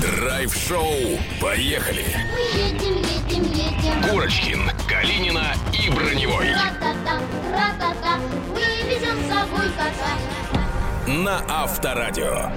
Драйв-шоу. 0.00 1.18
Поехали. 1.40 2.04
Мы 2.32 2.60
едем, 2.60 2.96
едем, 2.98 3.42
едем. 3.52 4.02
Курочкин, 4.08 4.70
Калинина 4.88 5.54
и 5.72 5.90
Броневой. 5.90 6.52
Ра-та-та, 6.52 7.20
ра-та-та, 7.52 8.18
мы 8.54 8.60
везем 8.88 9.18
с 9.24 9.28
собой 9.28 9.68
кота. 9.76 11.12
На 11.12 11.42
Авторадио. 11.48 12.52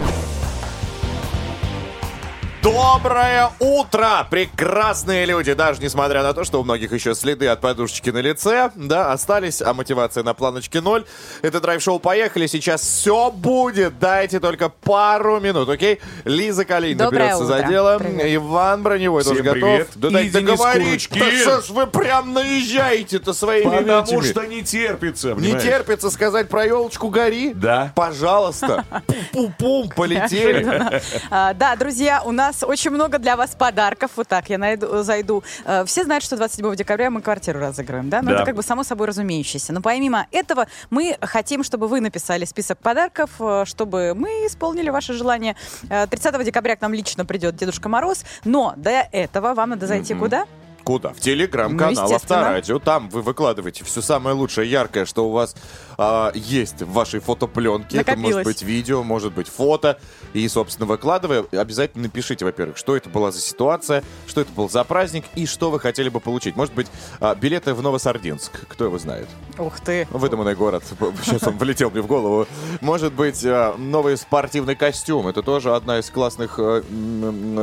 Доброе 2.62 3.50
утро, 3.60 4.28
прекрасные 4.30 5.26
люди! 5.26 5.54
Даже 5.54 5.82
несмотря 5.82 6.22
на 6.22 6.32
то, 6.34 6.44
что 6.44 6.62
у 6.62 6.64
многих 6.64 6.94
еще 6.94 7.16
следы 7.16 7.48
от 7.48 7.60
подушечки 7.60 8.12
на 8.12 8.20
лице, 8.20 8.70
да, 8.76 9.12
остались, 9.12 9.64
а 9.64 9.74
мотивация 9.74 10.22
на 10.24 10.36
планочке 10.36 10.80
ноль. 10.80 11.04
Это 11.42 11.60
драйв-шоу 11.60 11.98
«Поехали», 11.98 12.46
сейчас 12.46 12.82
все 12.82 13.32
будет, 13.32 13.98
дайте 13.98 14.40
только 14.40 14.70
пару 14.70 15.40
минут, 15.40 15.70
окей? 15.70 16.00
Лиза 16.24 16.64
Калинина 16.64 17.06
Доброе 17.06 17.30
берется 17.30 17.46
за 17.46 17.56
утро. 17.56 17.68
дело, 17.68 17.98
Привет. 17.98 18.36
Иван 18.36 18.84
Броневой 18.84 19.24
Всем 19.24 19.38
тоже 19.38 19.44
готов. 19.44 19.62
привет. 19.62 19.88
Да 19.96 20.08
И 20.10 20.12
дайте 20.12 20.30
Денис 20.30 20.50
договорить, 20.52 21.10
да 21.10 21.32
что 21.32 21.62
ж 21.62 21.70
вы 21.72 21.88
прям 21.88 22.34
наезжаете-то 22.34 23.34
своими 23.34 23.72
Потому 23.76 24.04
этими? 24.04 24.22
что 24.32 24.46
не 24.46 24.62
терпится, 24.62 25.30
Не 25.30 25.34
понимаешь? 25.34 25.64
терпится 25.64 26.12
сказать 26.12 26.48
про 26.48 26.64
елочку 26.68 27.10
гори? 27.10 27.54
Да. 27.56 27.92
Пожалуйста. 27.96 28.86
Пум-пум, 29.34 29.90
полетели. 29.96 30.62
А, 31.32 31.54
Да, 31.56 31.76
друзья, 31.76 32.22
у 32.24 32.32
нас 32.32 32.51
очень 32.64 32.92
много 32.92 33.18
для 33.20 33.36
вас 33.36 33.52
подарков. 33.56 34.12
Вот 34.16 34.28
так 34.28 34.50
я 34.50 34.58
найду, 34.58 35.04
зайду. 35.04 35.44
Э, 35.66 35.84
Все 35.86 36.04
знают, 36.04 36.24
что 36.24 36.38
27 36.38 36.76
декабря 36.76 37.10
мы 37.10 37.22
квартиру 37.22 37.60
разыграем, 37.60 38.10
да? 38.10 38.22
Но 38.22 38.32
Да. 38.32 38.36
это 38.38 38.46
как 38.46 38.56
бы 38.56 38.64
само 38.64 38.84
собой 38.84 39.08
разумеющееся. 39.08 39.74
Но 39.74 39.82
помимо 39.82 40.28
этого, 40.32 40.68
мы 40.90 41.18
хотим, 41.22 41.64
чтобы 41.64 41.88
вы 41.88 42.02
написали 42.02 42.46
список 42.46 42.78
подарков, 42.80 43.30
э, 43.40 43.64
чтобы 43.66 44.14
мы 44.16 44.30
исполнили 44.48 44.90
ваше 44.90 45.14
желание. 45.14 45.56
Э, 45.90 46.08
30 46.08 46.44
декабря 46.44 46.76
к 46.76 46.82
нам 46.82 46.94
лично 46.94 47.26
придет 47.26 47.56
Дедушка 47.56 47.90
Мороз. 47.90 48.24
Но 48.46 48.74
до 48.78 49.08
этого 49.12 49.54
вам 49.54 49.70
надо 49.72 49.88
зайти 49.88 50.14
куда? 50.14 50.46
Куда? 50.84 51.10
В 51.10 51.14
Ну, 51.14 51.20
телеграм-канал 51.20 52.06
естественно. 52.06 52.40
Авторадио. 52.40 52.80
Там 52.80 53.08
вы 53.10 53.22
выкладываете 53.22 53.84
все 53.86 54.02
самое 54.02 54.36
лучшее, 54.36 54.70
яркое, 54.70 55.06
что 55.06 55.28
у 55.28 55.32
вас 55.32 55.56
а, 56.04 56.32
есть 56.34 56.82
в 56.82 56.92
вашей 56.94 57.20
фотопленке. 57.20 58.00
Это 58.00 58.16
может 58.16 58.38
Накопилось. 58.38 58.46
быть 58.46 58.62
видео, 58.64 59.04
может 59.04 59.34
быть 59.34 59.48
фото. 59.48 60.00
И, 60.34 60.48
собственно, 60.48 60.88
выкладывая, 60.88 61.46
обязательно 61.52 62.06
напишите, 62.06 62.44
во-первых, 62.44 62.76
что 62.78 62.96
это 62.96 63.08
была 63.08 63.32
за 63.32 63.40
ситуация, 63.40 64.04
что 64.26 64.42
это 64.42 64.52
был 64.52 64.68
за 64.68 64.84
праздник 64.84 65.26
и 65.36 65.46
что 65.46 65.70
вы 65.70 65.80
хотели 65.80 66.10
бы 66.10 66.20
получить. 66.20 66.56
Может 66.56 66.74
быть, 66.74 66.88
а, 67.20 67.36
билеты 67.36 67.76
в 67.76 67.84
Новосардинск. 67.84 68.68
Кто 68.68 68.86
его 68.86 68.98
знает? 68.98 69.28
Ух 69.60 69.80
ты. 69.80 70.08
Выдуманный 70.10 70.56
город. 70.56 70.84
Сейчас 71.24 71.44
он 71.44 71.60
влетел 71.60 71.92
мне 71.92 72.02
в 72.02 72.08
голову. 72.08 72.48
Может 72.82 73.14
быть, 73.14 73.44
а, 73.46 73.76
новый 73.78 74.18
спортивный 74.18 74.76
костюм. 74.76 75.28
Это 75.28 75.44
тоже 75.44 75.76
одна 75.76 76.00
из 76.00 76.10
классных 76.10 76.56
э, 76.58 76.82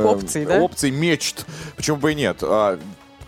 Опций, 0.05 0.45
да? 0.45 0.61
опций, 0.61 0.91
мечт. 0.91 1.45
Почему 1.75 1.97
бы 1.97 2.13
и 2.13 2.15
нет? 2.15 2.41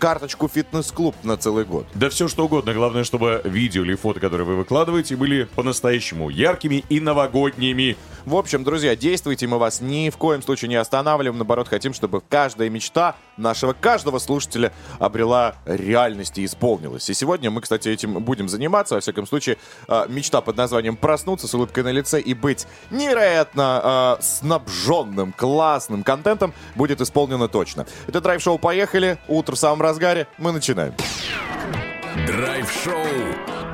А, 0.01 0.11
Карточку 0.11 0.47
фитнес-клуб 0.47 1.15
на 1.23 1.37
целый 1.37 1.63
год. 1.63 1.85
Да 1.93 2.09
все 2.09 2.27
что 2.27 2.45
угодно. 2.45 2.73
Главное, 2.73 3.03
чтобы 3.03 3.41
видео 3.45 3.83
или 3.83 3.95
фото, 3.95 4.19
которые 4.19 4.45
вы 4.45 4.55
выкладываете, 4.55 5.15
были 5.15 5.43
по-настоящему 5.55 6.29
яркими 6.29 6.83
и 6.89 6.99
новогодними. 6.99 7.95
В 8.25 8.35
общем, 8.35 8.63
друзья, 8.63 8.95
действуйте, 8.95 9.47
мы 9.47 9.57
вас 9.57 9.81
ни 9.81 10.09
в 10.09 10.17
коем 10.17 10.43
случае 10.43 10.69
не 10.69 10.75
останавливаем. 10.75 11.37
Наоборот, 11.37 11.67
хотим, 11.67 11.93
чтобы 11.93 12.21
каждая 12.21 12.69
мечта 12.69 13.15
нашего 13.37 13.73
каждого 13.73 14.19
слушателя 14.19 14.71
обрела 14.99 15.55
реальность 15.65 16.37
и 16.37 16.45
исполнилась. 16.45 17.09
И 17.09 17.13
сегодня 17.13 17.49
мы, 17.49 17.61
кстати, 17.61 17.89
этим 17.89 18.13
будем 18.23 18.47
заниматься. 18.47 18.95
Во 18.95 19.01
всяком 19.01 19.25
случае, 19.25 19.57
э, 19.87 20.05
мечта 20.07 20.41
под 20.41 20.57
названием 20.57 20.97
«Проснуться 20.97 21.47
с 21.47 21.53
улыбкой 21.55 21.83
на 21.83 21.91
лице 21.91 22.21
и 22.21 22.33
быть 22.33 22.67
невероятно 22.91 24.17
э, 24.19 24.23
снабженным, 24.23 25.33
классным 25.33 26.03
контентом» 26.03 26.53
будет 26.75 27.01
исполнено 27.01 27.47
точно. 27.47 27.87
Это 28.07 28.21
драйв-шоу 28.21 28.59
«Поехали». 28.59 29.17
Утро 29.27 29.55
в 29.55 29.59
самом 29.59 29.81
разгаре. 29.91 30.27
Мы 30.37 30.53
начинаем. 30.53 30.93
Драйв-шоу. 32.25 33.05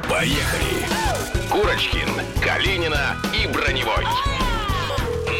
Поехали. 0.09 0.85
Курочкин, 1.51 2.09
Калинина 2.43 3.17
и 3.33 3.47
Броневой. 3.47 4.03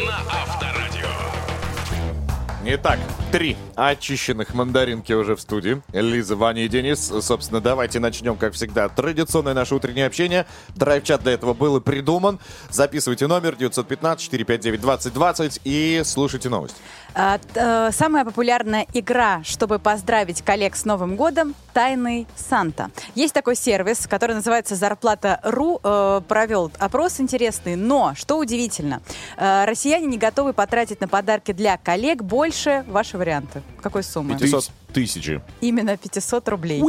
На 0.06 0.18
Авторадио. 0.30 1.08
Итак, 2.64 2.98
три 3.30 3.56
очищенных 3.76 4.54
мандаринки 4.54 5.12
уже 5.12 5.36
в 5.36 5.40
студии. 5.40 5.82
Лиза, 5.92 6.36
Ваня 6.36 6.64
и 6.64 6.68
Денис. 6.68 7.12
Собственно, 7.20 7.60
давайте 7.60 8.00
начнем, 8.00 8.36
как 8.36 8.54
всегда, 8.54 8.88
традиционное 8.88 9.54
наше 9.54 9.74
утреннее 9.74 10.06
общение. 10.06 10.46
Драйв-чат 10.76 11.22
для 11.22 11.32
этого 11.32 11.54
был 11.54 11.76
и 11.76 11.80
придуман. 11.80 12.38
Записывайте 12.70 13.26
номер 13.26 13.54
915-459-2020 13.58 15.60
и 15.64 16.02
слушайте 16.04 16.48
новость. 16.48 16.76
А, 17.14 17.38
т- 17.38 17.60
э, 17.60 17.90
Самая 17.92 18.24
популярная 18.24 18.86
игра, 18.94 19.42
чтобы 19.44 19.78
поздравить 19.78 20.42
коллег 20.42 20.76
с 20.76 20.84
Новым 20.84 21.16
годом, 21.16 21.54
«Тайный 21.72 22.26
Санта». 22.36 22.90
Есть 23.14 23.34
такой 23.34 23.56
сервис, 23.56 24.06
который 24.06 24.34
называется 24.36 24.74
«Зарплата.ру». 24.74 25.80
э, 25.82 26.20
Провел 26.28 26.70
опрос 26.78 27.20
интересный, 27.20 27.76
но, 27.76 28.14
что 28.14 28.38
удивительно, 28.38 29.00
э, 29.36 29.64
россияне 29.64 30.06
не 30.06 30.18
готовы 30.18 30.52
потратить 30.52 31.00
на 31.00 31.08
подарки 31.08 31.52
для 31.52 31.76
коллег 31.76 32.22
больше 32.22 32.84
ваши 32.88 33.17
варианты. 33.18 33.62
Какой 33.82 34.02
суммы? 34.02 34.38
500. 34.38 34.64
Тыс- 34.64 34.70
Тысячи. 34.92 35.42
Именно 35.60 35.98
500 35.98 36.48
рублей. 36.48 36.80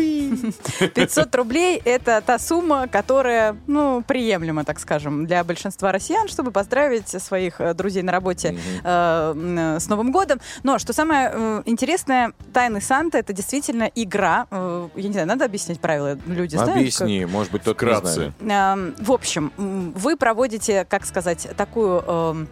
500 0.95 1.35
рублей– 1.35 1.81
это 1.85 2.21
та 2.25 2.39
сумма, 2.39 2.87
которая, 2.87 3.57
ну, 3.67 4.01
приемлема, 4.07 4.63
так 4.63 4.79
скажем, 4.79 5.25
для 5.25 5.43
большинства 5.43 5.91
россиян, 5.91 6.29
чтобы 6.29 6.51
поздравить 6.51 7.09
своих 7.09 7.59
э, 7.59 7.73
друзей 7.73 8.01
на 8.03 8.13
работе 8.13 8.57
э, 8.83 9.33
э, 9.35 9.79
с 9.79 9.89
Новым 9.89 10.11
годом. 10.13 10.39
Но 10.63 10.79
что 10.79 10.93
самое 10.93 11.29
э, 11.33 11.63
интересное, 11.65 12.31
«Тайный 12.53 12.81
Санта»— 12.81 13.17
это 13.19 13.33
действительно 13.33 13.91
игра. 13.93 14.47
Э, 14.49 14.87
Я 14.95 15.03
не 15.07 15.11
знаю, 15.13 15.27
надо 15.27 15.43
объяснить 15.45 15.81
правила? 15.81 16.17
Люди 16.25 16.55
знают? 16.55 16.71
как- 16.71 16.77
Объясни, 16.79 17.25
может 17.25 17.51
быть, 17.51 17.63
тот 17.63 17.75
Вкратце. 17.75 18.31
Эм, 18.39 18.95
В 18.99 19.11
общем, 19.11 19.51
вы 19.57 20.15
проводите, 20.15 20.85
как 20.85 21.05
сказать, 21.05 21.49
такую... 21.57 22.47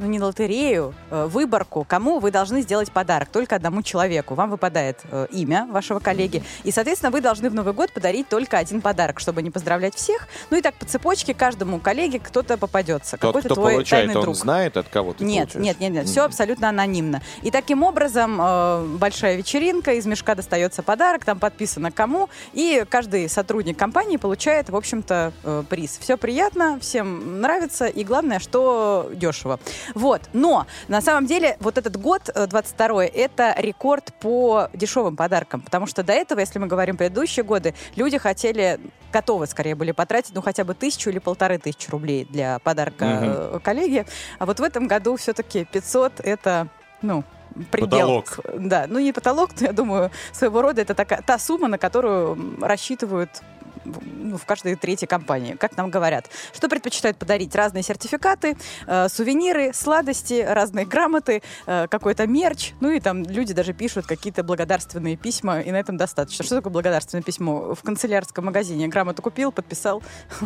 ну, 0.00 0.06
не 0.06 0.18
лотерею, 0.20 0.94
э, 1.10 1.26
выборку, 1.26 1.84
кому 1.86 2.18
вы 2.18 2.30
должны 2.30 2.62
сделать 2.62 2.90
подарок. 2.90 3.28
Только 3.28 3.56
одному 3.56 3.82
человеку. 3.82 4.34
Вам 4.34 4.50
выпадает 4.50 4.98
э, 5.10 5.26
имя 5.30 5.66
вашего 5.70 5.98
коллеги. 6.00 6.42
И, 6.64 6.72
соответственно, 6.72 7.10
вы 7.10 7.20
должны 7.20 7.50
в 7.50 7.54
Новый 7.54 7.74
год 7.74 7.92
подарить 7.92 8.28
только 8.28 8.58
один 8.58 8.80
подарок, 8.80 9.20
чтобы 9.20 9.42
не 9.42 9.50
поздравлять 9.50 9.94
всех. 9.94 10.26
Ну 10.50 10.56
и 10.56 10.62
так 10.62 10.74
по 10.74 10.86
цепочке 10.86 11.34
каждому 11.34 11.78
коллеге 11.78 12.18
кто-то 12.18 12.56
попадется. 12.56 13.18
Тот, 13.18 13.20
Какой-то 13.20 13.48
кто 13.48 13.54
твой 13.56 13.74
получает, 13.74 14.06
тайный 14.06 14.16
он 14.18 14.22
друг. 14.22 14.36
знает, 14.36 14.76
от 14.76 14.88
кого 14.88 15.12
ты 15.12 15.24
Нет, 15.24 15.52
получаешь? 15.52 15.64
нет, 15.64 15.80
нет, 15.80 15.92
нет, 15.92 16.08
все 16.08 16.24
абсолютно 16.24 16.70
анонимно. 16.70 17.20
И 17.42 17.50
таким 17.50 17.82
образом 17.82 18.40
э, 18.40 18.86
большая 18.98 19.36
вечеринка, 19.36 19.92
из 19.92 20.06
мешка 20.06 20.34
достается 20.34 20.82
подарок, 20.82 21.24
там 21.26 21.38
подписано 21.38 21.90
кому, 21.92 22.30
и 22.54 22.84
каждый 22.88 23.28
сотрудник 23.28 23.78
компании 23.78 24.16
получает, 24.16 24.70
в 24.70 24.76
общем-то, 24.76 25.32
э, 25.44 25.62
приз. 25.68 25.98
Все 26.00 26.16
приятно, 26.16 26.78
всем 26.80 27.42
нравится, 27.42 27.86
и 27.86 28.02
главное, 28.02 28.38
что 28.38 29.10
дешево. 29.12 29.60
Вот, 29.94 30.22
но 30.32 30.66
на 30.88 31.00
самом 31.00 31.26
деле 31.26 31.56
вот 31.60 31.78
этот 31.78 31.96
год, 31.96 32.30
э, 32.34 32.46
22 32.46 33.04
это 33.06 33.54
рекорд 33.58 34.12
по 34.20 34.68
дешевым 34.72 35.16
подаркам, 35.16 35.60
потому 35.60 35.86
что 35.86 36.02
до 36.02 36.12
этого, 36.12 36.40
если 36.40 36.58
мы 36.58 36.66
говорим 36.66 36.96
предыдущие 36.96 37.44
годы, 37.44 37.74
люди 37.96 38.18
хотели, 38.18 38.80
готовы 39.12 39.46
скорее 39.46 39.74
были 39.74 39.92
потратить, 39.92 40.34
ну, 40.34 40.42
хотя 40.42 40.64
бы 40.64 40.74
тысячу 40.74 41.10
или 41.10 41.18
полторы 41.18 41.58
тысячи 41.58 41.90
рублей 41.90 42.26
для 42.28 42.58
подарка 42.60 43.04
э, 43.04 43.58
коллеге, 43.62 44.06
а 44.38 44.46
вот 44.46 44.60
в 44.60 44.62
этом 44.62 44.86
году 44.86 45.16
все-таки 45.16 45.64
500 45.64 46.20
это, 46.20 46.68
ну, 47.02 47.24
предел. 47.70 47.90
Потолок. 47.90 48.40
Да, 48.58 48.86
ну 48.88 48.98
не 48.98 49.12
потолок, 49.12 49.50
но 49.60 49.66
я 49.66 49.72
думаю, 49.72 50.10
своего 50.32 50.62
рода 50.62 50.82
это 50.82 50.94
такая, 50.94 51.22
та 51.22 51.38
сумма, 51.38 51.68
на 51.68 51.78
которую 51.78 52.56
рассчитывают 52.60 53.42
ну, 53.84 54.36
в 54.36 54.44
каждой 54.44 54.76
третьей 54.76 55.08
компании, 55.08 55.54
как 55.54 55.76
нам 55.76 55.90
говорят. 55.90 56.28
Что 56.54 56.68
предпочитают 56.68 57.16
подарить? 57.16 57.54
Разные 57.54 57.82
сертификаты, 57.82 58.56
э, 58.86 59.08
сувениры, 59.08 59.72
сладости, 59.72 60.44
разные 60.46 60.86
грамоты, 60.86 61.42
э, 61.66 61.86
какой-то 61.88 62.26
мерч. 62.26 62.72
Ну 62.80 62.90
и 62.90 63.00
там 63.00 63.22
люди 63.24 63.54
даже 63.54 63.72
пишут 63.72 64.06
какие-то 64.06 64.42
благодарственные 64.42 65.16
письма, 65.16 65.60
и 65.60 65.70
на 65.70 65.76
этом 65.76 65.96
достаточно. 65.96 66.44
Что 66.44 66.56
такое 66.56 66.72
благодарственное 66.72 67.22
письмо? 67.22 67.74
В 67.74 67.82
канцелярском 67.82 68.44
магазине 68.44 68.88
грамоту 68.88 69.22
купил, 69.22 69.52
подписал. 69.52 70.02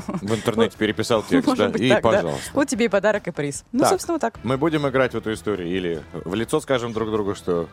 В 0.07 0.35
интернете 0.35 0.77
переписал 0.79 1.23
текст, 1.23 1.47
Может 1.49 1.67
да? 1.67 1.73
быть, 1.73 1.83
И, 1.83 1.89
так, 1.89 2.03
да. 2.03 2.11
пожалуйста. 2.11 2.51
Вот 2.55 2.69
тебе 2.69 2.87
и 2.87 2.89
подарок, 2.89 3.29
и 3.29 3.31
приз. 3.31 3.65
Ну, 3.73 3.81
Так. 3.81 3.91
собственно, 3.91 4.15
вот 4.15 4.21
так. 4.21 4.39
Мы 4.43 4.57
будем 4.57 4.87
играть 4.89 5.13
в 5.13 5.17
эту 5.19 5.33
историю 5.33 5.69
или 5.69 6.03
в 6.13 6.35
лицо 6.35 6.61
скажем 6.61 6.93
друг 6.93 7.11
другу, 7.11 7.35
что 7.35 7.69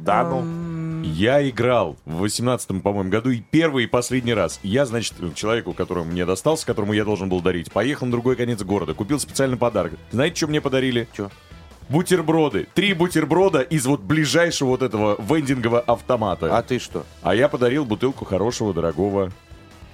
да, 0.00 0.24
ну, 0.24 1.02
Я 1.02 1.48
играл 1.48 1.96
в 2.04 2.18
18 2.18 2.82
по-моему, 2.82 3.10
году 3.10 3.30
и 3.30 3.40
первый, 3.40 3.84
и 3.84 3.86
последний 3.86 4.34
раз. 4.34 4.60
Я, 4.62 4.86
значит, 4.86 5.14
человеку, 5.34 5.72
которому 5.72 6.10
мне 6.10 6.24
достался, 6.24 6.66
которому 6.66 6.92
я 6.92 7.04
должен 7.04 7.28
был 7.28 7.40
дарить, 7.40 7.72
поехал 7.72 8.06
на 8.06 8.12
другой 8.12 8.36
конец 8.36 8.62
города, 8.62 8.94
купил 8.94 9.18
специальный 9.18 9.56
подарок. 9.56 9.92
Знаете, 10.10 10.36
что 10.36 10.46
мне 10.48 10.60
подарили? 10.60 11.08
Чё? 11.12 11.30
Бутерброды. 11.88 12.68
Три 12.74 12.94
бутерброда 12.94 13.60
из 13.60 13.84
вот 13.84 14.00
ближайшего 14.00 14.68
вот 14.68 14.82
этого 14.82 15.16
вендингового 15.20 15.80
автомата. 15.80 16.56
а 16.56 16.62
ты 16.62 16.78
что? 16.78 17.04
А 17.22 17.34
я 17.34 17.48
подарил 17.48 17.84
бутылку 17.84 18.24
хорошего, 18.24 18.72
дорогого 18.72 19.32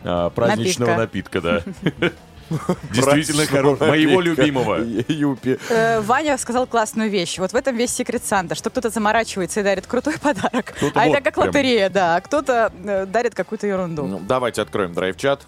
а, 0.05 0.31
праздничного 0.31 0.97
напитка, 0.97 1.41
да. 1.41 1.63
Действительно 2.93 3.47
хорош. 3.47 3.81
Моего 3.81 4.21
любимого. 4.21 4.77
Юпи. 5.09 5.59
Э, 5.69 6.01
Ваня 6.01 6.39
сказал 6.39 6.67
классную 6.67 7.11
вещь. 7.11 7.39
Вот 7.39 7.53
в 7.53 7.57
этом 7.57 7.77
весь 7.77 7.93
секрет 7.93 8.23
Санта, 8.25 8.55
что 8.55 8.71
кто-то 8.71 8.91
заморачивается 8.91 9.61
и 9.61 9.63
дарит 9.63 9.87
крутой 9.87 10.19
подарок, 10.19 10.75
а 10.95 11.07
это 11.07 11.21
как 11.21 11.37
лотерея, 11.37 11.91
да, 11.91 12.17
а 12.17 12.21
кто-то 12.21 12.73
э, 12.85 13.07
дарит 13.07 13.35
какую-то 13.35 13.67
ерунду. 13.67 14.07
Ну, 14.07 14.21
давайте 14.21 14.63
откроем 14.63 14.93
драйв-чат. 14.93 15.47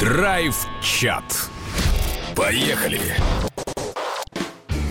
Драйв-чат. 0.00 1.24
Поехали. 2.34 3.00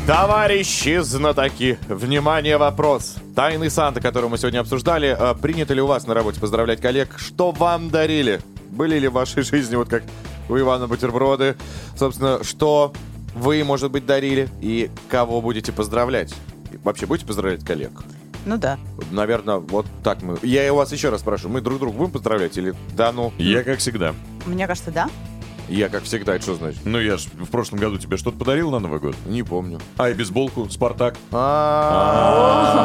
Товарищи 0.09 1.03
знатоки, 1.03 1.77
внимание, 1.87 2.57
вопрос. 2.57 3.17
Тайный 3.35 3.69
Санта, 3.69 4.01
который 4.01 4.27
мы 4.27 4.39
сегодня 4.39 4.61
обсуждали, 4.61 5.15
а 5.15 5.35
принято 5.35 5.75
ли 5.75 5.81
у 5.81 5.85
вас 5.85 6.07
на 6.07 6.15
работе 6.15 6.39
поздравлять 6.39 6.81
коллег? 6.81 7.19
Что 7.19 7.51
вам 7.51 7.91
дарили? 7.91 8.41
Были 8.71 8.97
ли 8.97 9.07
в 9.07 9.13
вашей 9.13 9.43
жизни, 9.43 9.75
вот 9.75 9.87
как 9.87 10.01
у 10.49 10.57
Ивана 10.57 10.87
бутерброды? 10.87 11.57
Собственно, 11.95 12.43
что 12.43 12.91
вы, 13.35 13.63
может 13.63 13.91
быть, 13.91 14.07
дарили 14.07 14.49
и 14.61 14.89
кого 15.09 15.41
будете 15.41 15.71
поздравлять? 15.71 16.33
И 16.73 16.77
Вообще 16.77 17.05
будете 17.05 17.27
поздравлять 17.27 17.63
коллег? 17.63 17.91
Ну 18.47 18.57
да. 18.57 18.79
Наверное, 19.11 19.57
вот 19.57 19.85
так 20.03 20.23
мы... 20.23 20.39
Я 20.41 20.65
и 20.65 20.71
у 20.71 20.75
вас 20.77 20.91
еще 20.91 21.09
раз 21.09 21.21
спрашиваю, 21.21 21.53
мы 21.53 21.61
друг 21.61 21.77
друга 21.77 21.95
будем 21.95 22.13
поздравлять 22.13 22.57
или 22.57 22.73
да 22.97 23.11
ну? 23.11 23.31
Я, 23.37 23.61
как 23.61 23.77
всегда. 23.77 24.15
Мне 24.47 24.65
кажется, 24.65 24.89
да. 24.89 25.07
Я, 25.69 25.89
как 25.89 26.03
всегда, 26.03 26.35
это 26.35 26.43
что 26.43 26.55
значит? 26.55 26.81
Ну, 26.85 26.99
я 26.99 27.17
ж 27.17 27.25
в 27.33 27.49
прошлом 27.49 27.79
году 27.79 27.97
тебе 27.97 28.17
что-то 28.17 28.37
подарил 28.37 28.71
на 28.71 28.79
Новый 28.79 28.99
год? 28.99 29.15
Не 29.25 29.43
помню. 29.43 29.79
А, 29.97 30.09
и 30.09 30.13
бейсболку, 30.13 30.69
Спартак. 30.69 31.15
А 31.31 32.79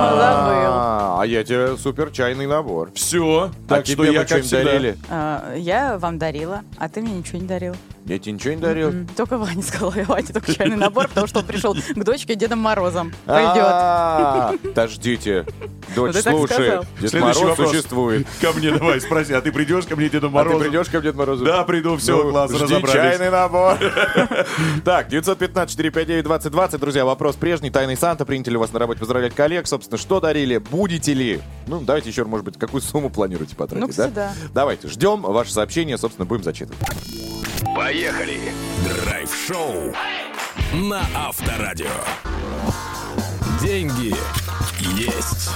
а 1.25 1.27
я 1.27 1.43
тебе 1.43 1.77
супер 1.79 2.11
чайный 2.11 2.47
набор. 2.47 2.91
Все. 2.95 3.51
А 3.51 3.69
Так 3.69 3.87
что 3.87 4.05
я, 4.05 4.27
как 4.27 4.47
дарили? 4.47 4.99
А, 5.09 5.55
Я 5.57 5.97
вам 5.97 6.19
дарила, 6.19 6.63
а 6.77 6.89
ты 6.91 7.01
мне 7.01 7.15
ничего 7.15 7.39
не 7.39 7.47
дарил. 7.47 7.75
Я 8.07 8.19
тебе 8.19 8.33
ничего 8.33 8.53
не 8.55 8.61
дарил? 8.61 8.93
Только 9.17 9.39
Ваня 9.39 9.63
сказал, 9.63 9.95
я 9.95 10.05
Ване 10.05 10.27
только 10.27 10.53
чайный 10.55 10.77
набор, 10.77 11.09
потому 11.09 11.27
что 11.27 11.39
он 11.39 11.47
пришел 11.47 11.75
к 11.75 12.05
дочке 12.05 12.35
Дедом 12.35 12.59
Морозом. 12.59 13.13
Пойдет. 13.25 13.57
А, 13.65 14.53
Подождите. 14.63 15.47
Дочь, 15.97 16.13
ты 16.13 16.23
слушай. 16.23 16.81
Дед 17.01 17.15
Мороз 17.15 17.57
существует. 17.57 18.27
Ко 18.43 18.53
мне 18.53 18.73
давай, 18.73 19.01
спроси, 19.01 19.33
а 19.33 19.41
ты 19.41 19.53
придешь 19.53 19.87
ко 19.87 19.97
мне 19.97 20.11
Деду 20.11 20.27
А 20.27 20.31
ты 20.31 20.35
Морозу? 20.35 20.59
придешь 20.61 20.87
ко 20.89 20.99
мне, 20.99 21.09
Дед 21.09 21.15
Морозу? 21.15 21.45
Да, 21.47 21.65
приду, 21.65 21.97
все, 21.97 22.23
Ну, 22.25 22.31
класс, 22.31 22.51
разобрались. 22.53 22.93
чайный 22.93 23.31
набор. 23.31 23.79
Так, 24.85 25.11
915-459-2020. 25.11 26.79
Друзья, 26.79 27.05
вопрос 27.07 27.37
прежний. 27.37 27.71
Тайный 27.71 27.97
Санта. 27.97 28.27
Приняли 28.27 28.51
ли 28.51 28.57
у 28.57 28.61
вас 28.61 28.73
на 28.73 28.79
работе 28.79 29.01
поздравлять 29.01 29.35
коллег? 29.35 29.67
Собственно, 29.67 29.97
что 29.99 30.21
дарили? 30.21 30.59
Будете 30.59 31.15
ли? 31.15 31.41
Ну, 31.67 31.81
давайте 31.81 32.11
еще, 32.11 32.25
может 32.25 32.45
быть, 32.45 32.59
какую 32.59 32.81
сумму 32.83 33.09
планируете 33.09 33.57
потратить, 33.57 33.97
Ну, 33.97 34.11
да. 34.15 34.33
Давайте, 34.53 34.89
ждем 34.89 35.23
ваше 35.23 35.53
сообщение, 35.53 35.97
собственно, 35.97 36.27
будем 36.27 36.43
зачитывать. 36.45 36.79
Поехали. 37.75 38.53
Драйв-шоу 38.85 39.93
на 40.75 41.01
Авторадио. 41.13 41.91
Деньги 43.61 44.15
есть. 44.81 45.51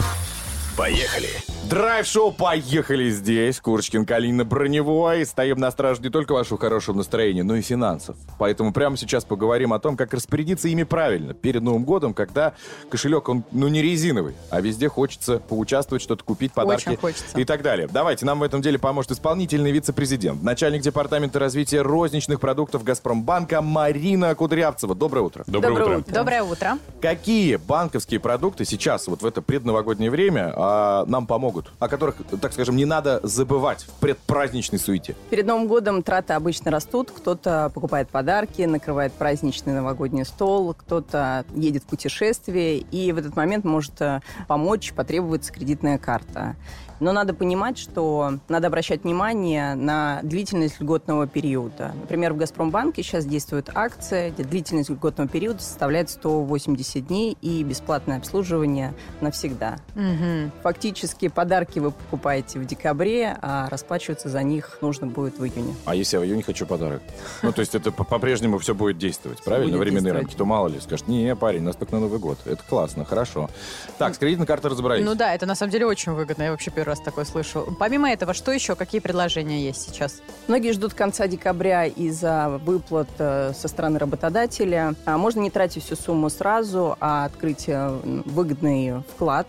Поехали. 0.77 1.58
Драйв-шоу 1.69 2.33
«Поехали» 2.33 3.11
здесь. 3.11 3.61
Курочкин, 3.61 4.07
Калина, 4.07 4.47
Броневой. 4.47 5.27
Стоим 5.27 5.59
на 5.59 5.71
страже 5.71 6.01
не 6.01 6.09
только 6.09 6.33
вашего 6.33 6.59
хорошего 6.59 6.97
настроения, 6.97 7.43
но 7.43 7.57
и 7.57 7.61
финансов. 7.61 8.17
Поэтому 8.39 8.73
прямо 8.73 8.97
сейчас 8.97 9.27
поговорим 9.27 9.75
о 9.75 9.79
том, 9.79 9.95
как 9.95 10.15
распорядиться 10.15 10.69
ими 10.69 10.85
правильно. 10.85 11.35
Перед 11.35 11.61
Новым 11.61 11.85
годом, 11.85 12.15
когда 12.15 12.55
кошелек, 12.89 13.29
он, 13.29 13.45
ну, 13.53 13.69
не 13.69 13.83
резиновый, 13.83 14.35
а 14.49 14.63
везде 14.63 14.89
хочется 14.89 15.41
поучаствовать, 15.41 16.03
что-то 16.03 16.25
купить, 16.25 16.53
подарки 16.53 16.89
Очень 16.89 16.97
хочется. 16.97 17.39
и 17.39 17.45
так 17.45 17.61
далее. 17.61 17.87
Давайте, 17.93 18.25
нам 18.25 18.39
в 18.39 18.45
этом 18.45 18.63
деле 18.63 18.79
поможет 18.79 19.11
исполнительный 19.11 19.71
вице-президент, 19.71 20.43
начальник 20.43 20.81
департамента 20.81 21.39
развития 21.39 21.83
розничных 21.83 22.41
продуктов 22.41 22.83
«Газпромбанка» 22.83 23.61
Марина 23.61 24.35
Кудрявцева. 24.35 24.95
Доброе 24.95 25.21
утро. 25.21 25.45
Доброе, 25.47 25.99
утро. 25.99 26.15
Доброе 26.15 26.43
утро. 26.45 26.79
Какие 27.03 27.57
банковские 27.57 28.21
продукты 28.21 28.65
сейчас, 28.65 29.07
вот 29.07 29.21
в 29.21 29.27
это 29.27 29.43
предновогоднее 29.43 30.11
время, 30.11 30.55
а, 30.57 31.05
нам 31.05 31.27
помогут? 31.27 31.58
О 31.79 31.89
которых, 31.89 32.17
так 32.41 32.53
скажем, 32.53 32.77
не 32.77 32.85
надо 32.85 33.21
забывать 33.23 33.83
в 33.83 33.93
предпраздничной 34.01 34.79
суете. 34.79 35.17
Перед 35.31 35.47
Новым 35.47 35.67
годом 35.67 36.03
траты 36.03 36.33
обычно 36.33 36.71
растут. 36.71 37.11
Кто-то 37.11 37.71
покупает 37.75 38.09
подарки, 38.09 38.63
накрывает 38.63 39.13
праздничный 39.13 39.73
новогодний 39.73 40.25
стол, 40.25 40.75
кто-то 40.75 41.45
едет 41.55 41.85
в 41.85 41.87
путешествие, 41.87 42.79
и 42.79 43.13
в 43.13 43.19
этот 43.19 43.37
момент 43.37 43.65
может 43.65 44.01
э, 44.01 44.21
помочь, 44.47 44.93
потребуется 44.93 45.53
кредитная 45.53 45.99
карта. 45.99 46.57
Но 47.01 47.13
надо 47.13 47.33
понимать, 47.35 47.79
что 47.79 48.35
надо 48.49 48.67
обращать 48.67 49.05
внимание 49.05 49.75
на 49.75 50.21
длительность 50.23 50.81
льготного 50.81 51.27
периода. 51.27 51.93
Например, 52.01 52.33
в 52.33 52.37
«Газпромбанке» 52.37 53.03
сейчас 53.03 53.25
действует 53.25 53.71
акция, 53.75 54.31
где 54.31 54.43
длительность 54.45 54.91
льготного 54.91 55.29
периода 55.29 55.61
составляет 55.61 56.11
180 56.11 57.07
дней 57.07 57.37
и 57.41 57.63
бесплатное 57.63 58.19
обслуживание 58.19 58.95
навсегда. 59.21 59.79
Мгм. 59.95 60.51
Фактически 60.63 61.29
подарки 61.29 61.79
вы 61.79 61.93
покупаете 61.93 62.59
в 62.59 62.67
декабре, 62.67 63.37
а 63.41 63.69
расплачиваться 63.71 64.29
за 64.29 64.43
них 64.43 64.79
нужно 64.81 65.07
будет 65.07 65.39
в 65.39 65.45
июне. 65.45 65.75
А 65.85 65.95
если 65.95 66.17
я 66.17 66.21
в 66.21 66.25
июне 66.25 66.43
хочу 66.43 66.67
подарок? 66.67 67.03
Ну, 67.43 67.53
то 67.53 67.61
есть 67.61 67.75
это 67.75 67.93
по- 67.93 68.05
по-прежнему 68.05 68.59
все 68.59 68.75
будет 68.75 68.99
действовать, 68.99 69.43
правильно? 69.45 69.79
Временные 69.79 70.13
рамки. 70.13 70.35
То 70.35 70.45
мало 70.45 70.69
ли, 70.69 70.81
скажет, 70.81 71.07
не, 71.09 71.35
парень, 71.37 71.63
нас 71.63 71.77
только 71.77 71.95
на 71.95 72.01
Новый 72.01 72.19
год. 72.19 72.39
Это 72.45 72.63
классно, 72.69 73.05
хорошо. 73.05 73.49
Так, 73.97 74.15
с 74.15 74.19
кредитной 74.19 74.47
картой 74.47 74.71
разобрались. 74.73 75.05
Ну 75.05 75.15
да, 75.15 75.35
это 75.35 75.47
на 75.47 75.55
самом 75.55 75.71
деле 75.71 75.87
очень 75.87 76.13
выгодно. 76.13 76.43
Я 76.43 76.51
вообще 76.51 76.71
первый 76.71 76.88
раз 76.89 77.01
такое 77.01 77.25
слышу. 77.25 77.77
Помимо 77.79 78.11
этого, 78.11 78.35
что 78.35 78.53
еще? 78.53 78.75
Какие 78.75 79.01
предложения 79.01 79.63
есть 79.63 79.89
сейчас? 79.89 80.21
Многие 80.49 80.73
ждут 80.73 80.95
конца 80.95 81.29
декабря 81.29 81.87
из-за 81.87 82.61
выплат 82.65 83.09
э, 83.19 83.53
со 83.55 83.69
стороны 83.69 83.99
работодателя. 83.99 84.95
А 85.05 85.17
можно 85.19 85.41
не 85.41 85.51
тратить 85.51 85.85
всю 85.85 85.95
сумму 85.95 86.31
сразу, 86.31 86.97
а 87.01 87.25
открыть 87.25 87.69
э, 87.69 87.89
выгодный 88.25 89.03
вклад. 89.15 89.47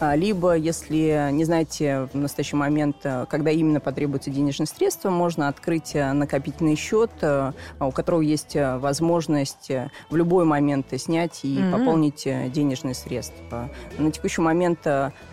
А, 0.00 0.16
Либо, 0.16 0.54
если 0.54 1.28
не 1.30 1.44
знаете 1.44 2.08
в 2.10 2.16
настоящий 2.16 2.56
момент, 2.56 2.96
э, 3.04 3.26
когда 3.28 3.50
именно 3.50 3.80
потребуются 3.80 4.30
денежные 4.30 4.66
средства, 4.66 5.10
можно 5.10 5.46
открыть 5.46 5.94
э, 5.94 6.10
накопительный 6.14 6.74
счет, 6.74 7.10
э, 7.20 7.52
у 7.78 7.90
которого 7.90 8.22
есть 8.22 8.56
возможность 8.56 9.70
в 10.08 10.16
любой 10.16 10.46
момент 10.46 10.86
снять 10.96 11.40
и 11.42 11.58
Мгм. 11.58 11.72
пополнить 11.72 12.26
денежные 12.50 12.94
средства. 12.94 13.68
На 13.98 14.10
текущий 14.10 14.40
момент 14.40 14.86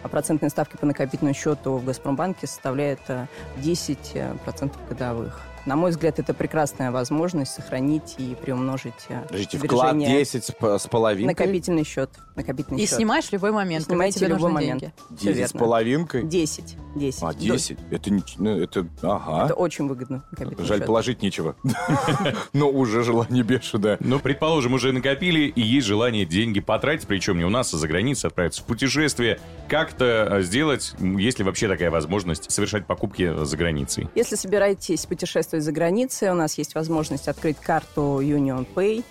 процентные 0.04 0.50
ставки 0.50 0.76
по 0.76 0.86
накопительному 0.86 1.34
счету 1.34 1.78
в 1.78 1.86
«Газпромбанке» 1.86 2.46
составляет 2.46 3.00
э, 3.08 3.28
10% 3.58 4.74
годовых. 4.90 5.42
На 5.68 5.76
мой 5.76 5.92
взгляд, 5.92 6.18
это 6.18 6.34
прекрасная 6.34 6.92
возможность 6.92 7.54
сохранить 7.54 8.16
и 8.20 8.36
приумножить 8.42 8.94
э, 9.10 9.20
Подождите, 9.28 9.58
вклад 9.58 9.96
сбережения. 9.96 10.20
10 10.20 10.44
с 10.80 10.88
половинкой? 10.88 11.36
Накопительный 11.36 11.84
счет. 11.84 12.10
Накопительный 12.38 12.82
И 12.82 12.86
счет. 12.86 12.96
снимаешь 12.96 13.26
в 13.26 13.34
любой 13.34 13.52
момент, 13.52 13.84
Снимаете 13.86 14.26
любой 14.28 14.50
момент. 14.50 14.80
деньги. 14.80 14.94
Всё 15.20 15.34
10 15.34 15.50
с 15.50 15.52
половинкой? 15.52 16.24
10. 16.24 16.78
10. 16.96 17.22
А, 17.22 17.34
До- 17.34 17.40
10? 17.40 17.78
Это, 17.92 18.10
не, 18.10 18.24
ну, 18.38 18.58
это, 18.58 18.88
ага. 19.02 19.44
Это 19.46 19.56
очень 19.56 19.90
выгодно. 19.90 20.24
Жаль, 20.60 20.78
счет. 20.78 20.86
положить 20.88 21.22
нечего. 21.22 21.58
Но 22.54 22.70
уже 22.70 23.04
желание 23.04 23.44
бешеное. 23.44 23.98
Ну, 24.00 24.20
предположим, 24.20 24.74
уже 24.74 24.94
накопили, 24.94 25.42
и 25.50 25.62
есть 25.62 25.86
желание 25.86 26.26
деньги 26.26 26.62
потратить, 26.62 27.08
причем 27.08 27.40
не 27.40 27.44
у 27.44 27.50
нас, 27.50 27.74
а 27.74 27.78
за 27.78 27.90
границей, 27.90 28.30
отправиться 28.30 28.62
в 28.62 28.66
путешествие. 28.66 29.38
Как-то 29.68 30.28
э, 30.32 30.42
сделать, 30.44 30.94
м, 31.00 31.18
есть 31.18 31.40
ли 31.40 31.44
вообще 31.44 31.68
такая 31.68 31.92
возможность 31.92 32.50
совершать 32.50 32.86
покупки 32.88 33.24
э, 33.24 33.44
за 33.44 33.58
границей? 33.58 34.08
Если 34.16 34.36
собираетесь 34.38 35.06
путешествовать 35.06 35.57
за 35.60 35.72
границей, 35.72 36.30
у 36.30 36.36
нас 36.36 36.58
есть 36.58 36.76
возможность 36.76 37.28
открыть 37.28 37.58
карту 37.58 38.20
Union 38.22 38.68
Pay. 38.74 39.04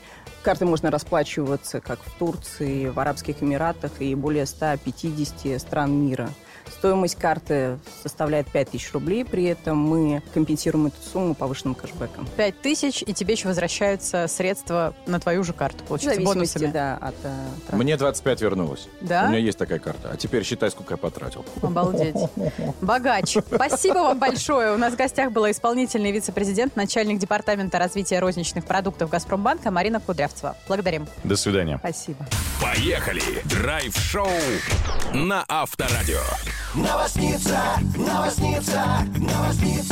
Картой 0.43 0.69
можно 0.69 0.91
расплачиваться 0.91 1.81
как 1.81 1.99
в 2.01 2.19
Турции, 2.19 2.87
в 2.89 2.99
Арабских 2.99 3.43
Эмиратах 3.43 4.01
и 4.01 4.15
более 4.15 4.47
150 4.47 5.61
стран 5.61 5.93
мира. 5.93 6.31
Стоимость 6.71 7.17
карты 7.17 7.79
составляет 8.03 8.51
5000 8.51 8.93
рублей, 8.93 9.25
при 9.25 9.45
этом 9.45 9.79
мы 9.79 10.23
компенсируем 10.35 10.87
эту 10.87 10.97
сумму 11.13 11.35
повышенным 11.35 11.75
кэшбэком. 11.75 12.27
Пять 12.37 12.61
тысяч, 12.61 13.03
и 13.07 13.13
тебе 13.13 13.35
еще 13.35 13.49
возвращаются 13.49 14.27
средства 14.29 14.95
на 15.07 15.21
твою 15.21 15.45
же 15.45 15.53
карту, 15.53 15.85
получается, 15.85 16.23
бонусами. 16.23 16.67
да, 16.67 16.99
от 17.01 17.15
э. 17.23 17.77
Мне 17.77 17.97
25 17.97 18.41
вернулось. 18.43 18.89
Да? 19.01 19.25
У 19.27 19.29
меня 19.29 19.39
есть 19.39 19.59
такая 19.59 19.79
карта. 19.79 20.11
А 20.13 20.17
теперь 20.17 20.45
считай, 20.45 20.71
сколько 20.71 20.95
я 20.95 20.99
потратил. 20.99 21.45
Обалдеть. 21.63 22.17
Богач. 22.81 23.37
Спасибо 23.53 23.99
вам 23.99 24.19
большое. 24.19 24.73
У 24.73 24.79
нас 24.79 24.95
в 24.95 24.97
гостях 24.97 25.33
была 25.33 25.51
исполнительный 25.51 26.13
вице-президент, 26.13 26.77
начальник 26.77 27.19
департамента 27.19 27.79
развития 27.79 28.19
розничных 28.19 28.65
продуктов 28.65 29.11
«Газпромбанка» 29.11 29.71
Марина 29.71 30.01
Кудрявцева. 30.01 30.57
Благодарим. 30.69 31.07
До 31.25 31.37
свидания. 31.37 31.79
Спасибо. 31.79 32.27
Поехали. 32.61 33.23
Драйв-шоу 33.45 34.29
на 35.15 35.45
Авторадио. 35.49 36.21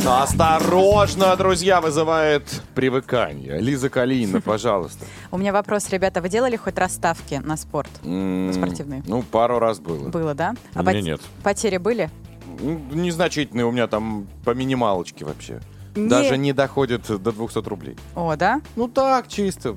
Но 0.03 0.21
осторожно, 0.21 1.35
друзья, 1.35 1.81
вызывает 1.81 2.61
привыкание. 2.75 3.59
Лиза 3.59 3.89
Калинина, 3.89 4.39
пожалуйста. 4.45 5.05
У 5.31 5.37
меня 5.37 5.51
вопрос, 5.51 5.89
ребята, 5.89 6.21
вы 6.21 6.29
делали 6.29 6.55
хоть 6.55 6.77
расставки 6.77 7.41
на 7.43 7.57
спорт? 7.57 7.89
Спортивные. 8.01 9.01
Ну, 9.07 9.23
пару 9.23 9.57
раз 9.57 9.79
было. 9.79 10.09
Было, 10.09 10.35
да? 10.35 10.53
У 10.75 10.83
меня 10.83 11.01
нет. 11.01 11.21
Потери 11.43 11.77
были? 11.77 12.11
Незначительные 12.59 13.65
у 13.65 13.71
меня 13.71 13.87
там 13.87 14.27
по 14.43 14.51
минималочке 14.51 15.25
вообще. 15.25 15.61
Не- 15.95 16.07
даже 16.07 16.37
не 16.37 16.53
доходит 16.53 17.07
до 17.07 17.31
200 17.31 17.67
рублей. 17.67 17.97
О, 18.15 18.35
да? 18.35 18.61
Ну 18.75 18.87
так, 18.87 19.27
чисто. 19.27 19.75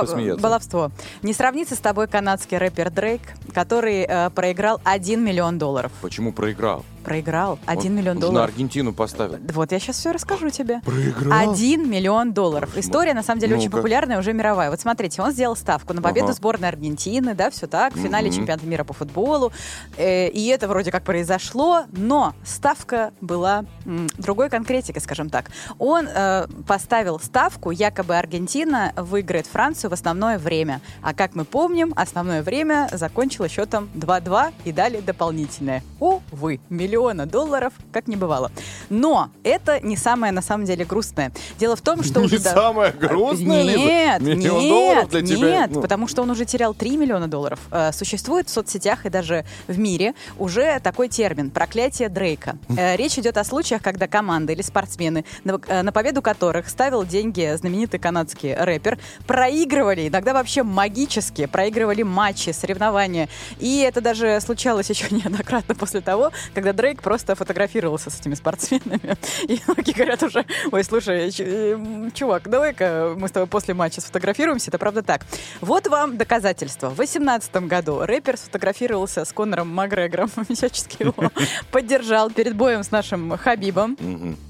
По- 0.00 0.06
Посмеяться. 0.06 0.42
Баловство. 0.42 0.90
Не 1.22 1.32
сравнится 1.32 1.74
с 1.74 1.78
тобой 1.78 2.06
канадский 2.08 2.58
рэпер 2.58 2.90
Дрейк, 2.90 3.22
который 3.54 4.04
э, 4.08 4.30
проиграл 4.30 4.80
1 4.84 5.24
миллион 5.24 5.58
долларов. 5.58 5.92
Почему 6.02 6.32
проиграл? 6.32 6.84
Проиграл 7.06 7.58
1 7.66 7.92
Он- 7.92 7.96
миллион 7.98 8.16
он 8.16 8.20
же 8.20 8.26
на 8.26 8.32
долларов. 8.32 8.50
Аргентину 8.54 8.92
поставил. 8.92 9.38
Вот 9.54 9.70
я 9.70 9.78
сейчас 9.78 9.96
все 9.98 10.10
расскажу 10.10 10.50
тебе. 10.50 10.80
Проиграл? 10.84 11.52
1 11.52 11.88
миллион 11.88 12.32
долларов. 12.32 12.76
История, 12.76 13.14
на 13.14 13.22
самом 13.22 13.40
деле, 13.40 13.54
очень 13.54 13.66
Ну-ка. 13.66 13.76
популярная, 13.76 14.18
уже 14.18 14.32
мировая. 14.32 14.70
Вот 14.70 14.80
смотрите, 14.80 15.22
он 15.22 15.30
сделал 15.30 15.54
ставку 15.54 15.92
на 15.94 16.02
победу 16.02 16.26
Ага. 16.26 16.34
сборной 16.34 16.68
Аргентины, 16.68 17.34
да, 17.34 17.50
все 17.50 17.68
так, 17.68 17.94
в 17.94 17.98
финале 17.98 18.26
Мгм. 18.28 18.36
чемпионата 18.38 18.66
мира 18.66 18.82
по 18.82 18.92
футболу. 18.92 19.52
Э, 19.96 20.28
и 20.28 20.46
это 20.48 20.66
вроде 20.66 20.90
как 20.90 21.04
произошло, 21.04 21.84
но 21.92 22.34
ставка 22.44 23.12
была 23.20 23.64
м, 23.84 24.08
другой 24.18 24.50
конкретикой, 24.50 25.00
скажем 25.00 25.30
так. 25.30 25.50
Он 25.78 26.08
э, 26.12 26.48
поставил 26.66 27.20
ставку, 27.20 27.70
якобы 27.70 28.16
Аргентина 28.16 28.92
выиграет 28.96 29.46
Францию 29.46 29.90
в 29.90 29.94
основное 29.94 30.38
время. 30.38 30.80
А 31.02 31.14
как 31.14 31.36
мы 31.36 31.44
помним, 31.44 31.92
основное 31.94 32.42
время 32.42 32.88
закончилось 32.92 33.52
счетом 33.52 33.88
2-2 33.94 34.52
и 34.64 34.72
дали 34.72 35.00
дополнительное. 35.00 35.84
Увы, 36.00 36.58
миллиона 36.96 37.26
долларов 37.26 37.72
как 37.92 38.08
не 38.08 38.16
бывало. 38.16 38.50
Но 38.88 39.30
это 39.42 39.80
не 39.80 39.96
самое 39.96 40.32
на 40.32 40.42
самом 40.42 40.64
деле 40.64 40.84
грустное. 40.84 41.32
Дело 41.58 41.76
в 41.76 41.82
том, 41.82 42.02
что 42.02 42.20
Не 42.20 42.38
самое 42.38 42.92
грустное, 42.92 43.62
Лиза? 43.62 43.78
Нет, 43.78 44.22
Миллион 44.22 44.60
нет, 44.60 44.70
долларов 44.70 45.10
для 45.10 45.22
тебя, 45.22 45.60
нет, 45.60 45.70
ну. 45.72 45.82
потому 45.82 46.08
что 46.08 46.22
он 46.22 46.30
уже 46.30 46.44
терял 46.44 46.74
3 46.74 46.96
миллиона 46.96 47.28
долларов. 47.28 47.60
Э, 47.70 47.92
Существует 47.92 48.48
в 48.48 48.52
соцсетях 48.52 49.04
и 49.06 49.10
даже 49.10 49.44
в 49.66 49.78
мире 49.78 50.14
уже 50.38 50.80
такой 50.80 51.08
термин 51.08 51.50
«проклятие 51.50 52.08
Дрейка». 52.08 52.56
Э, 52.76 52.96
Речь 52.96 53.18
идет 53.18 53.36
о 53.36 53.44
случаях, 53.44 53.82
когда 53.82 54.06
команда 54.06 54.52
или 54.52 54.62
спортсмены, 54.62 55.24
на 55.44 55.60
э, 55.68 55.82
на 55.82 55.92
победу 55.92 56.22
которых 56.22 56.68
ставил 56.68 57.04
деньги 57.04 57.54
знаменитый 57.56 58.00
канадский 58.00 58.54
рэпер, 58.54 58.98
проигрывали, 59.26 60.08
иногда 60.08 60.32
вообще 60.32 60.62
магически, 60.62 61.46
проигрывали 61.46 62.02
матчи, 62.02 62.50
соревнования. 62.50 63.28
И 63.58 63.80
это 63.80 64.00
даже 64.00 64.40
случалось 64.40 64.88
еще 64.90 65.06
неоднократно 65.10 65.74
после 65.74 66.00
того, 66.00 66.32
когда 66.54 66.72
Дрейк 66.72 66.85
просто 66.94 67.34
фотографировался 67.34 68.10
с 68.10 68.20
этими 68.20 68.34
спортсменами. 68.34 69.16
И 69.48 69.60
многие 69.66 69.92
говорят 69.92 70.22
уже, 70.22 70.44
ой, 70.72 70.84
слушай, 70.84 71.32
э, 71.38 72.10
чувак, 72.14 72.48
давай-ка 72.48 73.14
мы 73.16 73.28
с 73.28 73.32
тобой 73.32 73.46
после 73.46 73.74
матча 73.74 74.00
сфотографируемся, 74.00 74.70
это 74.70 74.78
правда 74.78 75.02
так. 75.02 75.22
Вот 75.60 75.86
вам 75.88 76.16
доказательство. 76.16 76.88
В 76.88 76.96
2018 76.96 77.56
году 77.68 78.00
рэпер 78.00 78.36
сфотографировался 78.36 79.24
с 79.24 79.32
Конором 79.32 79.68
Макгрегором, 79.68 80.30
всячески 80.52 81.02
его 81.02 81.14
поддержал 81.70 82.30
перед 82.30 82.54
боем 82.56 82.82
с 82.82 82.90
нашим 82.90 83.36
Хабибом. 83.36 83.96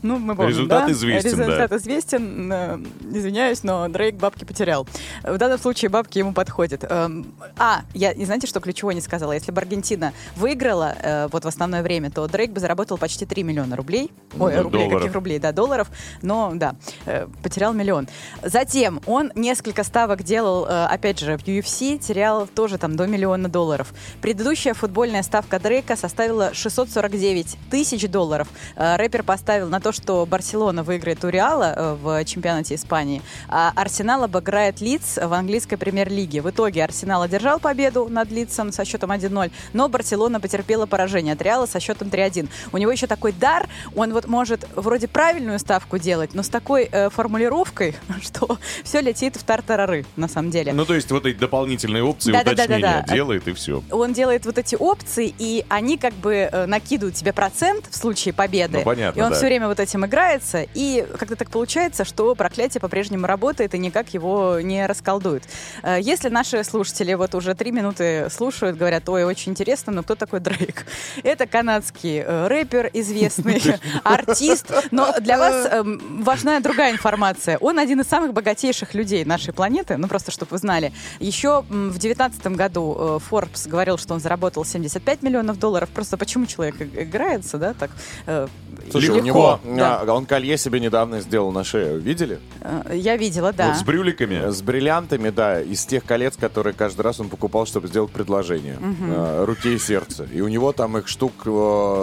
Ну, 0.03 0.19
мы 0.19 0.35
помним, 0.35 0.51
Результат 0.51 0.87
да? 0.87 0.93
известен, 0.93 1.31
да. 1.37 1.45
Результат 1.45 1.73
известен. 1.73 2.53
Э, 2.53 2.79
Извиняюсь, 3.13 3.63
но 3.63 3.89
Дрейк 3.89 4.17
бабки 4.17 4.45
потерял. 4.45 4.87
В 5.23 5.39
данном 5.39 5.59
случае 5.59 5.89
бабки 5.89 6.19
ему 6.19 6.33
подходят. 6.33 6.85
Эм, 6.85 7.35
А, 7.59 7.83
я, 7.95 8.13
и 8.13 8.25
знаете, 8.25 8.47
что 8.47 8.61
ключевое 8.61 8.95
не 8.95 9.01
сказала? 9.01 9.33
Если 9.33 9.53
бы 9.53 9.61
Аргентина 9.61 10.13
выиграла 10.37 10.95
э, 11.01 11.29
вот 11.33 11.45
в 11.45 11.49
основное 11.49 11.83
время, 11.83 12.11
то 12.11 12.26
Дрейк 12.29 12.53
бы 12.53 12.61
заработал 12.61 12.99
почти 12.99 13.27
3 13.27 13.43
миллиона 13.43 13.77
рублей. 13.77 14.11
Ой, 14.39 14.55
Ну, 14.55 14.63
рублей, 14.63 14.83
долларов. 14.85 15.01
каких 15.01 15.15
рублей? 15.15 15.39
Да, 15.39 15.53
долларов. 15.53 15.91
Но, 16.23 16.53
да, 16.55 16.77
э, 17.07 17.27
потерял 17.43 17.73
миллион. 17.73 18.09
Затем 18.43 19.01
он 19.07 19.33
несколько 19.35 19.85
ставок 19.85 20.23
делал, 20.23 20.67
э, 20.67 20.87
опять 20.87 21.19
же, 21.21 21.37
в 21.39 21.47
UFC, 21.47 21.99
терял 21.99 22.47
тоже 22.47 22.79
там 22.79 22.97
до 22.97 23.07
миллиона 23.07 23.49
долларов. 23.49 23.93
Предыдущая 24.23 24.75
футбольная 24.75 25.23
ставка 25.23 25.59
Дрейка 25.59 25.97
составила 25.97 26.53
649 26.55 27.57
тысяч 27.71 28.09
долларов. 28.09 28.49
Э, 28.77 28.97
Рэпер 28.97 29.23
поставил 29.23 29.69
на 29.69 29.81
то, 29.81 29.93
что 29.93 30.25
Барселона 30.27 30.83
выиграет 30.83 31.25
у 31.25 31.29
Реала 31.29 31.97
в 32.03 32.25
чемпионате 32.25 32.75
Испании, 32.75 33.23
а 33.49 33.73
Арсенал 33.75 34.25
обыграет 34.25 34.81
Лидс 34.81 35.17
в 35.17 35.33
английской 35.33 35.77
премьер-лиге. 35.77 36.43
В 36.43 36.51
итоге 36.51 36.85
Арсенал 36.85 37.23
одержал 37.23 37.59
победу 37.61 38.09
над 38.09 38.31
Лидсом 38.31 38.73
со 38.73 38.85
счетом 38.85 39.11
1-0, 39.13 39.51
но 39.73 39.89
Барселона 39.89 40.41
потерпела 40.41 40.87
поражение 40.87 41.35
от 41.35 41.43
Реала 41.43 41.67
со 41.67 41.81
счетом 41.81 42.06
3-1. 42.09 42.49
У 42.73 42.79
него 42.79 42.91
еще 42.91 43.07
такой 43.07 43.33
дар, 43.33 43.69
он 43.95 44.13
вот 44.13 44.27
может 44.27 44.67
вроде 44.75 45.09
правильную 45.09 45.59
ставку 45.59 45.99
делать, 45.99 46.31
но 46.35 46.43
с 46.43 46.49
такой 46.49 46.89
э, 46.91 47.11
формулировкой, 47.11 47.95
что 48.23 48.59
все 48.85 49.01
летит 49.01 49.37
в 49.37 49.45
тартарары, 49.45 50.05
на 50.17 50.29
самом 50.29 50.51
деле. 50.51 50.73
Ну, 50.73 50.85
то 50.85 50.95
есть 50.95 51.11
вот 51.11 51.27
эти 51.27 51.39
дополнительные 51.39 52.03
опции, 52.03 52.33
Да-да-да-да-да. 52.33 52.77
уточнения 52.77 53.05
делает 53.15 53.49
и 53.49 53.53
все. 53.53 53.83
он 53.91 54.13
делает 54.13 54.47
вот 54.47 54.59
эти 54.59 54.77
опции, 54.77 55.35
и 55.39 55.65
они 55.69 55.99
как 55.99 56.15
бы 56.15 56.49
э, 56.51 56.67
накидывают 56.67 57.17
тебе 57.17 57.33
процент 57.33 57.87
в 57.91 57.97
случае 57.97 58.35
победы. 58.35 58.79
Ну, 58.79 58.85
понятно, 58.85 59.19
и 59.19 59.23
он 59.23 59.31
да. 59.31 59.37
все 59.37 59.47
время 59.47 59.69
вот 59.69 59.81
этим 59.81 60.05
играется, 60.05 60.67
и 60.75 61.07
как-то 61.19 61.37
так 61.37 61.51
получается, 61.51 62.05
что 62.05 62.35
проклятие 62.35 62.81
по-прежнему 62.81 63.27
работает, 63.27 63.75
и 63.75 63.79
никак 63.79 64.13
его 64.15 64.61
не 64.61 64.87
расколдует. 64.87 65.45
Э, 65.83 65.99
Если 66.01 66.29
наши 66.29 66.63
слушатели 66.65 67.15
вот 67.15 67.35
уже 67.35 67.55
три 67.55 67.73
минуты 67.73 68.29
слушают, 68.31 68.77
говорят, 68.77 69.09
ой, 69.09 69.25
очень 69.25 69.53
интересно, 69.53 69.93
но 69.93 70.03
кто 70.03 70.15
такой 70.15 70.41
Дрейк? 70.41 70.87
Это 71.23 71.47
канадский 71.47 71.96
э, 72.05 72.47
рэпер, 72.49 72.91
известный 72.93 73.61
артист, 74.05 74.71
но 74.91 75.15
для 75.21 75.39
вас 75.39 75.67
эм, 75.71 76.23
важна 76.23 76.61
другая 76.61 76.93
информация. 76.93 77.59
Он 77.59 77.79
один 77.79 78.01
из 78.01 78.07
самых 78.09 78.33
богатейших 78.33 78.95
людей 78.95 79.25
нашей 79.25 79.53
планеты, 79.55 79.97
ну 79.97 80.09
просто 80.09 80.31
чтобы 80.31 80.51
вы 80.53 80.59
знали. 80.59 80.93
Еще 81.21 81.65
в 81.69 81.99
девятнадцатом 81.99 82.55
году 82.55 82.97
э, 82.99 83.19
Forbes 83.31 83.69
говорил, 83.69 83.99
что 83.99 84.15
он 84.15 84.21
заработал 84.21 84.65
75 84.65 85.23
миллионов 85.23 85.59
долларов. 85.59 85.89
Просто 85.89 86.17
почему 86.17 86.47
человек 86.47 86.77
играется, 86.81 87.59
да, 87.59 87.75
так 87.75 87.91
э, 88.27 88.47
Слушай, 88.91 89.11
у 89.11 89.15
легко? 89.17 89.27
него, 89.27 89.61
Да. 89.77 90.03
он 90.09 90.27
колье 90.27 90.57
себе 90.59 90.81
недавно 90.81 91.21
сделал 91.21 91.53
на 91.53 91.65
шею. 91.65 91.99
Видели? 92.01 92.39
Э, 92.61 92.93
Я 92.95 93.17
видела, 93.17 93.53
да. 93.53 93.69
Вот 93.69 93.77
с 93.79 93.83
брюликами. 93.83 94.51
С 94.51 94.63
бриллиантами, 94.63 95.31
да, 95.31 95.61
из 95.61 95.85
тех 95.87 96.05
колец, 96.05 96.37
которые 96.37 96.75
каждый 96.75 97.03
раз 97.03 97.21
он 97.21 97.29
покупал, 97.29 97.67
чтобы 97.67 97.89
сделать 97.89 98.11
предложение. 98.11 98.79
Э, 99.01 99.45
руке 99.45 99.75
и 99.75 99.79
сердце. 99.79 100.25
И 100.33 100.41
у 100.41 100.49
него 100.49 100.73
там 100.73 100.97
их 100.99 101.09
штук, 101.09 101.33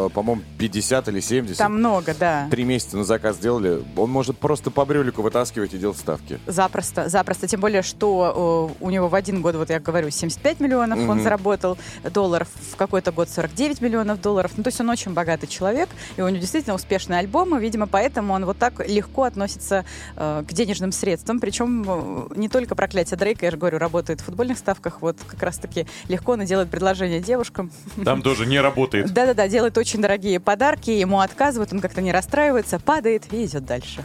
э, 0.08 0.10
по-моему, 0.14 0.42
50 0.58 1.08
или 1.10 1.20
70. 1.20 1.58
Там 1.58 1.76
много, 1.78 2.14
да. 2.20 2.48
Три 2.50 2.64
месяца 2.64 2.98
на 2.98 3.04
заказ 3.04 3.38
сделали. 3.38 3.82
Он 3.98 4.10
может 4.10 4.38
просто 4.38 4.72
по 4.72 4.86
брюлику 4.86 5.22
вытаскивать 5.22 5.74
и 5.74 5.78
делать 5.78 5.98
ставки. 5.98 6.40
Запросто, 6.48 7.10
запросто. 7.10 7.48
Тем 7.48 7.60
более, 7.60 7.82
что 7.82 8.70
э, 8.80 8.84
у 8.84 8.90
него 8.90 9.08
в 9.08 9.16
один 9.16 9.42
год, 9.42 9.56
вот 9.56 9.70
я 9.70 9.80
говорю, 9.80 10.10
75 10.10 10.60
миллионов 10.60 11.00
он 11.00 11.06
Мгм. 11.18 11.24
заработал 11.24 11.78
долларов, 12.14 12.48
в 12.72 12.76
какой-то 12.76 13.12
год 13.12 13.30
49 13.30 13.82
миллионов 13.82 14.22
долларов. 14.22 14.52
Ну, 14.58 14.64
то 14.64 14.70
есть 14.70 14.80
он 14.82 14.90
очень 14.90 15.14
богатый 15.14 15.48
человек, 15.48 15.90
и 16.18 16.22
у 16.22 16.28
него 16.30 16.40
действительно 16.40 16.76
успешные 16.76 17.20
альбомы, 17.20 17.60
видимо, 17.60 17.88
поэтому 17.88 18.34
он 18.34 18.46
вот 18.46 18.58
так 18.58 18.88
легко 18.88 19.24
относится 19.24 19.86
э, 20.16 20.44
к 20.48 20.54
денежным 20.54 20.92
средствам. 20.92 21.40
Причем 21.40 21.84
э, 21.88 22.28
не 22.36 22.50
только 22.50 22.76
проклятие 22.76 23.18
Дрейка, 23.18 23.46
я 23.46 23.52
же 23.52 23.58
говорю, 23.58 23.78
работает 23.78 24.22
в 24.22 24.26
футбольных 24.26 24.58
ставках, 24.58 25.02
вот 25.02 25.18
как 25.28 25.42
раз-таки 25.44 25.86
легко 26.08 26.34
он 26.34 26.42
и 26.42 26.46
делает 26.46 26.70
предложение 26.70 27.20
девушкам. 27.20 27.72
Там 28.04 28.22
тоже 28.22 28.46
не 28.46 28.60
работает. 28.60 29.12
Да-да-да, 29.14 29.48
делает 29.48 29.73
очень 29.78 30.02
дорогие 30.02 30.40
подарки, 30.40 30.90
ему 30.90 31.20
отказывают, 31.20 31.74
он 31.74 31.80
как-то 31.80 32.02
не 32.02 32.12
расстраивается, 32.12 32.80
падает 32.80 33.32
и 33.32 33.46
идет 33.46 33.66
дальше. 33.66 34.04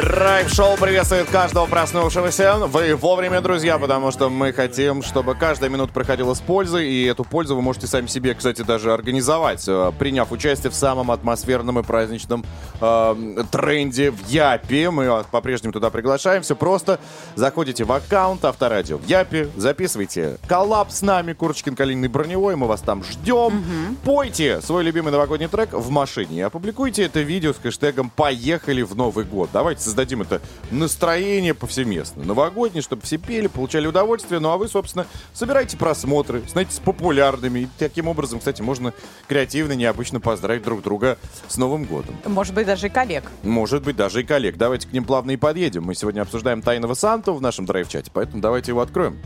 Драйв-шоу 0.00 0.78
приветствует 0.78 1.28
каждого 1.28 1.66
проснувшегося. 1.66 2.56
Вы 2.68 2.96
вовремя, 2.96 3.42
друзья, 3.42 3.78
потому 3.78 4.10
что 4.10 4.30
мы 4.30 4.50
хотим, 4.50 5.02
чтобы 5.02 5.34
каждая 5.34 5.68
минута 5.68 5.92
проходила 5.92 6.32
с 6.32 6.40
пользой, 6.40 6.88
и 6.88 7.04
эту 7.04 7.22
пользу 7.22 7.54
вы 7.54 7.60
можете 7.60 7.86
сами 7.86 8.06
себе, 8.06 8.34
кстати, 8.34 8.62
даже 8.62 8.94
организовать, 8.94 9.68
э, 9.68 9.92
приняв 9.98 10.32
участие 10.32 10.70
в 10.70 10.74
самом 10.74 11.10
атмосферном 11.10 11.80
и 11.80 11.82
праздничном 11.82 12.46
э, 12.80 13.44
тренде 13.50 14.10
в 14.10 14.26
Yappy. 14.26 14.90
Мы 14.90 15.22
по-прежнему 15.30 15.74
туда 15.74 15.90
приглашаем. 15.90 16.42
Все 16.42 16.56
просто. 16.56 16.98
Заходите 17.34 17.84
в 17.84 17.92
аккаунт 17.92 18.42
Авторадио 18.46 18.96
в 18.96 19.06
Yappy, 19.06 19.50
записывайте 19.56 20.38
collab 20.46 20.92
с 20.92 21.02
нами, 21.02 21.34
Курочкин, 21.34 21.76
Калинин 21.76 22.04
и 22.04 22.08
Броневой, 22.08 22.56
мы 22.56 22.66
вас 22.66 22.80
там 22.80 23.04
ждем. 23.04 23.62
Пойте 24.02 24.62
свой 24.62 24.82
любимый 24.82 25.10
новогодний 25.12 25.48
трек 25.48 25.74
в 25.74 25.90
машине 25.90 26.38
и 26.38 26.40
опубликуйте 26.40 27.02
это 27.02 27.20
видео 27.20 27.52
с 27.52 27.58
хэштегом 27.58 28.08
«Поехали 28.08 28.80
в 28.80 28.96
Новый 28.96 29.26
год». 29.26 29.50
Давайте 29.52 29.89
создадим 29.90 30.22
это 30.22 30.40
настроение 30.70 31.52
повсеместно. 31.52 32.24
Новогоднее, 32.24 32.82
чтобы 32.82 33.02
все 33.02 33.18
пели, 33.18 33.48
получали 33.48 33.86
удовольствие. 33.86 34.40
Ну 34.40 34.50
а 34.50 34.56
вы, 34.56 34.68
собственно, 34.68 35.06
собирайте 35.34 35.76
просмотры, 35.76 36.42
становитесь 36.46 36.78
популярными. 36.78 37.60
И 37.60 37.68
таким 37.78 38.08
образом, 38.08 38.38
кстати, 38.38 38.62
можно 38.62 38.94
креативно, 39.28 39.72
необычно 39.72 40.20
поздравить 40.20 40.62
друг 40.62 40.82
друга 40.82 41.18
с 41.48 41.56
Новым 41.56 41.84
годом. 41.84 42.16
Может 42.24 42.54
быть, 42.54 42.66
даже 42.66 42.86
и 42.86 42.90
коллег. 42.90 43.24
Может 43.42 43.82
быть, 43.82 43.96
даже 43.96 44.20
и 44.20 44.24
коллег. 44.24 44.56
Давайте 44.56 44.88
к 44.88 44.92
ним 44.92 45.04
плавно 45.04 45.32
и 45.32 45.36
подъедем. 45.36 45.82
Мы 45.84 45.94
сегодня 45.94 46.22
обсуждаем 46.22 46.62
Тайного 46.62 46.94
Санту 46.94 47.34
в 47.34 47.42
нашем 47.42 47.66
драйв-чате, 47.66 48.10
поэтому 48.14 48.40
давайте 48.40 48.70
его 48.70 48.80
откроем. 48.80 49.18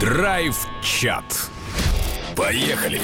Драйв-чат. 0.00 1.24
Поехали. 2.36 3.00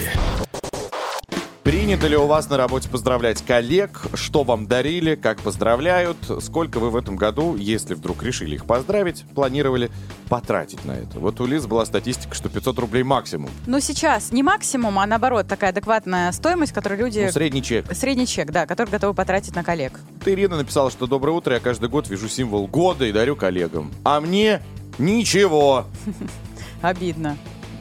Принято 1.64 2.09
ли 2.09 2.16
у 2.18 2.26
вас 2.26 2.50
на 2.50 2.59
работе 2.59 2.90
поздравлять 2.90 3.40
коллег? 3.40 4.02
Что 4.12 4.44
вам 4.44 4.66
дарили? 4.66 5.14
Как 5.14 5.40
поздравляют? 5.40 6.18
Сколько 6.40 6.78
вы 6.78 6.90
в 6.90 6.97
этом 6.97 7.16
году, 7.16 7.56
если 7.56 7.94
вдруг 7.94 8.23
решили 8.23 8.56
их 8.56 8.66
поздравить, 8.66 9.25
планировали 9.35 9.90
потратить 10.28 10.85
на 10.85 10.92
это? 10.92 11.18
Вот 11.18 11.40
у 11.40 11.47
Лизы 11.47 11.66
была 11.66 11.87
статистика, 11.87 12.35
что 12.35 12.50
500 12.50 12.78
рублей 12.80 13.02
максимум. 13.02 13.49
Ну, 13.66 13.80
сейчас 13.80 14.30
не 14.30 14.42
максимум, 14.42 14.99
а 14.99 15.06
наоборот, 15.06 15.49
такая 15.49 15.71
адекватная 15.71 16.30
стоимость, 16.33 16.73
которую 16.73 17.00
люди... 17.00 17.21
Ну, 17.21 17.33
средний 17.33 17.62
чек. 17.62 17.87
Средний 17.94 18.26
чек, 18.26 18.50
да, 18.50 18.66
который 18.66 18.90
готовы 18.90 19.14
потратить 19.14 19.56
на 19.56 19.64
коллег. 19.64 19.99
Ты, 20.23 20.35
Ирина, 20.35 20.59
написала, 20.59 20.90
что 20.90 21.06
«Доброе 21.06 21.33
утро, 21.33 21.54
я 21.54 21.61
каждый 21.61 21.88
год 21.88 22.11
вижу 22.11 22.28
символ 22.28 22.66
года 22.66 23.06
и 23.06 23.12
дарю 23.12 23.37
коллегам». 23.37 23.90
А 24.04 24.21
мне 24.21 24.61
ничего 24.99 25.87
Обидно. 26.83 27.38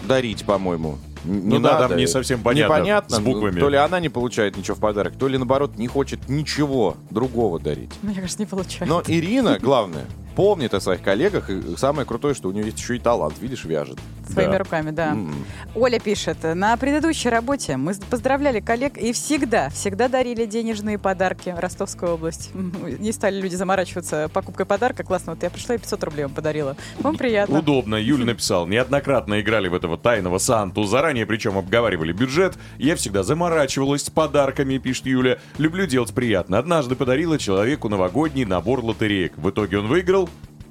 дарить, 0.07 0.45
по-моему. 0.45 0.97
Н- 1.25 1.49
Ну 1.49 1.57
не 1.57 1.63
да, 1.63 1.73
надо. 1.73 1.87
там 1.89 1.97
не 1.97 2.07
совсем 2.07 2.41
понятно 2.41 2.73
Непонятно. 2.75 3.15
с 3.17 3.19
буквами. 3.19 3.59
То 3.59 3.69
ли 3.69 3.77
она 3.77 3.99
не 3.99 4.09
получает 4.09 4.57
ничего 4.57 4.75
в 4.75 4.79
подарок, 4.79 5.13
то 5.17 5.27
ли, 5.27 5.37
наоборот, 5.37 5.77
не 5.77 5.87
хочет 5.87 6.27
ничего 6.29 6.97
другого 7.09 7.59
дарить. 7.59 7.91
Мне 8.01 8.15
кажется, 8.15 8.39
не 8.39 8.45
получается. 8.45 8.85
Но 8.85 9.01
Ирина, 9.07 9.57
главное, 9.59 10.05
помнит 10.35 10.73
о 10.73 10.79
своих 10.81 11.01
коллегах. 11.01 11.49
И 11.49 11.75
самое 11.77 12.05
крутое, 12.05 12.33
что 12.33 12.49
у 12.49 12.51
нее 12.51 12.65
есть 12.65 12.79
еще 12.79 12.95
и 12.95 12.99
талант. 12.99 13.35
Видишь, 13.39 13.65
вяжет. 13.65 13.97
Своими 14.29 14.51
Да. 14.53 14.57
руками, 14.59 14.91
да. 14.91 15.11
М. 15.11 15.33
Оля 15.75 15.99
пишет, 15.99 16.37
на 16.43 16.75
предыдущей 16.77 17.29
работе 17.29 17.77
мы 17.77 17.93
поздравляли 18.09 18.59
коллег 18.61 18.97
и 18.97 19.11
всегда, 19.11 19.69
всегда 19.69 20.07
дарили 20.07 20.45
денежные 20.45 20.97
подарки. 20.97 21.53
Ростовская 21.57 22.11
область. 22.11 22.51
М, 22.53 22.71
Не 22.99 23.11
стали 23.11 23.39
люди 23.41 23.55
заморачиваться 23.55 24.29
покупкой 24.33 24.65
подарка. 24.65 25.03
Классно, 25.03 25.33
вот 25.33 25.43
я 25.43 25.49
пришла 25.49 25.75
и 25.75 25.77
500 25.77 26.03
рублей 26.03 26.23
вам 26.23 26.33
подарила. 26.33 26.75
Вам 26.99 27.17
приятно. 27.17 27.59
Удобно. 27.59 27.95
Юля 27.95 28.25
написал, 28.33 28.65
неоднократно 28.67 29.41
играли 29.41 29.67
в 29.67 29.73
этого 29.73 29.97
тайного 29.97 30.37
Санту, 30.37 30.83
заранее 30.83 31.25
причем 31.25 31.57
обговаривали 31.57 32.13
бюджет. 32.13 32.55
Я 32.77 32.95
всегда 32.95 33.23
заморачивалась 33.23 34.03
с 34.03 34.09
подарками, 34.09 34.77
пишет 34.77 35.05
Юля. 35.05 35.37
Люблю 35.57 35.85
делать 35.85 36.13
приятно. 36.13 36.57
Однажды 36.57 36.95
подарила 36.95 37.37
человеку 37.37 37.89
новогодний 37.89 38.45
набор 38.45 38.83
лотереек. 38.83 39.33
В 39.37 39.49
итоге 39.49 39.79
он 39.79 39.87
выиграл 39.87 40.22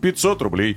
500 0.03 0.43
рублей. 0.43 0.77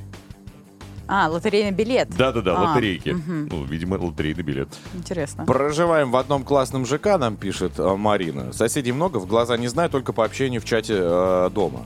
А, 1.08 1.28
лотерейный 1.30 1.72
билет. 1.72 2.10
Да-да-да, 2.18 2.56
А, 2.58 2.62
лотерейки. 2.72 3.10
мгм. 3.10 3.48
Ну, 3.52 3.64
видимо, 3.66 3.96
лотерейный 3.96 4.44
билет. 4.44 4.70
Интересно. 4.94 5.46
Проживаем 5.46 6.12
в 6.12 6.16
одном 6.16 6.44
классном 6.44 6.86
ЖК, 6.86 7.18
нам 7.20 7.36
пишет 7.36 7.74
э, 7.78 7.96
Марина. 7.96 8.54
Соседей 8.54 8.92
много, 8.92 9.18
в 9.18 9.28
глаза 9.28 9.58
не 9.58 9.68
знаю, 9.68 9.90
только 9.90 10.14
по 10.14 10.26
общению 10.26 10.62
в 10.62 10.66
чате 10.66 10.96
э, 10.98 11.50
дома. 11.54 11.82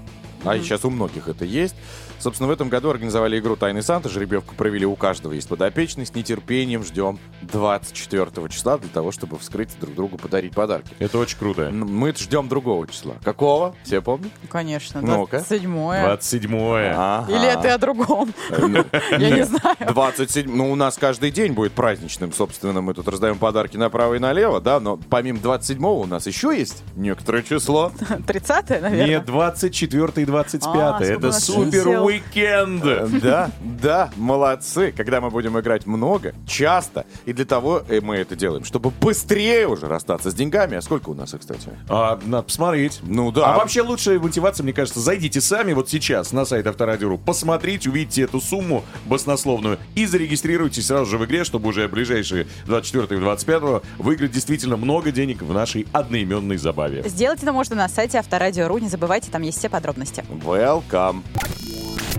А 0.46 0.58
сейчас 0.60 0.86
у 0.86 0.90
многих 0.90 1.28
это 1.28 1.44
есть. 1.44 1.76
Собственно, 2.20 2.48
в 2.50 2.52
этом 2.52 2.68
году 2.70 2.90
организовали 2.90 3.40
игру 3.40 3.56
«Тайный 3.56 3.82
Санта». 3.82 4.10
Жеребьевку 4.10 4.54
провели 4.56 4.86
у 4.86 4.96
каждого 4.96 5.34
есть 5.34 5.48
подопечный. 5.48 6.06
С 6.06 6.14
нетерпением 6.14 6.84
ждем 6.84 7.18
24 7.44 8.50
числа 8.50 8.78
для 8.78 8.90
того, 8.90 9.12
чтобы 9.12 9.38
вскрыть 9.38 9.70
друг 9.80 9.96
другу, 9.96 10.18
подарить 10.18 10.54
подарки. 10.54 10.94
Это 11.00 11.18
очень 11.18 11.38
круто. 11.38 11.70
Мы 11.72 12.14
ждем 12.14 12.50
другого 12.50 12.88
числа. 12.88 13.16
Какого? 13.24 13.76
Все 13.84 14.02
помнят? 14.02 14.32
Ну, 14.42 14.48
Конечно. 14.50 15.02
Ну-ка. 15.02 15.38
27 15.38 15.72
27 15.72 16.56
Ага. 16.56 17.32
Или 17.32 17.48
это 17.48 17.74
о 17.74 17.78
другом? 17.78 18.34
Я 19.12 19.30
не 19.30 19.46
знаю. 19.46 19.78
27, 19.88 20.54
ну 20.54 20.72
у 20.72 20.76
нас 20.76 20.98
каждый 20.98 21.32
день 21.32 21.54
будет 21.54 21.72
праздничным, 21.74 22.34
собственно, 22.34 22.82
мы 22.82 22.94
тут 22.94 23.08
раздаем 23.08 23.38
подарки 23.38 23.78
направо 23.78 24.16
и 24.16 24.20
налево, 24.20 24.60
да, 24.60 24.80
но 24.80 24.98
помимо 24.98 25.40
27 25.40 25.84
у 25.86 26.06
нас 26.06 26.28
еще 26.28 26.58
есть 26.58 26.84
некоторое 26.96 27.44
число. 27.44 27.92
30 28.28 28.70
наверное. 28.82 29.08
Не 29.08 29.20
24 29.20 30.12
и 30.18 30.26
25 30.26 30.72
А, 30.76 31.00
Это 31.02 31.32
супер. 31.32 32.09
Уикенд. 32.10 32.84
Да, 33.22 33.52
да, 33.62 34.12
молодцы, 34.16 34.94
когда 34.96 35.22
мы 35.22 35.30
будем 35.30 35.60
играть 35.60 35.86
много, 35.86 36.34
часто, 36.48 37.06
и 37.26 37.34
для 37.34 37.46
того 37.46 37.84
э, 37.88 38.02
мы 38.02 38.18
это 38.18 38.36
делаем, 38.36 38.64
чтобы 38.64 38.92
быстрее 38.92 39.68
уже 39.68 39.88
расстаться 39.88 40.32
с 40.32 40.34
деньгами. 40.34 40.78
А 40.78 40.82
сколько 40.82 41.10
у 41.10 41.14
нас, 41.14 41.34
их, 41.34 41.42
кстати? 41.42 41.70
А, 41.88 42.20
надо 42.26 42.44
посмотреть. 42.44 43.00
Ну 43.04 43.32
да. 43.32 43.54
А 43.54 43.58
вообще 43.58 43.82
лучшая 43.82 44.20
мотивация, 44.20 44.64
мне 44.64 44.74
кажется, 44.74 45.00
зайдите 45.00 45.42
сами 45.42 45.74
вот 45.74 45.90
сейчас 45.90 46.32
на 46.32 46.46
сайт 46.46 46.68
Авторадио.ру, 46.68 47.18
посмотрите, 47.18 47.90
увидите 47.90 48.24
эту 48.24 48.42
сумму 48.42 48.84
баснословную 49.06 49.80
и 49.96 50.06
зарегистрируйтесь 50.06 50.88
сразу 50.88 51.06
же 51.06 51.18
в 51.18 51.26
игре, 51.26 51.44
чтобы 51.44 51.70
уже 51.70 51.88
ближайшие 51.88 52.48
24 52.66 53.20
и 53.20 53.24
25 53.24 53.84
выиграть 53.98 54.32
действительно 54.32 54.78
много 54.78 55.12
денег 55.12 55.42
в 55.42 55.54
нашей 55.54 55.88
одноименной 55.92 56.58
забаве. 56.58 57.04
Сделать 57.08 57.42
это 57.44 57.52
можно 57.52 57.76
на 57.76 57.90
сайте 57.90 58.18
Авторадио.ру. 58.18 58.78
Не 58.80 58.90
забывайте, 58.90 59.30
там 59.32 59.42
есть 59.42 59.58
все 59.58 59.70
подробности. 59.70 60.24
Welcome. 60.30 61.24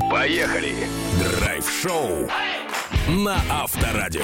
Поехали! 0.08 0.88
Драйв-шоу 1.18 2.28
на 3.08 3.36
Авторадио. 3.50 4.22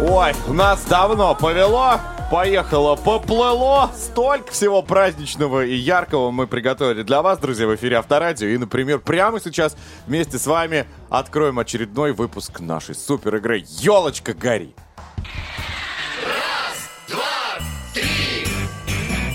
Ой, 0.00 0.32
у 0.46 0.52
нас 0.52 0.84
давно 0.84 1.34
повело, 1.34 1.98
поехало, 2.30 2.94
поплыло. 2.94 3.90
Столько 3.96 4.52
всего 4.52 4.82
праздничного 4.82 5.64
и 5.64 5.74
яркого 5.74 6.30
мы 6.30 6.46
приготовили 6.46 7.02
для 7.02 7.22
вас, 7.22 7.38
друзья, 7.38 7.66
в 7.66 7.74
эфире 7.74 7.96
Авторадио. 7.96 8.48
И, 8.48 8.58
например, 8.58 8.98
прямо 8.98 9.40
сейчас 9.40 9.76
вместе 10.06 10.38
с 10.38 10.46
вами 10.46 10.86
откроем 11.08 11.58
очередной 11.58 12.12
выпуск 12.12 12.60
нашей 12.60 12.94
супер 12.94 13.36
игры 13.36 13.64
«Елочка 13.66 14.34
гори». 14.34 14.74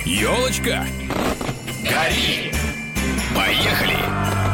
Елочка, 0.06 0.86
гори! 1.84 2.59
Поехали! 3.39 4.49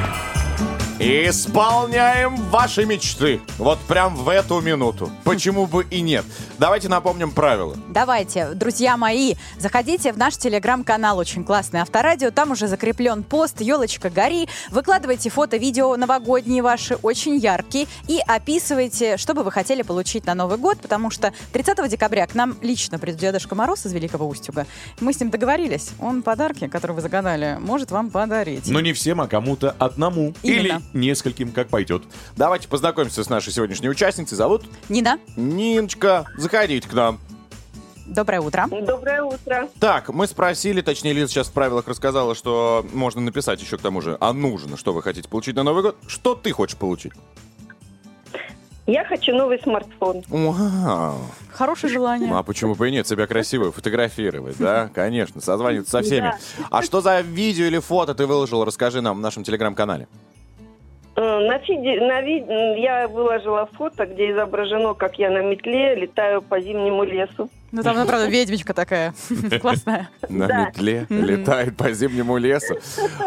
Исполняем 0.98 2.38
ваши 2.50 2.86
мечты. 2.86 3.42
Вот 3.58 3.80
прям 3.80 4.16
в 4.16 4.30
эту 4.30 4.62
минуту. 4.62 5.12
Почему 5.26 5.66
бы 5.66 5.86
и 5.92 6.00
нет? 6.00 6.24
Давайте 6.58 6.88
напомним 6.88 7.32
правила. 7.32 7.76
Давайте, 7.90 8.52
друзья 8.54 8.96
мои, 8.96 9.36
заходите 9.60 10.14
в 10.14 10.18
наш 10.18 10.38
телеграм-канал 10.38 11.18
«Очень 11.18 11.44
классный 11.44 11.82
авторадио». 11.82 12.32
Там 12.32 12.52
уже 12.52 12.68
закреплен 12.68 13.24
пост 13.24 13.60
«Елочка, 13.60 14.10
гори». 14.10 14.48
Выкладывайте 14.72 15.30
фото, 15.30 15.58
видео 15.58 15.98
новогодние 15.98 16.64
ваши, 16.64 16.96
очень 16.96 17.36
яркие. 17.36 17.88
И 18.08 18.22
описывайте, 18.26 19.18
что 19.18 19.34
бы 19.34 19.44
вы 19.44 19.52
хотели 19.52 19.82
получить 19.82 20.26
на 20.26 20.34
Новый 20.34 20.58
год, 20.58 20.80
потому 20.80 21.10
что 21.10 21.34
30 21.52 21.90
декабря 21.90 22.26
к 22.26 22.36
нам 22.36 22.56
лично 22.62 23.00
придет 23.00 23.20
Дедушка 23.20 23.54
Мороз 23.54 23.86
из 23.86 23.92
Великого 23.92 24.30
Устюга. 24.30 24.66
Мы 25.02 25.12
с 25.12 25.20
ним 25.20 25.30
договорились. 25.30 25.90
Он 26.00 26.24
подарки, 26.24 26.68
которые 26.68 26.96
вы 26.96 27.02
загадали, 27.02 27.58
может 27.60 27.92
вам 27.92 28.12
подарить. 28.12 28.70
Но 28.70 28.80
не 28.80 28.94
всем, 28.94 29.20
а 29.20 29.28
кому-то 29.28 29.76
одному. 29.78 30.34
Именно. 30.42 30.62
Или 30.62 30.85
нескольким, 30.94 31.52
как 31.52 31.68
пойдет. 31.70 32.04
Давайте 32.36 32.68
познакомимся 32.68 33.24
с 33.24 33.30
нашей 33.30 33.52
сегодняшней 33.54 33.90
участницей. 33.90 34.38
Зовут 34.38 34.64
Нина, 34.90 35.20
Ниночка. 35.36 36.26
Заходите 36.38 36.88
к 36.88 36.94
нам. 36.94 37.20
доброе 38.06 38.42
утро. 38.42 38.68
Доброе 38.70 39.24
утро. 39.24 39.68
Так, 39.80 40.10
мы 40.10 40.28
спросили, 40.28 40.82
точнее, 40.82 41.14
Лиза 41.14 41.28
сейчас 41.30 41.48
в 41.48 41.54
правилах 41.54 41.88
рассказала, 41.88 42.36
что 42.36 42.86
можно 42.94 43.22
написать 43.22 43.62
еще 43.62 43.78
к 43.78 43.82
тому 43.82 44.02
же, 44.02 44.18
а 44.20 44.32
нужно, 44.34 44.78
что 44.78 44.94
вы 44.94 45.02
хотите 45.02 45.28
получить 45.28 45.56
на 45.56 45.64
Новый 45.64 45.84
год. 45.84 45.98
Что 46.08 46.36
ты 46.36 46.52
хочешь 46.52 46.78
получить? 46.78 47.14
Я 48.88 49.04
хочу 49.04 49.36
новый 49.36 49.60
смартфон. 49.64 50.24
Вау. 50.30 51.18
Хорошее 51.52 51.92
желание. 51.92 52.30
Ну, 52.30 52.38
а 52.38 52.44
почему 52.44 52.76
бы 52.76 52.88
и 52.88 52.92
нет? 52.92 53.08
Себя 53.08 53.26
красиво 53.26 53.72
фотографировать, 53.72 54.58
да? 54.60 54.92
Конечно, 54.94 55.42
созваниваться 55.42 55.90
со 55.92 56.02
всеми. 56.04 56.36
А 56.70 56.84
что 56.84 57.02
за 57.02 57.22
видео 57.22 57.66
или 57.66 57.80
фото 57.80 58.14
ты 58.14 58.28
выложил? 58.28 58.64
Расскажи 58.64 59.02
нам 59.02 59.18
в 59.18 59.22
нашем 59.22 59.44
телеграм-канале. 59.44 60.08
Э, 61.18 61.40
На, 61.48 61.60
фиде- 61.60 62.02
на 62.02 62.22
ви- 62.22 62.44
м, 62.50 62.78
я 62.78 63.08
выложила 63.08 63.68
фото, 63.78 64.06
где 64.06 64.32
изображено, 64.32 64.94
как 64.94 65.18
я 65.20 65.30
на 65.30 65.42
метле 65.42 65.96
летаю 65.96 66.42
по 66.42 66.60
зимнему 66.60 67.04
лесу. 67.06 67.50
Ну 67.72 67.84
там, 67.84 67.96
ну, 67.98 68.06
правда, 68.06 68.28
ведьмичка 68.28 68.74
такая 68.74 69.14
классная. 69.62 70.10
На 70.30 70.48
Да. 70.48 70.66
метле 70.66 71.06
летает 71.10 71.78
по 71.78 71.92
зимнему 71.94 72.38
лесу. 72.38 72.76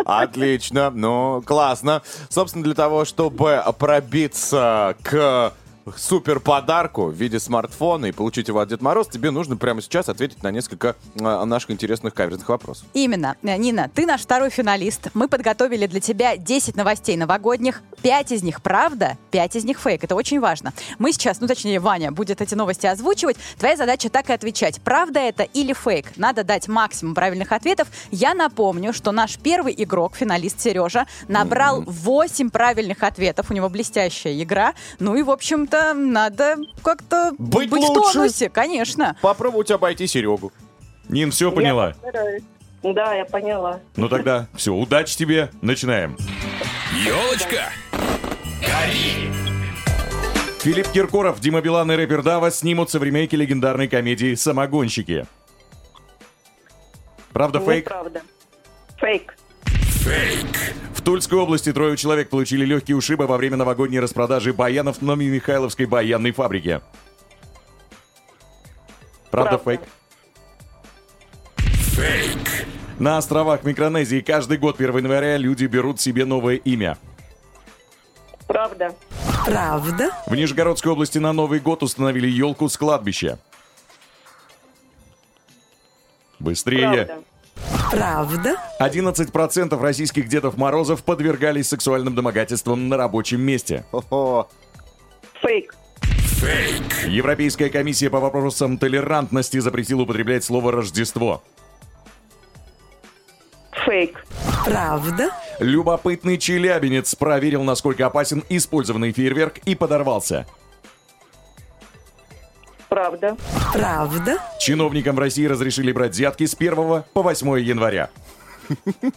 Отлично, 0.05 0.91
ну, 0.91 1.43
классно. 1.47 2.03
Собственно, 2.29 2.65
для 2.65 2.75
того, 2.75 3.05
чтобы 3.07 3.63
пробиться 3.79 4.95
к 5.03 5.53
супер 5.97 6.41
подарку 6.41 7.07
в 7.07 7.15
виде 7.15 7.39
смартфона 7.39 8.07
и 8.07 8.13
получить 8.13 8.49
его 8.49 8.61
от 8.61 8.69
Дед 8.69 8.83
Мороз, 8.83 9.09
тебе 9.09 9.31
нужно 9.31 9.57
прямо 9.57 9.81
сейчас 9.83 10.09
ответить 10.09 10.43
на 10.43 10.51
несколько 10.51 10.97
э, 11.15 11.45
наших 11.45 11.71
интересных 11.71 12.15
каверзных 12.15 12.49
вопросов. 12.49 12.87
Именно. 12.95 13.37
Э, 13.43 13.57
Нина, 13.57 13.91
ты 13.95 14.07
наш 14.07 14.23
второй 14.23 14.51
финалист. 14.51 15.09
Мы 15.15 15.29
подготовили 15.29 15.87
для 15.87 16.01
тебя 16.01 16.37
10 16.37 16.77
новостей 16.77 17.17
новогодних. 17.17 17.83
5 18.03 18.33
из 18.33 18.43
них 18.43 18.63
правда, 18.63 19.17
5 19.31 19.57
из 19.57 19.65
них 19.65 19.81
фейк. 19.81 20.05
Это 20.05 20.15
очень 20.15 20.41
важно. 20.41 20.73
Мы 20.99 21.13
сейчас, 21.13 21.41
ну 21.41 21.47
точнее, 21.47 21.81
Ваня 21.81 22.13
будет 22.13 22.41
эти 22.41 22.55
новости 22.55 22.87
озвучивать. 22.87 23.37
Твоя 23.59 23.77
задача 23.77 24.09
так 24.09 24.31
и 24.31 24.33
отвечать, 24.33 24.81
правда 24.83 25.21
это 25.21 25.43
или 25.43 25.73
фейк. 25.73 26.17
Надо 26.17 26.45
дать 26.45 26.69
максимум 26.69 27.15
правильных 27.15 27.53
ответов. 27.53 27.89
Я 28.11 28.35
напомню, 28.35 28.93
что 28.93 29.13
наш 29.13 29.39
первый 29.39 29.75
игрок, 29.77 30.17
финалист 30.17 30.61
Сережа, 30.61 31.07
набрал 31.29 31.83
8 31.83 32.51
правильных 32.51 33.03
ответов. 33.03 33.51
У 33.51 33.55
него 33.55 33.69
блестящая 33.69 34.41
игра. 34.43 34.75
Ну 34.99 35.17
и, 35.17 35.23
в 35.23 35.31
общем-то, 35.31 35.78
надо 35.95 36.57
как-то 36.83 37.33
Быть 37.39 37.71
в 37.71 37.75
лучше. 37.75 38.13
тонусе, 38.13 38.49
конечно. 38.49 39.17
Попробуйте 39.21 39.75
обойти 39.75 40.07
Серегу. 40.07 40.53
Нин, 41.09 41.31
все 41.31 41.51
поняла? 41.51 41.95
Я. 42.83 42.93
Да, 42.93 43.15
я 43.15 43.25
поняла. 43.25 43.81
Ну 43.97 44.09
тогда 44.09 44.47
все, 44.55 44.73
удачи 44.73 45.17
тебе, 45.17 45.51
начинаем. 45.63 46.17
Елочка, 47.05 47.71
гори! 48.61 49.31
Филипп 50.61 50.89
Киркоров, 50.89 51.41
Дима 51.41 51.61
Билан 51.61 51.91
и 51.93 51.97
рэпер 51.97 52.23
Дава 52.23 52.51
снимутся 52.51 52.99
в 52.99 53.03
ремейке 53.05 53.37
легендарной 53.37 53.89
комедии 53.89 54.35
«Самогонщики». 54.35 55.27
Правда, 57.33 57.61
фейк? 57.61 57.85
Неправда. 57.87 58.23
Фейк. 58.99 59.35
В 60.95 60.98
Тульской 61.09 61.39
области 61.39 61.73
трое 61.73 61.97
человек 61.97 62.29
получили 62.29 62.67
легкие 62.67 62.95
ушибы 62.95 63.27
во 63.27 63.39
время 63.39 63.57
новогодней 63.57 63.99
распродажи 63.99 64.53
баянов 64.53 65.01
на 65.01 65.13
Михайловской 65.13 65.87
баянной 65.87 66.33
фабрике. 66.33 66.83
Правда, 69.31 69.57
Правда. 69.57 69.81
фейк? 71.57 72.41
На 72.99 73.17
островах 73.17 73.65
Микронезии 73.65 74.21
каждый 74.21 74.59
год 74.59 74.79
1 74.79 74.99
января 74.99 75.39
люди 75.39 75.65
берут 75.65 75.99
себе 75.99 76.27
новое 76.27 76.57
имя. 76.57 76.99
Правда. 78.47 78.95
Правда? 79.47 80.11
В 80.27 80.35
Нижегородской 80.35 80.93
области 80.93 81.17
на 81.17 81.33
Новый 81.33 81.61
год 81.61 81.83
установили 81.83 82.29
елку 82.29 82.69
с 82.69 82.77
кладбища. 82.77 83.39
Быстрее. 86.39 87.07
Правда. 87.07 87.23
Правда? 87.91 88.57
11% 88.81 89.81
российских 89.81 90.29
Дедов 90.29 90.57
Морозов 90.57 91.03
подвергались 91.05 91.69
сексуальным 91.69 92.15
домогательствам 92.15 92.89
на 92.89 92.97
рабочем 92.97 93.41
месте. 93.41 93.85
Хо-хо. 93.91 94.49
Фейк. 95.41 95.75
Европейская 97.07 97.69
комиссия 97.69 98.11
по 98.11 98.21
вопросам 98.21 98.79
толерантности 98.79 99.59
запретила 99.59 100.03
употреблять 100.03 100.45
слово 100.45 100.71
«Рождество». 100.71 101.43
Фейк. 103.85 104.25
Правда? 104.65 105.31
Любопытный 105.59 106.37
челябинец 106.37 107.15
проверил, 107.15 107.65
насколько 107.65 108.07
опасен 108.07 108.45
использованный 108.49 109.13
фейерверк 109.13 109.59
и 109.65 109.75
подорвался. 109.75 110.47
Правда. 112.89 113.37
Правда? 113.73 114.39
Чиновникам 114.59 115.17
в 115.17 115.19
России 115.19 115.45
разрешили 115.45 115.93
брать 115.93 116.13
взятки 116.13 116.47
с 116.47 116.55
1 116.55 116.75
по 117.13 117.23
8 117.23 117.61
января. 117.61 118.11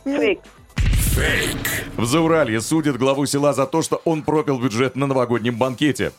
Фейк. 0.04 0.40
В 1.98 2.06
Зауралье 2.06 2.62
судят 2.62 2.98
главу 2.98 3.26
села 3.26 3.54
за 3.54 3.66
то, 3.66 3.82
что 3.82 4.02
он 4.06 4.24
пропил 4.24 4.60
бюджет 4.60 4.96
на 4.96 5.08
новогоднем 5.08 5.58
банкете. 5.58 6.12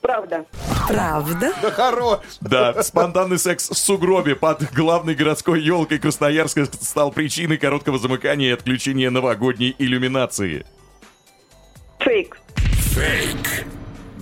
Правда. 0.00 0.44
Правда? 0.86 1.52
Да 1.62 1.70
хорош. 1.70 2.20
Да, 2.40 2.82
спонтанный 2.82 3.38
секс 3.38 3.70
в 3.70 3.74
сугробе 3.74 4.36
под 4.36 4.70
главной 4.74 5.14
городской 5.14 5.62
елкой 5.62 5.98
Красноярска 5.98 6.66
стал 6.66 7.10
причиной 7.10 7.56
короткого 7.56 7.98
замыкания 7.98 8.50
и 8.50 8.52
отключения 8.52 9.10
новогодней 9.10 9.74
иллюминации. 9.78 10.66
Фейк. 12.00 12.36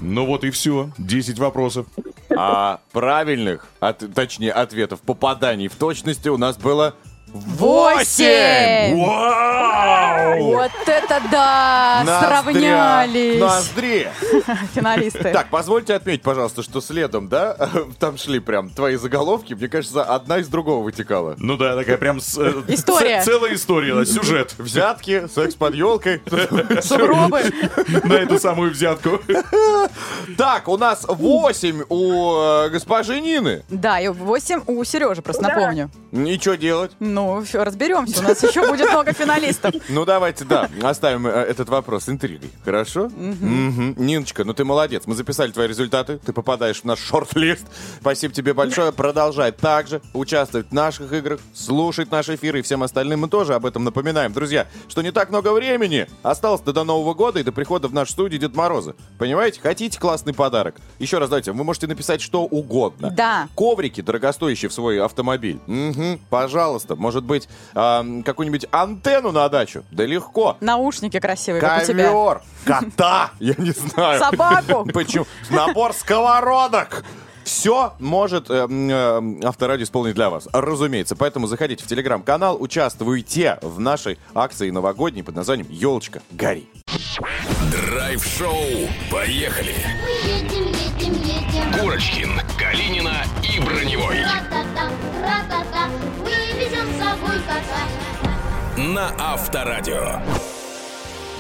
Ну 0.05 0.27
вот 0.27 0.43
и 0.45 0.51
все. 0.51 0.91
10 0.99 1.39
вопросов. 1.39 1.87
А 2.37 2.81
правильных, 2.93 3.67
от- 3.79 4.13
точнее, 4.15 4.53
ответов, 4.53 5.01
попаданий 5.01 5.69
в 5.69 5.77
точности 5.77 6.29
у 6.29 6.39
нас 6.39 6.57
было 6.57 6.95
Восемь! 7.33 8.97
Вау! 9.05 10.53
Вот 10.53 10.71
это 10.87 11.23
да! 11.31 12.03
Ноздря. 12.05 12.43
Сравнялись! 12.43 13.41
Ноздри. 13.41 14.09
Финалисты. 14.75 15.33
Так, 15.33 15.49
позвольте 15.49 15.95
отметить, 15.95 16.23
пожалуйста, 16.23 16.63
что 16.63 16.81
следом, 16.81 17.29
да, 17.29 17.57
там 17.99 18.19
шли 18.19 18.39
прям 18.39 18.69
твои 18.71 18.97
заголовки. 18.97 19.55
Мне 19.55 19.69
кажется, 19.69 20.03
одна 20.05 20.39
из 20.39 20.49
другого 20.49 20.83
вытекала. 20.83 21.35
Ну 21.39 21.57
да, 21.57 21.75
такая 21.77 21.97
прям 21.97 22.21
с- 22.21 22.37
э, 22.39 22.53
История. 22.69 23.23
целая 23.23 23.55
история, 23.55 23.95
да, 23.95 24.05
сюжет 24.05 24.55
Взятки, 24.59 25.27
секс 25.35 25.55
под 25.55 25.75
елкой. 25.75 26.21
Сугробы. 26.83 27.43
на 28.05 28.15
эту 28.15 28.39
самую 28.39 28.71
взятку. 28.73 29.21
Так, 30.37 30.69
у 30.69 30.77
нас 30.77 31.05
8 31.09 31.85
у 31.89 32.35
э, 32.37 32.69
госпожи 32.71 33.21
Нины. 33.21 33.63
Да, 33.69 34.01
и 34.01 34.09
8 34.09 34.63
у 34.67 34.85
Сережи, 34.85 35.23
просто 35.23 35.43
напомню. 35.43 35.91
Ничего 36.11 36.57
делать. 36.57 36.93
Ну, 37.01 37.22
все, 37.45 37.65
разберемся. 37.65 38.21
У 38.21 38.23
нас 38.23 38.43
еще 38.43 38.67
будет 38.69 38.91
много 38.91 39.13
финалистов. 39.13 39.75
Ну, 39.89 40.05
давайте, 40.05 40.45
да, 40.45 40.69
оставим 40.83 41.27
э, 41.27 41.31
этот 41.31 41.69
вопрос 41.69 42.09
интригой. 42.09 42.51
Хорошо? 42.65 43.11
Ниночка, 43.17 44.45
ну 44.45 44.53
ты 44.55 44.65
молодец. 44.65 45.05
Мы 45.07 45.15
записали 45.15 45.51
твои 45.53 45.69
результаты. 45.69 46.19
Ты 46.19 46.33
попадаешь 46.33 46.81
в 46.81 46.85
наш 46.85 47.01
шорт-лист. 47.01 47.67
Спасибо 48.01 48.35
тебе 48.35 48.55
большое. 48.55 48.93
Продолжай 48.93 49.53
также 49.53 50.01
участвовать 50.13 50.69
в 50.69 50.73
наших 50.73 51.13
играх, 51.13 51.41
слушать 51.55 52.11
наши 52.11 52.35
эфиры 52.35 52.61
и 52.61 52.63
всем 52.63 52.83
остальным 52.83 53.21
мы 53.21 53.29
тоже 53.29 53.55
об 53.55 53.67
этом 53.67 53.85
напоминаем. 53.85 54.33
Друзья, 54.33 54.67
что 54.89 55.03
не 55.03 55.13
так 55.13 55.31
много 55.31 55.53
времени 55.53 56.09
осталось 56.23 56.61
до, 56.61 56.83
Нового 56.83 57.15
года 57.15 57.39
и 57.39 57.43
до 57.45 57.53
прихода 57.53 57.87
в 57.87 57.95
нашу 57.95 58.13
студию 58.13 58.41
Дед 58.41 58.57
Мороза. 58.57 58.97
Понимаете? 59.19 59.61
Хотите 59.61 59.99
классный 60.01 60.35
подарок? 60.35 60.77
Еще 60.99 61.19
раз 61.19 61.29
давайте, 61.29 61.53
вы 61.53 61.63
можете 61.63 61.87
написать 61.87 62.21
что 62.21 62.43
угодно. 62.45 63.11
Да. 63.11 63.49
Коврики, 63.57 64.01
дорогостоящие 64.01 64.69
в 64.69 64.73
свой 64.73 65.01
автомобиль. 65.01 65.61
Мгм, 65.67 66.19
пожалуйста. 66.29 66.97
Может 67.13 67.25
быть, 67.25 67.47
ам, 67.75 68.23
какую-нибудь 68.23 68.65
антенну 68.71 69.33
на 69.33 69.47
дачу? 69.51 69.85
Да 69.91 70.07
легко. 70.07 70.57
Наушники 70.61 71.21
красивые, 71.21 71.61
как 71.61 71.83
у 71.83 71.85
тебя. 71.85 72.07
Ковер, 72.11 72.41
кота, 72.65 73.33
я 73.39 73.55
не 73.59 73.73
знаю. 73.73 74.19
Собаку. 74.19 74.89
Почему? 74.95 75.27
Набор 75.51 75.93
сковородок. 75.93 77.05
Все 77.45 77.93
может 77.99 78.49
э, 78.49 78.67
э, 78.67 79.45
Авторадио 79.45 79.85
исполнить 79.85 80.15
для 80.15 80.31
вас, 80.31 80.49
разумеется. 80.55 81.15
Поэтому 81.15 81.47
заходите 81.49 81.85
в 81.85 81.87
телеграм-канал, 81.87 82.57
участвуйте 82.59 83.59
в 83.61 83.79
нашей 83.79 84.19
акции 84.35 84.71
новогодней 84.71 85.23
под 85.23 85.35
названием 85.37 85.67
«Елочка, 85.69 86.23
гори». 86.31 86.67
Драйв-шоу. 87.71 88.55
Поехали. 89.11 89.75
Мы 90.03 90.31
едем, 90.31 90.67
едем, 90.69 91.13
едем. 91.23 91.79
Курочкин, 91.79 92.41
Калинина 92.59 93.17
и 93.43 93.61
Броневой. 93.61 94.23
Ра-та-та, 94.23 94.89
ра-та-та, 95.21 95.89
мы 96.23 96.42
везем 96.55 96.87
с 96.93 96.99
собой 96.99 97.39
кота. 97.47 98.83
На 98.83 99.13
Авторадио. 99.19 100.21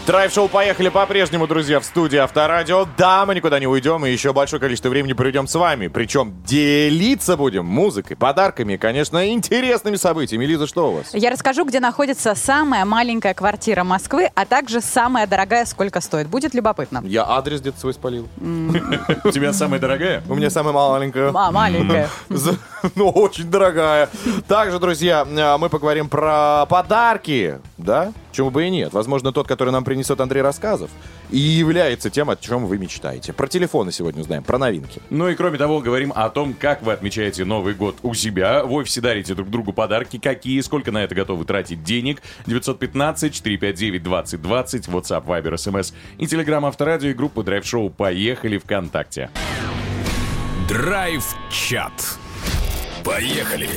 Драйв-шоу 0.04 0.48
«Поехали» 0.48 0.88
по-прежнему, 0.88 1.46
друзья, 1.46 1.78
в 1.78 1.84
студии 1.84 2.16
Авторадио. 2.18 2.88
Да, 2.98 3.24
мы 3.24 3.36
никуда 3.36 3.60
не 3.60 3.68
уйдем 3.68 4.04
и 4.04 4.10
еще 4.10 4.32
большое 4.32 4.58
количество 4.58 4.88
времени 4.88 5.12
проведем 5.12 5.46
с 5.46 5.54
вами. 5.54 5.86
Причем 5.86 6.42
делиться 6.44 7.36
будем 7.36 7.66
музыкой, 7.66 8.16
подарками 8.16 8.72
и, 8.72 8.78
конечно, 8.78 9.30
интересными 9.30 9.94
событиями. 9.94 10.44
Лиза, 10.44 10.66
что 10.66 10.90
у 10.90 10.96
вас? 10.96 11.14
Я 11.14 11.30
расскажу, 11.30 11.64
где 11.64 11.78
находится 11.78 12.34
самая 12.34 12.84
маленькая 12.84 13.32
квартира 13.32 13.84
Москвы, 13.84 14.28
а 14.34 14.44
также 14.44 14.80
самая 14.80 15.28
дорогая, 15.28 15.64
сколько 15.66 16.00
стоит. 16.00 16.26
Будет 16.26 16.52
любопытно. 16.52 17.00
Я 17.04 17.24
адрес 17.28 17.60
где-то 17.60 17.78
свой 17.78 17.94
спалил. 17.94 18.28
У 18.38 19.30
тебя 19.30 19.52
самая 19.52 19.78
дорогая? 19.78 20.20
У 20.28 20.34
меня 20.34 20.50
самая 20.50 20.72
маленькая. 20.74 21.30
А, 21.32 21.52
маленькая. 21.52 22.08
Ну, 22.96 23.08
очень 23.10 23.48
дорогая. 23.48 24.08
Также, 24.48 24.80
друзья, 24.80 25.24
а, 25.24 25.58
мы 25.58 25.68
поговорим 25.68 26.08
про 26.08 26.66
подарки, 26.66 27.60
да? 27.78 28.12
Чему 28.32 28.50
бы 28.50 28.66
и 28.66 28.70
нет. 28.70 28.92
Возможно, 28.92 29.32
тот, 29.32 29.46
который 29.46 29.70
нам 29.70 29.84
принесет 29.84 30.20
Андрей 30.20 30.42
Рассказов, 30.42 30.90
и 31.30 31.38
является 31.38 32.10
тем, 32.10 32.30
о 32.30 32.36
чем 32.36 32.66
вы 32.66 32.78
мечтаете. 32.78 33.32
Про 33.32 33.46
телефоны 33.46 33.92
сегодня 33.92 34.22
узнаем, 34.22 34.42
про 34.42 34.58
новинки. 34.58 35.00
Ну 35.10 35.28
и 35.28 35.34
кроме 35.34 35.58
того, 35.58 35.80
говорим 35.80 36.12
о 36.14 36.28
том, 36.30 36.54
как 36.54 36.82
вы 36.82 36.92
отмечаете 36.92 37.44
Новый 37.44 37.74
год 37.74 37.96
у 38.02 38.14
себя. 38.14 38.64
В 38.64 38.72
офисе 38.72 39.00
дарите 39.00 39.34
друг 39.34 39.50
другу 39.50 39.72
подарки. 39.72 40.18
Какие, 40.18 40.60
сколько 40.60 40.90
на 40.92 41.04
это 41.04 41.14
готовы 41.14 41.44
тратить 41.44 41.84
денег. 41.84 42.22
915-459-2020, 42.46 44.40
WhatsApp, 44.90 45.24
Viber, 45.26 45.54
SMS 45.54 45.92
и 46.18 46.24
Telegram 46.24 46.66
Авторадио 46.66 47.10
и 47.10 47.14
группа 47.14 47.42
Драйв 47.42 47.64
Шоу 47.66 47.90
«Поехали 47.90 48.58
ВКонтакте». 48.58 49.30
Драйв-чат. 50.68 51.92
Поехали. 53.04 53.68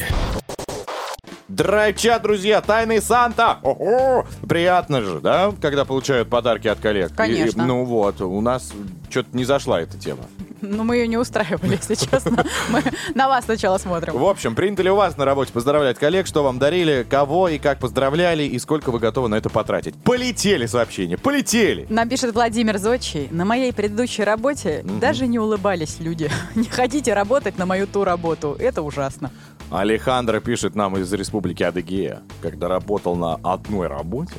Драйв-чат, 1.48 2.24
друзья, 2.24 2.60
тайный 2.62 3.00
Санта. 3.02 3.60
Ого! 3.62 4.26
Приятно 4.48 5.02
же, 5.02 5.20
да, 5.20 5.54
когда 5.62 5.86
получают 5.86 6.28
подарки 6.28 6.68
от 6.68 6.80
коллег. 6.80 7.12
И- 7.12 7.16
Конечно. 7.16 7.66
ну 7.66 7.86
вот, 7.86 8.20
у 8.22 8.42
нас 8.42 8.74
что-то 9.12 9.30
не 9.34 9.46
зашла 9.46 9.80
эта 9.80 9.96
тема. 9.98 10.24
Ну, 10.62 10.84
мы 10.84 10.96
ее 10.96 11.08
не 11.08 11.18
устраивали, 11.18 11.76
если 11.76 11.94
честно. 11.94 12.44
Мы 12.70 12.82
на 13.14 13.28
вас 13.28 13.46
сначала 13.46 13.78
смотрим. 13.78 14.18
В 14.18 14.26
общем, 14.26 14.56
принято 14.56 14.82
ли 14.82 14.90
у 14.90 14.96
вас 14.96 15.18
на 15.18 15.26
работе 15.26 15.52
поздравлять 15.54 16.00
коллег, 16.00 16.26
что 16.26 16.44
вам 16.44 16.58
дарили, 16.58 17.06
кого 17.08 17.48
и 17.50 17.60
как 17.60 17.78
поздравляли, 17.78 18.44
и 18.44 18.58
сколько 18.58 18.90
вы 18.90 18.98
готовы 18.98 19.28
на 19.28 19.36
это 19.36 19.50
потратить? 19.50 19.94
Полетели 19.96 20.66
сообщения, 20.66 21.18
полетели! 21.20 21.86
Нам 21.90 22.10
пишет 22.10 22.34
Владимир 22.34 22.80
Зодчий. 22.80 23.28
На 23.30 23.46
моей 23.46 23.72
предыдущей 23.72 24.24
работе 24.24 24.84
даже 25.00 25.28
не 25.28 25.38
улыбались 25.38 25.98
люди. 26.00 26.32
Не 26.56 26.66
хотите 26.68 27.14
работать 27.14 27.60
на 27.60 27.68
мою 27.68 27.86
ту 27.86 28.04
работу. 28.04 28.56
Это 28.58 28.82
ужасно. 28.82 29.30
Алехандро 29.72 30.40
пишет 30.40 30.76
нам 30.76 30.98
из 30.98 31.12
республики 31.12 31.64
Адыгея, 31.64 32.22
когда 32.42 32.68
работал 32.68 33.16
на 33.16 33.36
одной 33.44 33.88
работе, 33.88 34.34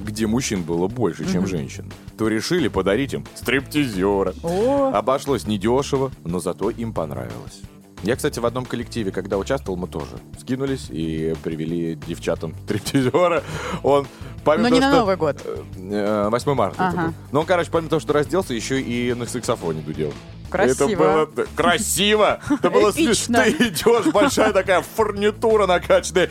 где 0.00 0.26
мужчин 0.26 0.62
было 0.62 0.86
больше, 0.88 1.30
чем 1.30 1.46
женщин, 1.46 1.92
то 2.18 2.28
решили 2.28 2.68
подарить 2.68 3.14
им 3.14 3.24
стриптизера. 3.34 4.34
О, 4.42 4.92
Обошлось 4.94 5.46
недешево, 5.46 6.10
но 6.24 6.38
зато 6.40 6.70
им 6.70 6.92
понравилось. 6.92 7.62
Я, 8.02 8.16
кстати, 8.16 8.38
в 8.38 8.44
одном 8.44 8.66
коллективе, 8.66 9.10
когда 9.12 9.38
участвовал, 9.38 9.78
мы 9.78 9.88
тоже 9.88 10.16
скинулись 10.38 10.88
и 10.90 11.34
привели 11.42 11.94
девчатам 12.06 12.54
стриптизера. 12.64 13.42
Он, 13.82 14.06
помимо 14.44 14.68
Но 14.68 14.74
не 14.74 14.80
того, 14.80 14.90
на 14.90 14.96
что- 14.96 15.00
Новый 15.00 15.16
год. 15.16 15.42
Э, 15.76 16.28
8 16.30 16.54
марта 16.54 16.74
это 16.76 16.88
Ага. 16.98 17.06
был. 17.06 17.14
Но 17.32 17.40
он, 17.40 17.46
короче, 17.46 17.70
помимо 17.70 17.88
того, 17.88 18.00
что 18.00 18.12
разделся, 18.12 18.52
еще 18.52 18.78
и 18.80 19.14
на 19.14 19.24
саксофоне 19.24 19.80
дудел. 19.80 20.12
Красиво. 20.54 20.84
Это 20.84 20.96
было 20.96 21.26
да, 21.26 21.44
красиво. 21.56 22.40
Это 22.48 22.70
было 22.70 22.92
смешно. 22.92 23.42
Ты 23.42 23.50
идешь, 23.50 24.06
большая 24.12 24.52
такая 24.52 24.82
фурнитура 24.82 25.66
накачанная. 25.66 26.30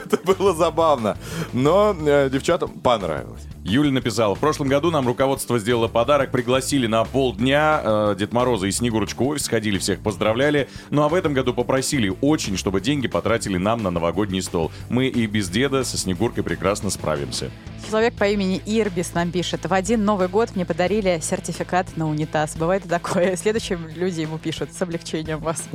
Это 0.00 0.18
было 0.24 0.54
забавно. 0.54 1.16
Но 1.52 1.96
э, 2.04 2.28
девчатам 2.30 2.70
понравилось. 2.80 3.42
Юля 3.64 3.90
написала, 3.90 4.34
в 4.34 4.38
прошлом 4.38 4.68
году 4.68 4.90
нам 4.90 5.06
руководство 5.06 5.58
сделало 5.58 5.86
подарок, 5.86 6.30
пригласили 6.30 6.86
на 6.86 7.04
полдня 7.04 7.80
э, 7.84 8.14
Дед 8.18 8.32
Мороза 8.32 8.66
и 8.66 8.70
Снегурочку 8.70 9.24
в 9.24 9.28
офис, 9.28 9.48
ходили, 9.48 9.76
всех 9.78 10.00
поздравляли. 10.00 10.68
Ну 10.88 11.02
а 11.02 11.08
в 11.08 11.14
этом 11.14 11.34
году 11.34 11.52
попросили 11.52 12.12
очень, 12.22 12.56
чтобы 12.56 12.80
деньги 12.80 13.06
потратили 13.06 13.58
нам 13.58 13.82
на 13.82 13.90
новогодний 13.90 14.40
стол. 14.42 14.72
Мы 14.88 15.08
и 15.08 15.26
без 15.26 15.50
деда 15.50 15.84
со 15.84 15.98
Снегуркой 15.98 16.42
прекрасно 16.42 16.88
справимся. 16.90 17.50
Человек 17.86 18.14
по 18.14 18.24
имени 18.28 18.62
Ирбис 18.64 19.12
нам 19.14 19.30
пишет. 19.30 19.66
В 19.66 19.74
один 19.74 20.04
Новый 20.04 20.28
год 20.28 20.56
мне 20.56 20.64
подарили 20.64 21.20
сертификат 21.22 21.96
на 21.96 22.08
унитаз. 22.08 22.56
Бывает 22.56 22.86
и 22.86 22.88
такое. 22.88 23.36
Следующие 23.40 23.78
люди 23.94 24.22
ему 24.22 24.38
пишут 24.38 24.72
с 24.72 24.80
облегчением 24.80 25.38
вас. 25.40 25.62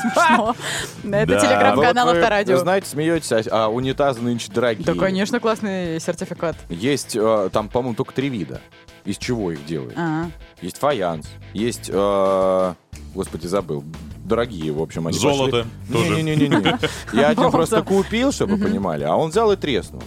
Смешно. 0.00 0.54
Это 1.04 1.26
Да. 1.26 1.40
телеграм-канал 1.40 2.06
Вот 2.06 2.12
вы, 2.12 2.18
Авторадио. 2.20 2.56
Знаете, 2.58 2.86
смеетесь, 2.88 3.32
а, 3.32 3.64
а 3.64 3.68
унитазы 3.68 4.20
нынче 4.20 4.48
дорогие. 4.52 4.84
Да, 4.84 4.94
конечно, 4.94 5.40
классный 5.40 5.98
сертификат. 6.00 6.56
Есть 6.68 7.16
э, 7.16 7.50
там, 7.52 7.68
по-моему, 7.68 7.94
только 7.94 8.12
три 8.12 8.28
вида. 8.28 8.60
Из 9.04 9.16
чего 9.16 9.52
их 9.52 9.64
делают? 9.64 9.94
А, 9.96 10.26
Есть 10.60 10.78
фаянс, 10.78 11.26
есть, 11.54 11.88
э, 11.92 12.74
господи, 13.14 13.46
забыл, 13.46 13.82
дорогие, 14.24 14.70
в 14.72 14.82
общем, 14.82 15.06
они 15.06 15.16
Золото 15.18 15.66
пошли. 15.88 15.92
тоже. 15.94 16.22
Не-не-не-не. 16.22 16.78
Я 17.14 17.28
один 17.28 17.50
просто 17.50 17.82
купил, 17.82 18.32
чтобы 18.32 18.56
вы 18.56 18.66
понимали, 18.66 19.04
а 19.04 19.16
он 19.16 19.30
взял 19.30 19.50
и 19.52 19.56
треснул. 19.56 20.02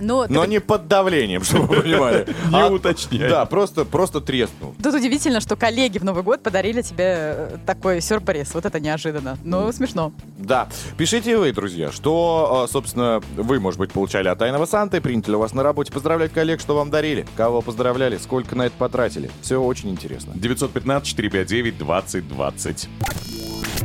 Ну, 0.00 0.24
Но 0.28 0.40
так- 0.40 0.48
не 0.48 0.60
под 0.60 0.88
давлением, 0.88 1.42
чтобы 1.44 1.66
вы 1.66 1.80
понимали. 1.82 2.26
Не 2.50 2.60
А- 2.62 2.68
уточняй. 2.68 3.28
Да, 3.28 3.44
просто, 3.46 3.84
просто 3.84 4.20
треснул. 4.20 4.74
Тут 4.82 4.94
удивительно, 4.94 5.40
что 5.40 5.56
коллеги 5.56 5.98
в 5.98 6.04
Новый 6.04 6.22
год 6.22 6.42
подарили 6.42 6.82
тебе 6.82 7.04
э, 7.06 7.56
такой 7.66 8.00
сюрприз. 8.00 8.54
Вот 8.54 8.64
это 8.66 8.80
неожиданно. 8.80 9.38
Ну, 9.44 9.70
смешно. 9.72 10.12
Да. 10.38 10.68
Пишите 10.96 11.36
вы, 11.38 11.52
друзья, 11.52 11.90
что, 11.92 12.66
э, 12.68 12.72
собственно, 12.72 13.20
вы, 13.36 13.60
может 13.60 13.78
быть, 13.78 13.92
получали 13.92 14.28
от 14.28 14.38
Тайного 14.38 14.66
Санты, 14.66 15.00
принято 15.00 15.30
ли 15.30 15.36
у 15.36 15.40
вас 15.40 15.52
на 15.54 15.62
работе 15.62 15.92
поздравлять 15.92 16.32
коллег, 16.32 16.60
что 16.60 16.74
вам 16.76 16.90
дарили, 16.90 17.24
кого 17.36 17.60
поздравляли, 17.62 18.18
сколько 18.18 18.56
на 18.56 18.62
это 18.66 18.74
потратили. 18.76 19.30
Все 19.42 19.60
очень 19.62 19.90
интересно. 19.90 20.32
915-459-2020. 20.32 22.88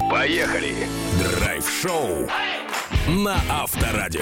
Поехали! 0.09 0.73
Драйв-шоу 1.39 2.27
на 3.09 3.35
Авторадио. 3.49 4.21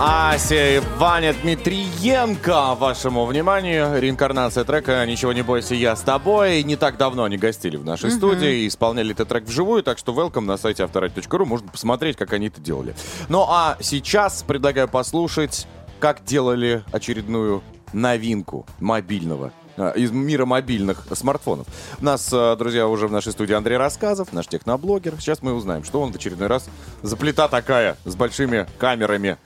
Ася 0.00 0.76
и 0.76 0.80
Ваня 0.96 1.34
Дмитриенко, 1.34 2.76
вашему 2.76 3.26
вниманию. 3.26 4.00
Реинкарнация 4.00 4.62
трека 4.62 5.04
«Ничего 5.04 5.32
не 5.32 5.42
бойся, 5.42 5.74
я 5.74 5.96
с 5.96 6.02
тобой». 6.02 6.62
Не 6.62 6.76
так 6.76 6.96
давно 6.98 7.24
они 7.24 7.36
гостили 7.36 7.76
в 7.76 7.84
нашей 7.84 8.12
студии 8.12 8.60
и 8.60 8.68
исполняли 8.68 9.10
этот 9.10 9.28
трек 9.28 9.44
вживую, 9.44 9.82
так 9.82 9.98
что 9.98 10.12
welcome 10.12 10.42
на 10.42 10.56
сайте 10.56 10.84
авторадио.ру. 10.84 11.46
Можно 11.46 11.68
посмотреть, 11.68 12.16
как 12.16 12.32
они 12.32 12.46
это 12.46 12.60
делали. 12.60 12.94
Ну 13.28 13.44
а 13.48 13.76
сейчас 13.80 14.44
предлагаю 14.44 14.86
послушать, 14.86 15.66
как 15.98 16.24
делали 16.24 16.84
очередную 16.92 17.64
новинку 17.92 18.66
мобильного 18.78 19.52
из 19.96 20.10
мира 20.10 20.46
мобильных 20.46 21.06
смартфонов. 21.12 21.66
У 22.00 22.04
нас, 22.04 22.28
э, 22.32 22.56
друзья, 22.56 22.86
уже 22.86 23.08
в 23.08 23.12
нашей 23.12 23.32
студии 23.32 23.54
Андрей 23.54 23.76
Рассказов, 23.76 24.32
наш 24.32 24.46
техноблогер. 24.46 25.14
Сейчас 25.18 25.42
мы 25.42 25.54
узнаем, 25.54 25.84
что 25.84 26.00
он 26.00 26.12
в 26.12 26.16
очередной 26.16 26.48
раз 26.48 26.68
за 27.02 27.16
плита 27.16 27.48
такая, 27.48 27.96
с 28.04 28.14
большими 28.14 28.66
камерами. 28.78 29.36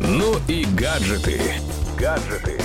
Ну 0.00 0.34
и 0.48 0.64
гаджеты. 0.64 1.40
Гаджеты. 1.98 2.58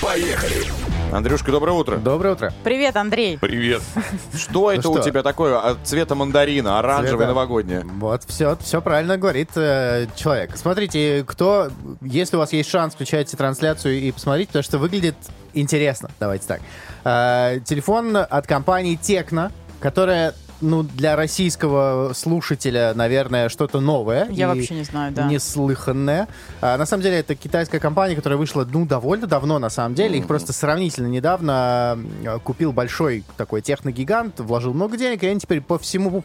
Поехали! 0.00 0.85
Андрюшка, 1.12 1.52
доброе 1.52 1.72
утро. 1.72 1.96
Доброе 1.98 2.34
утро. 2.34 2.52
Привет, 2.64 2.96
Андрей. 2.96 3.38
Привет. 3.38 3.80
Что 4.34 4.72
это 4.72 4.88
у 4.88 4.98
тебя 4.98 5.22
такое? 5.22 5.58
От 5.58 5.78
цвета 5.84 6.14
мандарина, 6.14 6.78
оранжевое, 6.78 7.28
новогоднее. 7.28 7.82
Вот, 7.84 8.24
все, 8.24 8.56
все 8.60 8.82
правильно 8.82 9.16
говорит 9.16 9.50
э, 9.54 10.06
человек. 10.16 10.56
Смотрите, 10.56 11.24
кто, 11.26 11.70
если 12.02 12.36
у 12.36 12.40
вас 12.40 12.52
есть 12.52 12.68
шанс, 12.68 12.94
включайте 12.94 13.36
трансляцию 13.36 14.00
и 14.00 14.10
посмотрите, 14.10 14.48
потому 14.48 14.62
что 14.64 14.78
выглядит 14.78 15.14
интересно. 15.54 16.10
Давайте 16.18 16.46
так. 16.46 16.60
Э, 17.04 17.60
телефон 17.64 18.16
от 18.16 18.46
компании 18.46 18.98
Tecno, 19.00 19.52
которая, 19.80 20.34
ну, 20.60 20.82
для 20.82 21.16
российского 21.16 22.12
слушателя, 22.14 22.92
наверное, 22.94 23.48
что-то 23.48 23.80
новое. 23.80 24.28
Я 24.30 24.48
вообще 24.48 24.74
не 24.74 24.84
знаю, 24.84 25.12
да. 25.12 25.26
Неслыханное. 25.26 26.28
А, 26.60 26.76
на 26.76 26.86
самом 26.86 27.02
деле, 27.02 27.18
это 27.18 27.34
китайская 27.34 27.80
компания, 27.80 28.14
которая 28.14 28.38
вышла, 28.38 28.66
ну, 28.70 28.86
довольно 28.86 29.26
давно, 29.26 29.58
на 29.58 29.70
самом 29.70 29.94
деле. 29.94 30.18
Их 30.18 30.26
просто 30.26 30.52
сравнительно 30.52 31.06
недавно 31.06 31.98
э, 32.24 32.38
купил 32.42 32.72
большой 32.72 33.24
такой 33.36 33.62
техногигант, 33.62 34.40
вложил 34.40 34.74
много 34.74 34.96
денег, 34.96 35.22
и 35.22 35.26
они 35.26 35.40
теперь 35.40 35.60
по 35.60 35.78
всему 35.78 36.24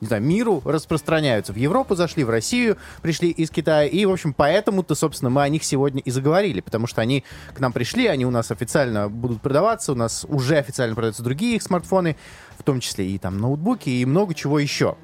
не 0.00 0.06
знаю, 0.06 0.22
миру 0.22 0.62
распространяются. 0.64 1.52
В 1.52 1.56
Европу 1.56 1.94
зашли, 1.94 2.24
в 2.24 2.30
Россию 2.30 2.76
пришли 3.02 3.30
из 3.30 3.50
Китая. 3.50 3.86
И, 3.86 4.04
в 4.04 4.12
общем, 4.12 4.32
поэтому-то, 4.32 4.94
собственно, 4.94 5.30
мы 5.30 5.42
о 5.42 5.48
них 5.48 5.64
сегодня 5.64 6.00
и 6.00 6.10
заговорили. 6.10 6.60
Потому 6.60 6.86
что 6.86 7.00
они 7.00 7.24
к 7.54 7.60
нам 7.60 7.72
пришли, 7.72 8.06
они 8.06 8.24
у 8.24 8.30
нас 8.30 8.50
официально 8.50 9.08
будут 9.08 9.40
продаваться. 9.40 9.92
У 9.92 9.96
нас 9.96 10.24
уже 10.28 10.56
официально 10.56 10.94
продаются 10.94 11.22
другие 11.22 11.56
их 11.56 11.62
смартфоны, 11.62 12.16
в 12.58 12.62
том 12.62 12.80
числе 12.80 13.06
и 13.08 13.18
там 13.18 13.38
ноутбуки, 13.38 13.88
и 13.88 14.04
много 14.04 14.34
чего 14.34 14.58
еще. 14.58 14.96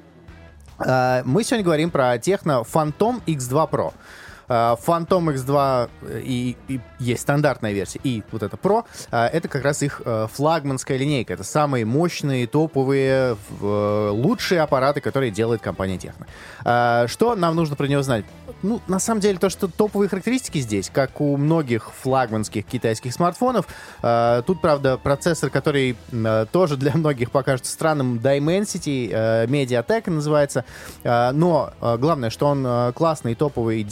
А, 0.77 1.23
Мы 1.25 1.43
сегодня 1.43 1.63
говорим 1.63 1.89
про 1.89 2.17
техно 2.17 2.63
Phantom 2.63 3.21
X2 3.25 3.69
Pro. 3.69 3.93
А, 4.47 4.75
Phantom 4.75 5.33
X2 5.33 5.89
и, 6.23 6.57
и 6.67 6.79
есть 6.99 7.21
стандартная 7.21 7.71
версия, 7.71 7.99
и 8.03 8.23
вот 8.31 8.43
это 8.43 8.57
Pro, 8.57 8.85
а, 9.11 9.27
это 9.27 9.47
как 9.47 9.63
раз 9.63 9.81
их 9.81 10.01
э, 10.05 10.27
флагманская 10.31 10.97
линейка. 10.97 11.33
Это 11.33 11.43
самые 11.43 11.85
мощные, 11.85 12.47
топовые, 12.47 13.37
э, 13.61 14.09
лучшие 14.11 14.61
аппараты, 14.61 15.01
которые 15.01 15.31
делает 15.31 15.61
компания 15.61 15.97
Техно. 15.97 16.27
Что 17.07 17.35
нам 17.35 17.55
нужно 17.55 17.75
про 17.75 17.87
него 17.87 18.01
знать? 18.01 18.25
Ну, 18.61 18.81
на 18.87 18.99
самом 18.99 19.21
деле, 19.21 19.37
то, 19.37 19.49
что 19.49 19.67
топовые 19.67 20.09
характеристики 20.09 20.59
здесь, 20.59 20.89
как 20.91 21.21
у 21.21 21.37
многих 21.37 21.91
флагманских 21.91 22.65
китайских 22.65 23.13
смартфонов, 23.13 23.67
тут, 24.45 24.61
правда, 24.61 24.97
процессор, 24.97 25.49
который 25.49 25.95
э, 26.11 26.45
тоже 26.51 26.77
для 26.77 26.93
многих 26.95 27.31
покажется 27.31 27.71
странным, 27.71 28.17
Dimensity, 28.17 29.09
э, 29.11 29.45
Mediatek 29.45 30.09
называется, 30.09 30.65
но 31.03 31.73
э, 31.81 31.97
главное, 31.97 32.29
что 32.29 32.47
он 32.47 32.65
э, 32.65 32.91
классный, 32.93 33.35
топовый, 33.35 33.83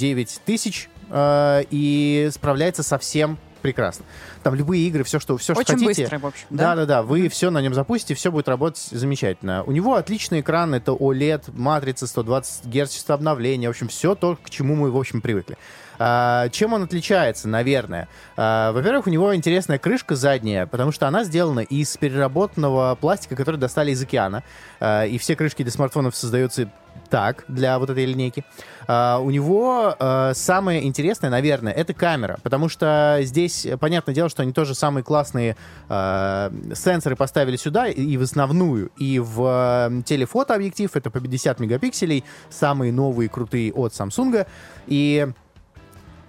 9000, 0.46 0.90
э, 1.10 1.64
и 1.70 2.30
справляется 2.32 2.84
со 2.84 2.98
всем 2.98 3.38
прекрасно. 3.64 4.06
Там 4.44 4.56
любые 4.56 4.86
игры, 4.88 5.04
все, 5.04 5.20
что, 5.20 5.38
все, 5.38 5.54
что 5.54 5.62
Очень 5.62 5.86
хотите. 5.86 6.04
быстрый, 6.04 6.18
в 6.20 6.26
общем, 6.26 6.46
да? 6.50 6.76
Да-да-да, 6.76 7.02
вы 7.02 7.30
все 7.30 7.50
на 7.50 7.62
нем 7.62 7.74
запустите, 7.74 8.14
все 8.14 8.32
будет 8.32 8.48
работать 8.48 8.82
замечательно. 8.92 9.64
У 9.64 9.72
него 9.72 9.96
отличный 9.96 10.42
экран, 10.42 10.76
это 10.76 10.92
OLED, 10.92 11.52
матрица 11.54 12.06
120 12.06 12.66
Гц, 12.66 12.92
частота 12.92 13.16
обновления, 13.16 13.68
в 13.68 13.72
общем, 13.72 13.88
все 13.88 14.16
то, 14.16 14.38
к 14.42 14.50
чему 14.50 14.76
мы, 14.76 14.92
в 14.92 14.98
общем, 14.98 15.22
привыкли. 15.22 15.58
А, 16.06 16.50
чем 16.50 16.74
он 16.74 16.84
отличается, 16.84 17.48
наверное? 17.48 18.10
А, 18.36 18.74
во-первых, 18.74 19.08
у 19.08 19.10
него 19.10 19.34
интересная 19.34 19.80
крышка 19.80 20.18
задняя, 20.18 20.66
потому 20.66 20.92
что 20.92 21.08
она 21.08 21.24
сделана 21.24 21.62
из 21.62 21.96
переработанного 21.96 22.96
пластика, 23.00 23.38
который 23.38 23.56
достали 23.56 23.92
из 23.92 24.04
океана. 24.04 24.44
А, 24.82 25.06
и 25.06 25.18
все 25.18 25.38
крышки 25.38 25.64
для 25.64 25.72
смартфонов 25.72 26.14
создаются 26.14 26.70
так, 27.10 27.46
для 27.48 27.80
вот 27.80 27.90
этой 27.90 28.04
линейки. 28.04 28.44
А, 28.86 29.20
у 29.20 29.30
него 29.30 29.96
а, 29.98 30.34
самое 30.34 30.86
интересное, 30.86 31.30
наверное, 31.30 31.72
это 31.72 31.94
камера, 31.94 32.38
потому 32.44 32.68
что 32.68 33.20
здесь, 33.22 33.66
понятное 33.80 34.14
дело, 34.14 34.28
что 34.28 34.42
они 34.42 34.52
тоже 34.52 34.76
самые 34.76 35.06
классные 35.06 35.56
а, 35.88 36.52
сенсоры 36.74 37.16
поставили 37.16 37.56
сюда, 37.56 37.88
и, 37.88 38.18
в 38.18 38.24
основную, 38.24 38.92
и 38.98 39.20
в 39.20 39.90
э, 39.90 40.02
телефотообъектив, 40.04 40.94
это 40.94 41.10
по 41.10 41.22
50 41.22 41.62
мегапикселей, 41.62 42.26
самые 42.50 42.92
новые 42.92 43.30
крутые 43.30 43.72
от 43.72 43.94
Samsung, 43.94 44.46
и 44.88 45.32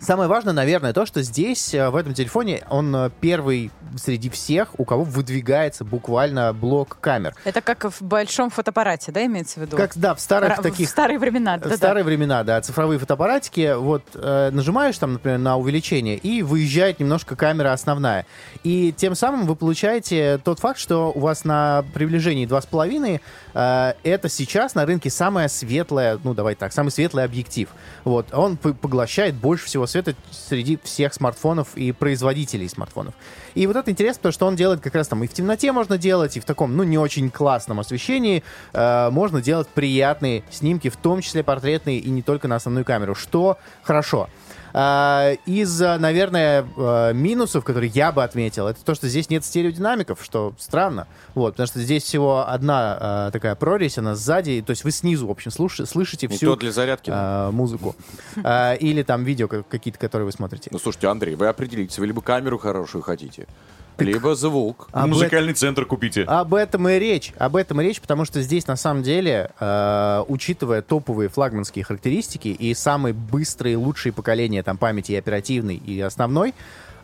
Самое 0.04 0.28
важное, 0.28 0.52
наверное, 0.52 0.92
то, 0.92 1.06
что 1.06 1.22
здесь, 1.22 1.72
э, 1.72 1.88
в 1.88 1.96
этом 1.96 2.12
телефоне, 2.12 2.62
он 2.68 2.94
э, 2.94 3.10
первый 3.22 3.70
среди 3.96 4.28
всех, 4.28 4.78
у 4.78 4.84
кого 4.84 5.02
выдвигается 5.02 5.82
буквально 5.84 6.52
блок 6.52 6.98
камер. 7.00 7.34
Это 7.44 7.62
как 7.62 7.84
в 7.84 8.02
большом 8.02 8.50
фотоаппарате, 8.50 9.12
да, 9.12 9.24
имеется 9.24 9.60
в 9.60 9.62
виду? 9.62 9.76
Как, 9.78 9.96
да, 9.96 10.14
в 10.14 10.20
старых 10.20 10.58
Ра- 10.58 10.62
таких... 10.62 10.88
В 10.88 10.90
старые 10.90 11.18
времена, 11.18 11.56
В 11.56 11.60
да-да. 11.60 11.76
старые 11.76 12.04
времена, 12.04 12.44
да, 12.44 12.60
цифровые 12.60 12.98
фотоаппаратики, 12.98 13.74
вот 13.76 14.02
э, 14.14 14.50
нажимаешь 14.52 14.98
там, 14.98 15.14
например, 15.14 15.38
на 15.38 15.56
увеличение, 15.56 16.18
и 16.18 16.42
выезжает 16.42 17.00
немножко 17.00 17.34
камера 17.34 17.72
основная. 17.72 18.26
И 18.62 18.92
тем 18.94 19.14
самым 19.14 19.46
вы 19.46 19.56
получаете 19.56 20.38
тот 20.44 20.58
факт, 20.58 20.78
что 20.78 21.12
у 21.14 21.20
вас 21.20 21.44
на 21.44 21.82
приближении 21.94 22.46
2,5 22.46 23.20
э, 23.54 23.94
это 24.02 24.28
сейчас 24.28 24.74
на 24.74 24.84
рынке 24.84 25.08
самая 25.08 25.48
светлая, 25.48 26.18
ну 26.22 26.34
давай 26.34 26.56
так, 26.56 26.74
самый 26.74 26.90
светлый 26.90 27.24
объектив. 27.24 27.70
Вот, 28.04 28.34
он 28.34 28.58
поглощает 28.58 29.34
больше 29.34 29.64
всего 29.64 29.86
света 29.94 30.14
среди 30.30 30.78
всех 30.82 31.14
смартфонов 31.14 31.76
и 31.76 31.92
производителей 31.92 32.68
смартфонов. 32.68 33.14
И 33.54 33.66
вот 33.66 33.76
это 33.76 33.90
интересно, 33.90 34.18
потому 34.18 34.32
что 34.32 34.46
он 34.46 34.56
делает 34.56 34.80
как 34.80 34.94
раз 34.94 35.06
там 35.08 35.22
и 35.22 35.26
в 35.28 35.32
темноте 35.32 35.70
можно 35.70 35.96
делать, 35.98 36.36
и 36.36 36.40
в 36.40 36.44
таком, 36.44 36.76
ну, 36.76 36.82
не 36.82 36.98
очень 36.98 37.30
классном 37.30 37.78
освещении 37.80 38.42
э, 38.72 39.10
можно 39.10 39.40
делать 39.40 39.68
приятные 39.68 40.42
снимки, 40.50 40.88
в 40.88 40.96
том 40.96 41.20
числе 41.20 41.44
портретные, 41.44 41.98
и 41.98 42.10
не 42.10 42.22
только 42.22 42.48
на 42.48 42.56
основную 42.56 42.84
камеру, 42.84 43.14
что 43.14 43.58
хорошо. 43.82 44.28
А, 44.76 45.34
Из, 45.46 45.78
наверное, 45.80 46.66
э, 46.76 47.12
минусов, 47.14 47.62
которые 47.64 47.90
я 47.94 48.10
бы 48.10 48.24
отметил, 48.24 48.66
это 48.66 48.84
то, 48.84 48.96
что 48.96 49.08
здесь 49.08 49.30
нет 49.30 49.44
стереодинамиков, 49.44 50.18
что 50.22 50.52
странно. 50.58 51.06
Вот, 51.36 51.52
потому 51.54 51.68
что 51.68 51.78
здесь 51.80 52.02
всего 52.02 52.44
одна 52.48 52.98
а, 53.00 53.30
такая 53.30 53.54
прорезь, 53.54 53.98
она 53.98 54.16
сзади, 54.16 54.62
то 54.66 54.70
есть 54.70 54.82
вы 54.82 54.90
снизу, 54.90 55.28
в 55.28 55.30
общем, 55.30 55.52
слуш- 55.52 55.86
слышите 55.86 56.26
всю 56.26 56.56
для 56.56 56.72
зарядки. 56.72 57.10
а, 57.14 57.52
музыку. 57.52 57.94
Или 58.36 59.04
там 59.04 59.22
видео 59.22 59.46
ка- 59.46 59.62
какие-то, 59.62 59.98
которые 60.00 60.26
вы 60.26 60.32
смотрите. 60.32 60.70
Ну, 60.72 60.78
слушайте, 60.80 61.06
Андрей, 61.06 61.36
вы 61.36 61.46
определитесь, 61.46 61.98
вы 62.00 62.06
либо 62.08 62.20
камеру 62.20 62.58
хорошую 62.58 63.02
хотите, 63.02 63.46
либо 63.98 64.34
звук. 64.34 64.88
Об 64.92 65.08
Музыкальный 65.08 65.52
центр 65.54 65.84
купите. 65.86 66.22
Об 66.24 66.54
этом 66.54 66.88
и 66.88 66.98
речь. 66.98 67.32
Об 67.38 67.56
этом 67.56 67.80
и 67.80 67.84
речь, 67.84 68.00
потому 68.00 68.24
что 68.24 68.40
здесь 68.42 68.66
на 68.66 68.76
самом 68.76 69.02
деле, 69.02 69.50
э, 69.60 70.24
учитывая 70.28 70.82
топовые 70.82 71.28
флагманские 71.28 71.84
характеристики 71.84 72.48
и 72.48 72.74
самые 72.74 73.12
быстрые, 73.12 73.76
лучшие 73.76 74.12
поколения 74.12 74.62
там 74.62 74.76
памяти 74.78 75.12
и 75.12 75.16
оперативной, 75.16 75.76
и 75.76 76.00
основной, 76.00 76.54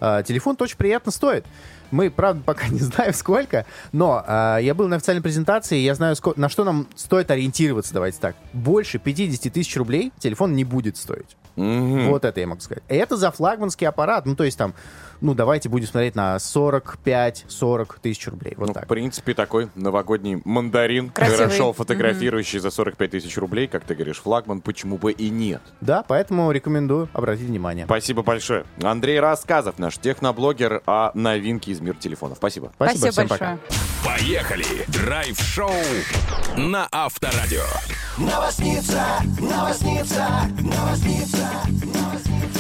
э, 0.01 0.23
телефон 0.27 0.57
очень 0.59 0.77
приятно 0.77 1.13
стоит. 1.13 1.45
Мы, 1.91 2.11
правда, 2.11 2.43
пока 2.45 2.69
не 2.69 2.79
знаем 2.81 3.13
сколько, 3.15 3.67
но 3.93 4.25
э, 4.27 4.59
я 4.63 4.75
был 4.75 4.89
на 4.89 4.97
официальной 4.97 5.23
презентации, 5.23 5.79
я 5.79 5.95
знаю, 5.95 6.15
ско- 6.17 6.35
на 6.37 6.49
что 6.49 6.65
нам 6.65 6.87
стоит 6.97 7.31
ориентироваться, 7.31 7.93
давайте 7.95 8.19
так. 8.21 8.37
Больше 8.53 8.99
50 8.99 9.53
тысяч 9.53 9.77
рублей 9.77 10.13
телефон 10.19 10.55
не 10.55 10.65
будет 10.65 10.97
стоить. 10.97 11.37
Вот 11.57 12.25
это 12.25 12.41
я 12.41 12.47
могу 12.47 12.61
сказать. 12.61 12.83
Это 12.89 13.17
за 13.17 13.31
флагманский 13.33 13.87
аппарат, 13.87 14.25
ну 14.25 14.35
то 14.37 14.45
есть 14.45 14.57
там, 14.57 14.73
ну 15.21 15.35
давайте 15.35 15.69
будем 15.69 15.87
смотреть 15.87 16.15
на 16.15 16.37
45-40 16.37 17.97
тысяч 18.03 18.27
рублей. 18.29 18.55
Вот 18.57 18.69
Ну, 18.69 18.75
так. 18.75 18.85
в 18.85 18.89
принципе, 18.89 19.35
такой 19.35 19.69
новогодний 19.75 20.41
мандарин, 20.45 21.11
Красивый. 21.11 21.39
хорошо 21.39 21.73
фотографирующий 21.73 22.59
за 22.59 22.71
45 22.71 23.11
тысяч 23.11 23.37
рублей, 23.37 23.67
как 23.67 23.85
ты 23.85 23.95
говоришь, 23.95 24.21
флагман, 24.21 24.61
почему 24.61 24.99
бы 24.99 25.13
и 25.13 25.31
нет. 25.31 25.63
Да, 25.81 26.05
поэтому 26.07 26.51
рекомендую 26.51 27.09
обратить 27.13 27.47
внимание. 27.49 27.85
Спасибо 27.87 28.23
большое. 28.23 28.65
Андрей 28.83 29.21
Рассказов, 29.21 29.79
наш 29.79 29.99
техноблогер 29.99 30.83
о 30.87 31.11
новинке 31.15 31.73
из 31.73 31.81
мира 31.81 31.97
телефонов. 31.97 32.39
Спасибо. 32.39 32.73
Спасибо, 32.77 33.11
всем 33.11 33.27
большое. 33.29 33.59
пока. 33.59 33.59
Поехали! 34.05 34.65
Драйв-шоу 34.89 35.71
на 36.57 36.89
Авторадио. 36.91 37.63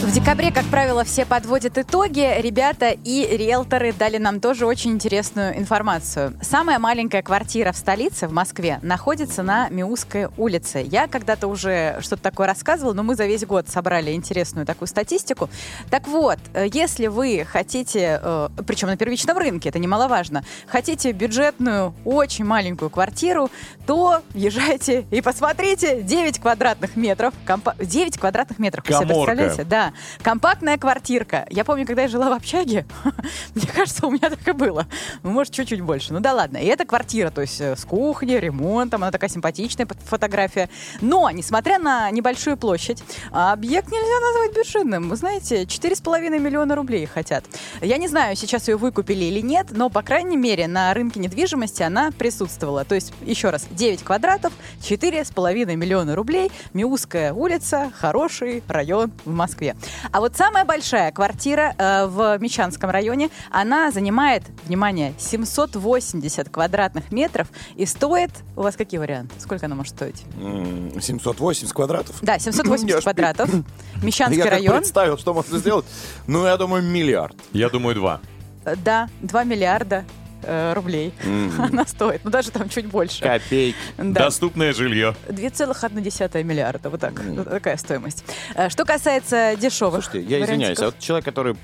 В 0.02 0.12
декабре, 0.12 0.50
как 0.50 0.64
правило, 0.66 1.04
все 1.04 1.24
подводят 1.26 1.76
итоги. 1.78 2.40
Ребята 2.50 2.88
и 2.88 3.36
риэлторы 3.36 3.92
дали 3.92 4.16
нам 4.18 4.40
тоже 4.40 4.66
очень 4.66 4.90
интересную 4.90 5.56
информацию. 5.56 6.34
Самая 6.42 6.80
маленькая 6.80 7.22
квартира 7.22 7.70
в 7.70 7.76
столице, 7.76 8.26
в 8.26 8.32
Москве, 8.32 8.80
находится 8.82 9.44
на 9.44 9.68
Миусской 9.68 10.26
улице. 10.36 10.84
Я 10.84 11.06
когда-то 11.06 11.46
уже 11.46 11.98
что-то 12.00 12.24
такое 12.24 12.48
рассказывала, 12.48 12.92
но 12.92 13.04
мы 13.04 13.14
за 13.14 13.26
весь 13.26 13.46
год 13.46 13.68
собрали 13.68 14.10
интересную 14.14 14.66
такую 14.66 14.88
статистику. 14.88 15.48
Так 15.90 16.08
вот, 16.08 16.40
э, 16.52 16.66
если 16.72 17.06
вы 17.06 17.46
хотите, 17.48 18.18
э, 18.20 18.48
причем 18.66 18.88
на 18.88 18.96
первичном 18.96 19.38
рынке, 19.38 19.68
это 19.68 19.78
немаловажно, 19.78 20.42
хотите 20.66 21.12
бюджетную, 21.12 21.94
очень 22.04 22.44
маленькую 22.44 22.90
квартиру, 22.90 23.48
то 23.86 24.22
езжайте 24.34 25.06
и 25.12 25.20
посмотрите 25.20 26.02
9 26.02 26.40
квадратных 26.40 26.96
метров. 26.96 27.32
компа- 27.46 27.76
9 27.78 28.18
квадратных 28.18 28.58
метров. 28.58 28.84
Вы 28.88 28.94
себе 28.94 29.06
представляете? 29.06 29.62
Да. 29.62 29.92
Компактная 30.22 30.78
квартирка. 30.78 31.46
Я 31.48 31.64
помню, 31.64 31.86
когда 31.86 32.02
я 32.02 32.08
жила 32.08 32.28
в 32.28 32.39
общаге, 32.40 32.86
мне 33.54 33.66
кажется, 33.66 34.06
у 34.06 34.10
меня 34.10 34.30
так 34.30 34.46
и 34.46 34.52
было. 34.52 34.86
Ну, 35.22 35.30
может, 35.30 35.52
чуть-чуть 35.52 35.80
больше. 35.80 36.12
Ну 36.12 36.20
да 36.20 36.34
ладно. 36.34 36.56
И 36.56 36.66
это 36.66 36.84
квартира, 36.84 37.30
то 37.30 37.40
есть 37.40 37.60
э, 37.60 37.76
с 37.76 37.84
кухней, 37.84 38.40
ремонтом, 38.40 39.02
она 39.02 39.12
такая 39.12 39.30
симпатичная 39.30 39.86
фот- 39.86 40.02
фотография. 40.04 40.68
Но, 41.00 41.30
несмотря 41.30 41.78
на 41.78 42.10
небольшую 42.10 42.56
площадь, 42.56 43.02
а, 43.30 43.52
объект 43.52 43.88
нельзя 43.88 44.20
назвать 44.26 44.56
бюджетным. 44.56 45.08
Вы 45.08 45.16
знаете, 45.16 45.62
4,5 45.62 46.38
миллиона 46.38 46.74
рублей 46.74 47.06
хотят. 47.06 47.44
Я 47.80 47.96
не 47.98 48.08
знаю, 48.08 48.36
сейчас 48.36 48.68
ее 48.68 48.76
выкупили 48.76 49.24
или 49.24 49.40
нет, 49.40 49.68
но, 49.70 49.90
по 49.90 50.02
крайней 50.02 50.36
мере, 50.36 50.66
на 50.66 50.92
рынке 50.94 51.20
недвижимости 51.20 51.82
она 51.82 52.10
присутствовала. 52.10 52.84
То 52.84 52.94
есть, 52.94 53.12
еще 53.22 53.50
раз, 53.50 53.66
9 53.70 54.02
квадратов, 54.02 54.52
4,5 54.80 55.76
миллиона 55.76 56.14
рублей, 56.16 56.50
Миусская 56.72 57.32
улица, 57.32 57.92
хороший 57.94 58.62
район 58.68 59.12
в 59.24 59.32
Москве. 59.32 59.76
А 60.12 60.20
вот 60.20 60.36
самая 60.36 60.64
большая 60.64 61.12
квартира 61.12 61.74
э, 61.76 62.06
в 62.06 62.29
Мещанском 62.38 62.90
районе, 62.90 63.30
она 63.50 63.90
занимает, 63.90 64.42
внимание, 64.66 65.14
780 65.18 66.48
квадратных 66.48 67.12
метров 67.12 67.48
и 67.76 67.86
стоит... 67.86 68.30
У 68.56 68.62
вас 68.62 68.76
какие 68.76 68.98
варианты? 68.98 69.34
Сколько 69.38 69.66
она 69.66 69.74
может 69.74 69.94
стоить? 69.94 70.22
М, 70.40 71.00
780 71.00 71.72
квадратов. 71.72 72.16
Да, 72.22 72.32
Я 72.34 72.38
780 72.40 73.00
ж 73.00 73.02
квадратов. 73.02 73.50
Мещанский 74.02 74.38
Я 74.38 74.44
как 74.44 74.52
район. 74.52 74.76
представил, 74.78 75.18
что 75.18 75.34
можно 75.34 75.58
сделать. 75.58 75.86
Ну, 76.26 76.44
я 76.46 76.56
думаю, 76.56 76.82
миллиард. 76.82 77.36
Я 77.52 77.68
думаю, 77.68 77.94
два. 77.94 78.20
Э, 78.64 78.76
Да, 78.76 79.08
2 79.22 79.44
миллиарда 79.44 80.04
э, 80.42 80.72
рублей 80.74 81.12
она 81.58 81.86
стоит. 81.86 82.22
Ну, 82.24 82.30
даже 82.30 82.50
там 82.50 82.68
чуть 82.68 82.86
больше. 82.86 83.22
Копейки. 83.22 83.76
Да. 83.98 84.24
Доступное 84.24 84.72
жилье. 84.72 85.14
2,1 85.28 86.42
миллиарда. 86.44 86.90
Вот 86.90 87.00
так. 87.00 87.20
Вот 87.24 87.48
Такая 87.48 87.76
стоимость. 87.76 88.24
Э, 88.54 88.68
Что 88.68 88.84
касается 88.84 89.56
дешевых 89.56 90.04
Слушайте, 90.04 90.28
я 90.30 90.42
извиняюсь, 90.44 90.78
а 90.78 90.82
вариантиков, 90.82 90.94
вот 90.94 90.98
человек, 90.98 91.24
который 91.24 91.56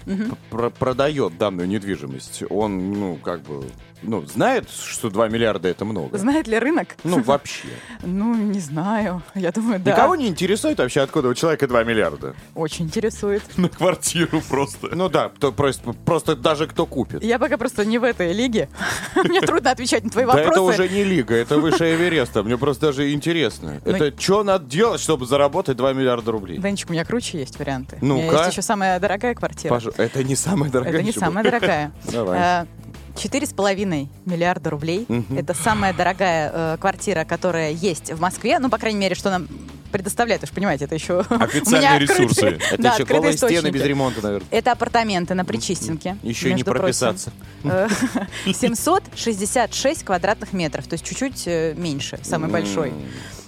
пр- 0.50 0.70
продает 0.70 1.38
данную 1.38 1.68
недвижимость, 1.68 2.42
он, 2.50 2.92
ну, 2.92 3.16
как 3.16 3.40
бы, 3.42 3.64
ну, 4.02 4.24
знает, 4.26 4.68
что 4.70 5.10
2 5.10 5.28
миллиарда 5.28 5.68
это 5.68 5.84
много? 5.84 6.18
Знает 6.18 6.46
ли 6.46 6.58
рынок? 6.58 6.96
Ну, 7.04 7.22
вообще. 7.22 7.68
Ну, 8.02 8.34
не 8.34 8.60
знаю. 8.60 9.22
Я 9.34 9.50
думаю, 9.52 9.80
да. 9.80 9.92
Никого 9.92 10.16
не 10.16 10.28
интересует 10.28 10.78
вообще, 10.78 11.00
откуда 11.00 11.28
у 11.28 11.34
человека 11.34 11.66
2 11.66 11.84
миллиарда? 11.84 12.34
Очень 12.54 12.86
интересует. 12.86 13.42
На 13.56 13.68
квартиру 13.68 14.40
просто. 14.48 14.94
Ну 14.94 15.08
да, 15.08 15.28
то 15.28 15.52
просто, 15.52 15.92
просто 15.92 16.36
даже 16.36 16.66
кто 16.66 16.86
купит. 16.86 17.22
Я 17.24 17.38
пока 17.38 17.56
просто 17.56 17.84
не 17.84 17.98
в 17.98 18.04
этой 18.04 18.32
лиге. 18.32 18.68
Мне 19.24 19.40
трудно 19.40 19.70
отвечать 19.70 20.04
на 20.04 20.10
твои 20.10 20.24
Да 20.24 20.32
вопросы. 20.32 20.50
это 20.52 20.62
уже 20.62 20.88
не 20.88 21.04
лига, 21.04 21.34
это 21.34 21.58
выше 21.58 21.94
Эвереста. 21.94 22.42
Мне 22.42 22.56
просто 22.58 22.86
даже 22.86 23.12
интересно. 23.12 23.80
Ну, 23.84 23.92
Это 23.92 24.20
что 24.20 24.44
надо 24.44 24.64
делать, 24.66 25.00
чтобы 25.00 25.26
заработать 25.26 25.76
2 25.76 25.92
миллиарда 25.94 26.30
рублей? 26.30 26.58
Денчик, 26.58 26.90
у 26.90 26.92
меня 26.92 27.04
круче 27.04 27.38
есть 27.38 27.58
варианты. 27.58 27.98
У 28.00 28.06
Ну-ка. 28.06 28.22
меня 28.22 28.38
есть 28.38 28.52
еще 28.52 28.62
самая 28.62 29.00
дорогая 29.00 29.34
квартира. 29.34 29.80
Это 29.96 30.22
не 30.22 30.36
самая 30.36 30.70
дорогая. 30.70 30.94
Это 30.94 31.02
не 31.02 31.12
самая 31.12 31.44
дорогая. 31.44 31.92
Давай. 32.12 32.66
Э, 33.16 33.20
Четыре 33.20 33.46
с 33.46 33.52
половиной 33.52 34.08
миллиарда 34.24 34.70
рублей. 34.70 35.06
Это 35.36 35.54
самая 35.54 35.92
дорогая 35.94 36.50
э, 36.52 36.76
квартира, 36.80 37.24
которая 37.24 37.70
есть 37.72 38.12
в 38.12 38.20
Москве. 38.20 38.58
Ну, 38.58 38.68
по 38.68 38.78
крайней 38.78 39.00
мере, 39.00 39.14
что 39.14 39.30
нам 39.30 39.48
предоставляет. 39.90 40.42
Вы 40.42 40.48
же 40.48 40.52
понимаете, 40.52 40.84
это 40.84 40.94
еще... 40.94 41.20
Официальные 41.30 42.00
ресурсы. 42.00 42.58
Это 42.70 42.88
еще 42.88 43.04
голые 43.04 43.36
стены 43.36 43.68
без 43.68 43.82
ремонта, 43.82 44.20
наверное. 44.22 44.48
Это 44.50 44.72
апартаменты 44.72 45.34
на 45.34 45.44
Причистенке. 45.44 46.18
Еще 46.22 46.52
не 46.52 46.64
прописаться. 46.64 47.32
Э, 47.64 47.88
766 48.52 50.04
квадратных 50.04 50.52
метров, 50.52 50.86
то 50.86 50.94
есть 50.94 51.04
чуть-чуть 51.04 51.44
э, 51.46 51.74
меньше, 51.76 52.18
самый 52.22 52.50
большой. 52.50 52.92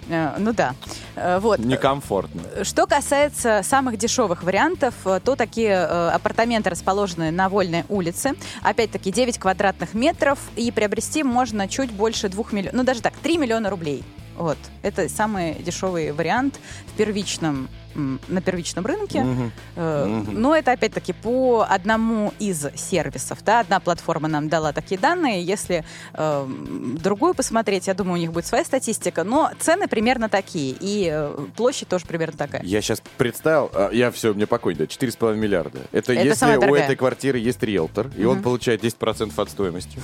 Э, 0.08 0.36
Ну 0.38 0.52
да. 0.52 0.74
Э, 1.16 1.38
Вот. 1.38 1.58
Некомфортно. 1.58 2.64
Что 2.64 2.86
касается 2.86 3.62
самых 3.62 3.96
дешевых 3.96 4.42
вариантов, 4.42 4.94
э, 5.04 5.20
то 5.22 5.36
такие 5.36 5.78
апартаменты 5.84 6.70
расположены 6.70 7.30
на 7.30 7.48
Вольной 7.48 7.84
улице. 7.88 8.32
Опять-таки 8.62 9.10
9 9.12 9.38
квадратных 9.38 9.94
метров. 9.94 10.38
И 10.56 10.70
приобрести 10.70 11.22
можно 11.22 11.68
чуть 11.68 11.90
больше 11.90 12.28
2 12.28 12.44
миллионов, 12.52 12.74
ну 12.74 12.84
даже 12.84 13.02
так, 13.02 13.14
3 13.16 13.38
миллиона 13.38 13.70
рублей. 13.70 14.04
Вот. 14.36 14.58
Это 14.82 15.08
самый 15.08 15.54
дешевый 15.54 16.12
вариант 16.12 16.60
в 16.86 16.96
первичном 16.96 17.68
на 17.94 18.40
первичном 18.40 18.86
рынке. 18.86 19.24
Э, 19.76 20.04
Мгм. 20.06 20.40
Но 20.40 20.54
это 20.56 20.72
опять-таки 20.72 21.12
по 21.12 21.66
одному 21.68 22.32
из 22.38 22.66
сервисов. 22.74 23.38
Да? 23.44 23.60
Одна 23.60 23.80
платформа 23.80 24.28
нам 24.28 24.48
дала 24.48 24.72
такие 24.72 24.98
данные. 25.00 25.42
Если 25.42 25.84
э, 26.14 26.46
другую 27.02 27.34
посмотреть, 27.34 27.86
я 27.86 27.94
думаю, 27.94 28.14
у 28.14 28.16
них 28.16 28.32
будет 28.32 28.46
своя 28.46 28.64
статистика. 28.64 29.24
Но 29.24 29.50
цены 29.58 29.88
примерно 29.88 30.28
такие. 30.28 30.76
И 30.80 31.08
э, 31.10 31.46
площадь 31.56 31.88
тоже 31.88 32.06
примерно 32.06 32.36
такая. 32.36 32.62
Я 32.64 32.80
сейчас 32.80 33.02
представил, 33.16 33.70
а, 33.74 33.90
я 33.92 34.10
все, 34.10 34.32
мне 34.34 34.46
покой, 34.46 34.74
да, 34.74 34.84
4,5 34.84 35.36
миллиарда. 35.36 35.80
Это, 35.92 36.12
Это 36.12 36.22
если 36.22 36.56
у 36.56 36.74
этой 36.74 36.96
квартиры 36.96 37.38
есть 37.38 37.62
риэлтор, 37.62 38.10
и 38.16 38.24
он 38.24 38.42
получает 38.42 38.82
10% 38.84 39.32
от 39.36 39.50
стоимости. 39.50 39.98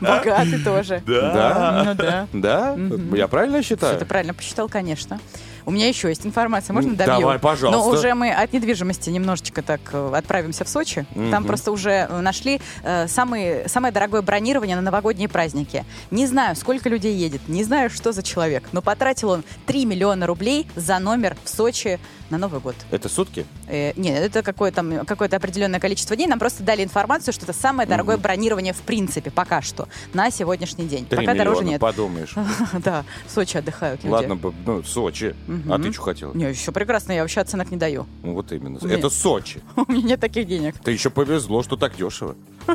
Богатый 0.00 0.62
тоже. 0.62 1.02
Да? 1.06 1.84
Ну 2.32 2.40
да. 2.40 2.76
Я 3.16 3.28
правильно 3.28 3.62
считаю? 3.62 3.98
ты 3.98 4.04
правильно 4.04 4.34
посчитал, 4.34 4.68
конечно. 4.74 5.20
У 5.66 5.70
меня 5.70 5.86
еще 5.88 6.08
есть 6.08 6.26
информация, 6.26 6.74
можно 6.74 6.96
добью? 6.96 7.20
давай, 7.20 7.38
пожалуйста. 7.38 7.80
Но 7.80 7.88
уже 7.88 8.12
мы 8.14 8.32
от 8.32 8.52
недвижимости 8.52 9.08
немножечко 9.08 9.62
так 9.62 9.80
э, 9.92 10.12
отправимся 10.14 10.64
в 10.64 10.68
Сочи. 10.68 11.06
Там 11.14 11.42
Мгм. 11.42 11.44
просто 11.46 11.70
уже 11.70 11.90
э, 12.10 12.20
нашли 12.20 12.60
э, 12.82 13.06
самые, 13.06 13.68
самое 13.68 13.92
дорогое 13.94 14.20
бронирование 14.20 14.74
на 14.74 14.82
новогодние 14.82 15.28
праздники. 15.28 15.84
Не 16.10 16.26
знаю, 16.26 16.56
сколько 16.56 16.88
людей 16.88 17.14
едет, 17.14 17.48
не 17.48 17.62
знаю, 17.62 17.88
что 17.88 18.10
за 18.12 18.24
человек, 18.24 18.64
но 18.72 18.82
потратил 18.82 19.30
он 19.30 19.44
3 19.66 19.86
миллиона 19.86 20.26
рублей 20.26 20.66
за 20.74 20.98
номер 20.98 21.36
в 21.44 21.48
Сочи 21.48 22.00
на 22.30 22.38
Новый 22.38 22.60
год. 22.60 22.74
Это 22.90 23.08
сутки? 23.08 23.46
Э, 23.68 23.92
нет, 23.96 24.22
это 24.22 24.42
какое-то, 24.42 24.76
там, 24.76 25.06
какое-то 25.06 25.36
определенное 25.36 25.80
количество 25.80 26.16
дней. 26.16 26.26
Нам 26.26 26.38
просто 26.38 26.62
дали 26.62 26.82
информацию, 26.82 27.32
что 27.32 27.44
это 27.44 27.52
самое 27.52 27.88
дорогое 27.88 28.16
бронирование 28.16 28.72
в 28.72 28.82
принципе 28.82 29.30
пока 29.30 29.62
что 29.62 29.88
на 30.12 30.30
сегодняшний 30.30 30.86
день. 30.86 31.06
3 31.06 31.18
пока 31.18 31.34
дороже 31.34 31.60
миллиона, 31.60 31.72
нет. 31.72 31.80
подумаешь. 31.80 32.34
Да, 32.84 33.04
в 33.26 33.30
Сочи 33.30 33.56
отдыхают 33.56 34.04
люди. 34.04 34.12
Ладно, 34.12 34.38
ну, 34.66 34.82
Сочи. 34.82 35.34
А 35.68 35.78
ты 35.78 35.92
что 35.92 36.02
хотела? 36.02 36.34
Не, 36.34 36.52
все 36.52 36.72
прекрасно, 36.72 37.12
я 37.12 37.22
вообще 37.22 37.40
оценок 37.40 37.70
не 37.70 37.76
даю. 37.76 38.06
Ну, 38.22 38.34
вот 38.34 38.52
именно. 38.52 38.78
Нет. 38.82 38.98
Это 38.98 39.10
Сочи. 39.10 39.60
У 39.76 39.90
меня 39.90 40.02
нет 40.02 40.20
таких 40.20 40.46
денег. 40.46 40.76
Ты 40.82 40.92
еще 40.92 41.10
повезло, 41.10 41.62
что 41.62 41.76
так 41.76 41.96
дешево. 41.96 42.36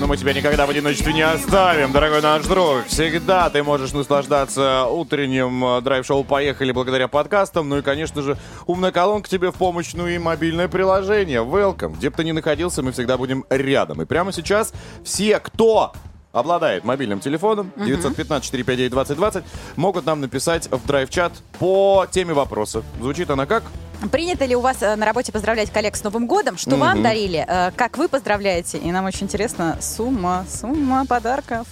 Но 0.00 0.06
мы 0.06 0.16
тебя 0.16 0.32
никогда 0.32 0.64
в 0.64 0.70
одиночестве 0.70 1.12
не 1.12 1.20
оставим, 1.20 1.92
дорогой 1.92 2.22
наш 2.22 2.46
друг. 2.46 2.86
Всегда 2.86 3.50
ты 3.50 3.62
можешь 3.62 3.92
наслаждаться 3.92 4.86
утренним 4.86 5.62
э, 5.62 5.82
драйв-шоу 5.82 6.24
«Поехали» 6.24 6.72
благодаря 6.72 7.06
подкастам. 7.06 7.68
Ну 7.68 7.76
и, 7.76 7.82
конечно 7.82 8.22
же, 8.22 8.38
умная 8.66 8.92
колонка 8.92 9.28
тебе 9.28 9.52
в 9.52 9.56
помощь, 9.56 9.90
ну 9.92 10.08
и 10.08 10.16
мобильное 10.16 10.68
приложение. 10.68 11.44
Welcome. 11.44 11.96
Где 11.98 12.08
бы 12.08 12.16
ты 12.16 12.24
ни 12.24 12.32
находился, 12.32 12.82
мы 12.82 12.92
всегда 12.92 13.18
будем 13.18 13.44
рядом. 13.50 14.00
И 14.00 14.06
прямо 14.06 14.32
сейчас 14.32 14.72
все, 15.04 15.38
кто 15.38 15.92
обладает 16.32 16.82
мобильным 16.84 17.20
телефоном 17.20 17.70
915-459-2020, 17.76 19.44
могут 19.76 20.06
нам 20.06 20.22
написать 20.22 20.66
в 20.70 20.86
драйв-чат 20.86 21.34
по 21.58 22.06
теме 22.10 22.32
вопроса. 22.32 22.82
Звучит 22.98 23.28
она 23.28 23.44
как? 23.44 23.64
Принято 24.08 24.44
ли 24.46 24.54
у 24.56 24.60
вас 24.60 24.78
э, 24.82 24.96
на 24.96 25.04
работе 25.06 25.30
поздравлять 25.32 25.70
коллег 25.70 25.94
с 25.96 26.02
Новым 26.02 26.26
годом? 26.26 26.56
Что 26.56 26.76
вам 26.76 26.94
Мгм. 26.94 27.02
дарили? 27.02 27.44
Э, 27.46 27.70
Как 27.76 27.98
вы 27.98 28.08
поздравляете? 28.08 28.78
И 28.78 28.90
нам 28.92 29.04
очень 29.04 29.24
интересно 29.26 29.76
сумма, 29.80 30.46
сумма 30.48 31.04
подарков. 31.06 31.66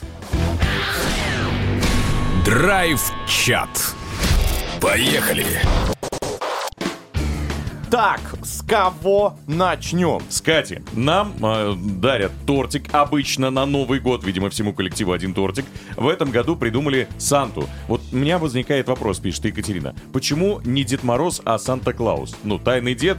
Драйв-чат. 2.45 3.69
Поехали. 4.81 5.47
Так, 7.99 8.21
с 8.45 8.63
кого 8.63 9.37
начнем? 9.49 10.23
С 10.29 10.41
Кати. 10.41 10.83
Нам 10.93 11.35
э, 11.43 11.75
дарят 11.77 12.31
тортик 12.47 12.85
обычно 12.95 13.51
на 13.51 13.67
Новый 13.67 13.99
год, 13.99 14.23
видимо, 14.23 14.51
всему 14.51 14.73
коллективу 14.73 15.11
один 15.11 15.35
тортик. 15.35 15.65
В 15.97 16.07
этом 16.07 16.31
году 16.31 16.55
придумали 16.55 17.09
Санту. 17.19 17.69
Вот 17.89 18.01
у 18.13 18.17
меня 18.17 18.39
возникает 18.39 18.87
вопрос, 18.87 19.19
пишет 19.19 19.47
Екатерина. 19.47 19.97
Почему 20.13 20.61
не 20.65 20.85
Дед 20.85 21.03
Мороз, 21.03 21.43
а 21.45 21.59
Санта-Клаус? 21.59 22.37
Ну, 22.45 22.61
тайный 22.61 22.95
дед. 22.95 23.19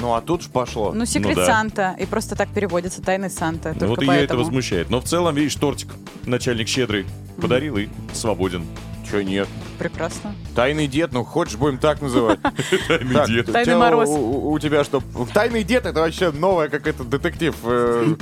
Ну, 0.00 0.14
а 0.14 0.20
тут 0.20 0.42
же 0.42 0.48
пошло. 0.48 0.92
Ну, 0.94 1.06
секрет 1.06 1.34
да. 1.34 1.46
Санта. 1.46 1.96
И 1.98 2.06
просто 2.06 2.36
так 2.36 2.50
переводится 2.50 3.02
тайный 3.02 3.30
Санта. 3.30 3.74
Ну, 3.80 3.88
вот 3.88 4.00
ее 4.00 4.22
это 4.22 4.36
возмущает. 4.36 4.90
Но 4.90 5.00
в 5.00 5.06
целом, 5.06 5.34
видишь, 5.34 5.56
тортик 5.56 5.88
начальник 6.24 6.68
щедрый 6.68 7.04
подарил 7.40 7.78
и 7.78 7.88
свободен. 8.12 8.64
Че 9.10 9.24
нет? 9.24 9.48
Прекрасно. 9.78 10.34
Тайный 10.54 10.86
дед, 10.86 11.12
ну 11.12 11.24
хочешь 11.24 11.56
будем 11.56 11.78
так 11.78 12.00
называть. 12.00 12.38
Тайный 12.88 13.26
дед. 13.26 13.48
у 13.48 13.52
Тайный 13.52 13.64
тебя- 13.64 13.78
Мороз. 13.78 14.08
У, 14.08 14.58
тебя 14.58 14.84
что? 14.84 15.02
Тайный 15.34 15.64
дед 15.64 15.86
это 15.86 16.00
вообще 16.00 16.30
новая 16.30 16.68
какой-то 16.68 17.02
детектив 17.04 17.54
э, 17.64 18.14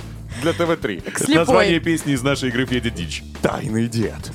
для 0.43 0.53
ТВ-3. 0.53 1.03
Это 1.07 1.31
название 1.35 1.81
песни 1.81 2.13
из 2.13 2.23
нашей 2.23 2.49
игры 2.51 2.67
Федя 2.67 2.91
Дичь. 2.91 3.23
Тайный 3.43 3.89
дед. 3.89 4.33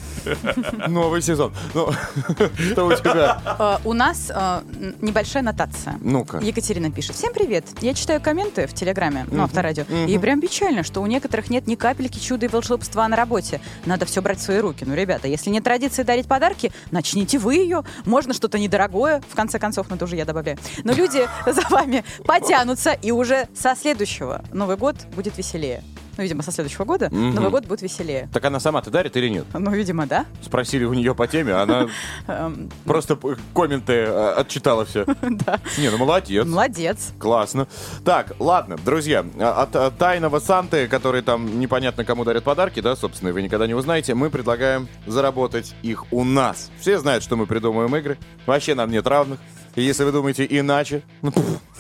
Новый 0.88 1.22
сезон. 1.22 1.54
Ну, 1.74 1.92
что 2.72 2.86
у 2.86 2.94
тебя? 2.94 3.42
Э, 3.60 3.78
У 3.84 3.94
нас 3.94 4.32
э, 4.34 4.62
небольшая 5.02 5.44
нотация. 5.44 5.98
Ну-ка. 6.02 6.38
Екатерина 6.38 6.92
пишет. 6.92 7.16
Всем 7.16 7.34
привет. 7.34 7.66
Я 7.82 7.94
читаю 7.94 8.22
комменты 8.22 8.68
в 8.68 8.74
Телеграме, 8.74 9.26
ну, 9.30 9.44
авторадио. 9.44 9.84
И 10.08 10.18
прям 10.18 10.40
печально, 10.40 10.84
что 10.84 11.02
у 11.02 11.06
некоторых 11.06 11.50
нет 11.50 11.68
ни 11.68 11.76
капельки 11.76 12.20
чуда 12.20 12.46
и 12.46 12.50
волшебства 12.50 13.08
на 13.08 13.16
работе. 13.18 13.60
Надо 13.86 14.06
все 14.06 14.22
брать 14.22 14.40
в 14.40 14.42
свои 14.42 14.60
руки. 14.60 14.86
Ну, 14.88 14.94
ребята, 14.96 15.28
если 15.28 15.50
нет 15.50 15.64
традиции 15.64 16.04
дарить 16.04 16.28
подарки, 16.28 16.72
начните 16.92 17.38
вы 17.38 17.56
ее. 17.56 17.84
Можно 18.06 18.34
что-то 18.34 18.58
недорогое, 18.60 19.22
в 19.30 19.36
конце 19.36 19.60
концов, 19.60 19.90
но 19.90 19.98
это 19.98 20.06
уже 20.06 20.16
я 20.16 20.26
добавляю. 20.26 20.58
Но 20.84 20.94
люди 20.94 21.28
за 21.46 21.68
вами 21.70 22.04
потянутся, 22.26 22.92
и 22.94 23.12
уже 23.12 23.48
со 23.54 23.76
следующего 23.76 24.44
Новый 24.54 24.78
год 24.78 24.96
будет 25.16 25.38
веселее. 25.38 25.84
Ну, 26.24 26.26
видимо, 26.26 26.42
со 26.42 26.54
следующего 26.54 26.86
года 26.86 27.10
Мгм. 27.12 27.36
Новый 27.36 27.50
год 27.52 27.66
будет 27.66 27.82
веселее. 27.82 28.30
Так 28.32 28.46
она 28.46 28.62
сама-то 28.62 28.90
дарит 28.90 29.18
или 29.18 29.28
нет? 29.28 29.44
Ну, 29.54 29.72
видимо, 29.72 30.08
да. 30.08 30.26
Спросили 30.42 30.86
у 30.86 30.94
нее 30.94 31.14
по 31.14 31.28
теме, 31.28 31.52
она 31.54 31.88
Эм, 32.28 32.70
просто 32.86 33.18
п- 33.18 33.36
комменты 33.54 33.92
э, 33.94 34.34
отчитала 34.38 34.86
все. 34.86 35.06
Да. 35.22 35.60
Не, 35.78 35.90
ну 35.90 35.98
молодец. 35.98 36.46
Молодец. 36.46 37.12
Классно. 37.20 37.68
Так, 38.06 38.32
ладно, 38.40 38.78
друзья, 38.86 39.26
а- 39.38 39.64
от, 39.64 39.76
от 39.76 39.98
тайного 39.98 40.40
Санты, 40.40 40.88
который 40.88 41.24
там 41.24 41.60
непонятно 41.60 42.06
кому 42.06 42.24
дарят 42.24 42.46
подарки, 42.46 42.80
да, 42.80 42.96
собственно, 42.96 43.34
вы 43.34 43.42
никогда 43.42 43.68
не 43.68 43.74
узнаете, 43.74 44.14
мы 44.16 44.30
предлагаем 44.30 44.88
заработать 45.06 45.76
их 45.82 46.06
у 46.14 46.24
нас. 46.24 46.72
Все 46.80 47.00
знают, 47.00 47.22
что 47.26 47.36
мы 47.36 47.48
придумываем 47.48 47.94
игры. 47.98 48.18
Вообще 48.46 48.76
нам 48.76 48.90
нет 48.90 49.06
равных. 49.08 49.40
И 49.76 49.82
если 49.82 50.04
вы 50.04 50.12
думаете 50.12 50.46
иначе, 50.50 51.02
ну, 51.22 51.32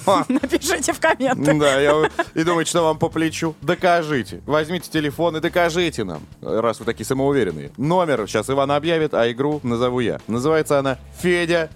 Напишите 0.28 0.92
в 0.94 1.00
комменты. 1.00 1.54
да, 1.58 1.80
я, 1.80 2.10
и 2.36 2.44
думаете, 2.44 2.70
что 2.72 2.84
вам 2.84 2.98
по 2.98 3.08
плечу, 3.10 3.56
докажите. 3.62 4.42
Возьмите 4.46 4.90
телефон 4.92 5.38
и 5.38 5.40
докажите 5.40 6.04
нам, 6.04 6.24
раз 6.42 6.80
вы 6.80 6.86
такие 6.86 7.06
самоуверенные. 7.06 7.72
Номер 7.78 8.26
сейчас 8.28 8.50
Иван 8.50 8.72
объявит, 8.72 9.14
а 9.14 9.32
игру 9.32 9.60
назову 9.64 10.00
я. 10.02 10.20
Называется 10.28 10.80
она 10.80 10.98
«Федя 11.22 11.70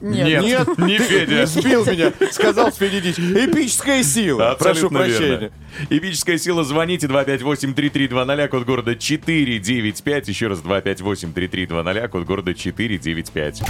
Нет, 0.00 0.42
Нет, 0.42 0.78
не 0.78 0.98
Федя. 0.98 1.40
не 1.40 1.46
сбил 1.46 1.84
меня, 1.84 2.12
сказал 2.30 2.70
Федя 2.70 3.00
Дич. 3.00 3.18
Эпическая 3.18 4.02
сила. 4.04 4.56
Прошу 4.58 4.70
Абсолютно 4.70 4.98
прощения. 5.00 5.28
верно. 5.28 5.50
Эпическая 5.90 6.38
сила, 6.38 6.64
звоните 6.64 7.06
258-3320, 7.08 8.48
код 8.48 8.64
города 8.64 8.94
495. 8.94 10.28
Еще 10.28 10.46
раз 10.46 10.60
258-3320, 10.60 12.08
код 12.08 12.24
города 12.24 12.54
495. 12.54 13.62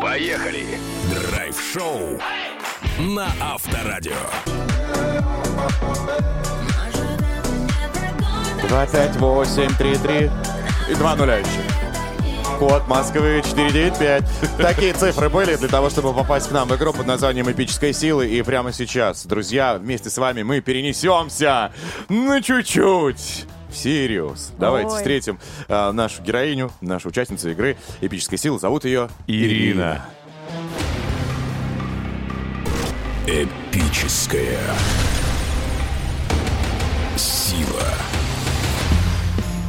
Поехали. 0.00 0.78
Драйв-шоу 1.10 2.18
на 2.98 3.28
Авторадио. 3.40 4.12
25833 8.68 10.30
и 10.90 10.94
два 10.94 11.16
нуля 11.16 11.36
еще. 11.36 11.75
Код 12.58 12.88
Москвы 12.88 13.42
495. 13.44 14.24
Такие 14.56 14.94
цифры 14.94 15.28
были 15.28 15.56
для 15.56 15.68
того, 15.68 15.90
чтобы 15.90 16.14
попасть 16.14 16.48
к 16.48 16.52
нам 16.52 16.68
в 16.68 16.76
игру 16.76 16.94
под 16.94 17.06
названием 17.06 17.50
«Эпическая 17.50 17.92
сила». 17.92 18.22
И 18.22 18.40
прямо 18.42 18.72
сейчас, 18.72 19.26
друзья, 19.26 19.76
вместе 19.76 20.08
с 20.08 20.16
вами 20.16 20.42
мы 20.42 20.62
перенесемся 20.62 21.72
на 22.08 22.40
чуть-чуть 22.40 23.44
в 23.68 23.76
Сириус. 23.76 24.52
Давайте 24.58 24.90
Ой. 24.90 24.96
встретим 24.96 25.38
а, 25.68 25.92
нашу 25.92 26.22
героиню, 26.22 26.72
нашу 26.80 27.10
участницу 27.10 27.50
игры 27.50 27.76
«Эпическая 28.00 28.38
сила». 28.38 28.58
Зовут 28.58 28.86
ее 28.86 29.10
Ирина. 29.26 30.06
Эпическая 33.26 34.60
сила. 37.16 38.15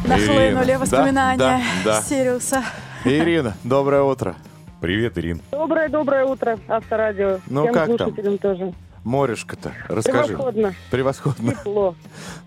Нахлынули 0.08 0.66
Ирина. 0.66 0.80
воспоминания 0.80 1.38
Да, 1.38 1.62
да, 1.84 1.93
да. 1.95 2.01
Сириуса. 2.01 2.64
Ирина, 3.03 3.55
доброе 3.64 4.01
утро. 4.03 4.36
Привет, 4.80 5.18
Ирин. 5.18 5.41
Доброе-доброе 5.51 6.26
утро, 6.26 6.58
Авторадио. 6.68 7.39
Ну, 7.47 7.64
Всем 7.64 7.74
как 7.74 7.97
там? 7.97 8.38
тоже. 8.38 8.74
Морешка-то, 9.03 9.74
расскажи. 9.88 10.28
Превосходно. 10.36 10.74
Превосходно. 10.91 11.51
Тепло. 11.51 11.95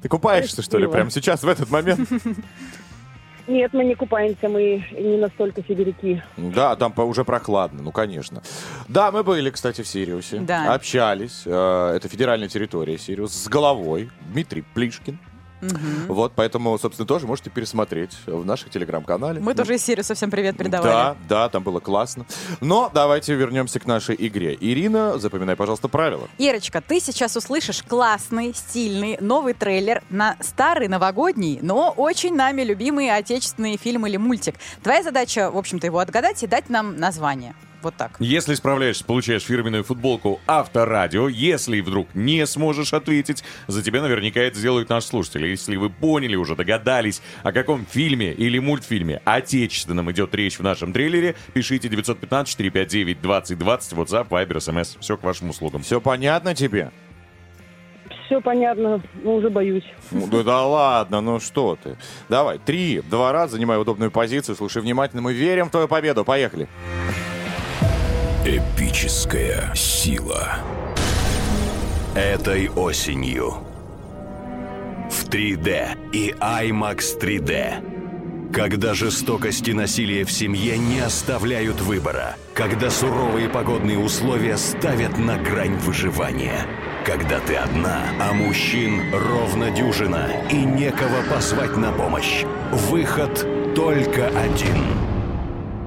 Ты 0.02 0.08
купаешься, 0.08 0.62
что 0.62 0.78
ли, 0.78 0.84
Красиво. 0.84 0.92
прямо 0.92 1.10
сейчас, 1.10 1.42
в 1.42 1.48
этот 1.48 1.70
момент? 1.70 2.08
Нет, 3.46 3.72
мы 3.72 3.84
не 3.84 3.94
купаемся, 3.94 4.48
мы 4.48 4.84
не 4.92 5.16
настолько 5.16 5.62
сибиряки. 5.66 6.22
Да, 6.36 6.76
там 6.76 6.92
уже 6.98 7.24
прохладно, 7.24 7.82
ну, 7.82 7.90
конечно. 7.90 8.42
Да, 8.88 9.10
мы 9.10 9.24
были, 9.24 9.50
кстати, 9.50 9.82
в 9.82 9.88
Сириусе. 9.88 10.38
Да. 10.40 10.72
Общались. 10.72 11.42
Э, 11.46 11.94
Это 11.96 12.08
федеральная 12.08 12.48
территория 12.48 12.96
Сириус. 12.96 13.32
С 13.32 13.48
головой. 13.48 14.10
Дмитрий 14.32 14.62
Плишкин. 14.74 15.18
Вот, 16.08 16.32
поэтому, 16.34 16.78
собственно, 16.78 17.06
тоже 17.06 17.26
можете 17.26 17.50
пересмотреть 17.50 18.16
в 18.26 18.44
наших 18.44 18.70
телеграм-канале. 18.70 19.40
Мы 19.40 19.54
тоже 19.54 19.74
из 19.74 19.84
Сириуса 19.84 20.14
всем 20.14 20.30
привет 20.30 20.56
передавали. 20.56 20.90
Да, 20.90 21.16
да, 21.28 21.48
там 21.48 21.62
было 21.62 21.80
классно. 21.80 22.26
Но 22.60 22.90
давайте 22.92 23.34
вернемся 23.34 23.80
к 23.80 23.86
нашей 23.86 24.16
игре. 24.18 24.56
Ирина, 24.60 25.18
запоминай, 25.18 25.56
пожалуйста, 25.56 25.88
правила. 25.88 26.28
Ирочка, 26.38 26.80
ты 26.80 27.00
сейчас 27.00 27.36
услышишь 27.36 27.82
классный, 27.82 28.54
стильный, 28.54 29.18
новый 29.20 29.54
трейлер 29.54 30.02
на 30.10 30.36
старый 30.40 30.88
новогодний, 30.88 31.58
но 31.62 31.90
очень 31.96 32.34
нами 32.34 32.62
любимый 32.62 33.10
отечественный 33.14 33.76
фильм 33.76 34.06
или 34.06 34.16
мультик. 34.16 34.56
Твоя 34.82 35.02
задача, 35.02 35.50
в 35.50 35.56
общем-то, 35.56 35.86
его 35.86 35.98
отгадать 35.98 36.42
и 36.42 36.46
дать 36.46 36.70
нам 36.70 36.98
название. 36.98 37.54
Вот 37.82 37.94
так. 37.96 38.12
Если 38.18 38.54
справляешься, 38.54 39.04
получаешь 39.04 39.42
фирменную 39.42 39.84
футболку 39.84 40.40
Авторадио. 40.46 41.28
Если 41.28 41.80
вдруг 41.80 42.08
не 42.14 42.46
сможешь 42.46 42.92
ответить, 42.92 43.42
за 43.68 43.82
тебя 43.82 44.02
наверняка 44.02 44.40
это 44.40 44.58
сделают 44.58 44.90
наши 44.90 45.06
слушатели. 45.08 45.48
Если 45.48 45.76
вы 45.76 45.88
поняли 45.88 46.36
уже, 46.36 46.56
догадались, 46.56 47.22
о 47.42 47.52
каком 47.52 47.86
фильме 47.86 48.32
или 48.32 48.58
мультфильме 48.58 49.22
отечественном 49.24 50.10
идет 50.12 50.34
речь 50.34 50.58
в 50.58 50.62
нашем 50.62 50.92
трейлере, 50.92 51.36
пишите 51.54 51.88
915-459-2020, 51.88 53.16
WhatsApp, 53.60 54.28
Viber, 54.28 54.56
SMS. 54.56 54.98
Все 55.00 55.16
к 55.16 55.22
вашим 55.22 55.50
услугам. 55.50 55.82
Все 55.82 56.00
понятно 56.00 56.54
тебе? 56.54 56.90
Все 58.26 58.40
понятно, 58.40 59.02
но 59.24 59.34
уже 59.34 59.50
боюсь. 59.50 59.84
Ну, 60.12 60.28
да, 60.28 60.42
да 60.44 60.64
ладно, 60.64 61.20
ну 61.20 61.40
что 61.40 61.76
ты. 61.82 61.96
Давай, 62.28 62.58
три, 62.58 63.00
два 63.00 63.32
раза, 63.32 63.56
занимай 63.56 63.80
удобную 63.80 64.12
позицию, 64.12 64.54
слушай 64.54 64.80
внимательно, 64.80 65.20
мы 65.20 65.32
верим 65.32 65.66
в 65.66 65.70
твою 65.70 65.88
победу. 65.88 66.24
Поехали. 66.24 66.68
Эпическая 68.42 69.70
сила. 69.74 70.60
Этой 72.14 72.70
осенью. 72.70 73.56
В 75.10 75.28
3D 75.28 76.10
и 76.14 76.30
IMAX 76.40 77.20
3D. 77.20 78.50
Когда 78.50 78.94
жестокость 78.94 79.68
и 79.68 79.74
насилие 79.74 80.24
в 80.24 80.32
семье 80.32 80.78
не 80.78 81.00
оставляют 81.00 81.82
выбора. 81.82 82.36
Когда 82.54 82.88
суровые 82.88 83.50
погодные 83.50 83.98
условия 83.98 84.56
ставят 84.56 85.18
на 85.18 85.36
грань 85.36 85.76
выживания. 85.76 86.66
Когда 87.04 87.40
ты 87.40 87.56
одна, 87.56 88.04
а 88.18 88.32
мужчин 88.32 89.02
ровно 89.12 89.70
дюжина 89.70 90.28
и 90.50 90.56
некого 90.56 91.20
позвать 91.28 91.76
на 91.76 91.92
помощь. 91.92 92.44
Выход 92.72 93.46
только 93.74 94.28
один. 94.28 95.09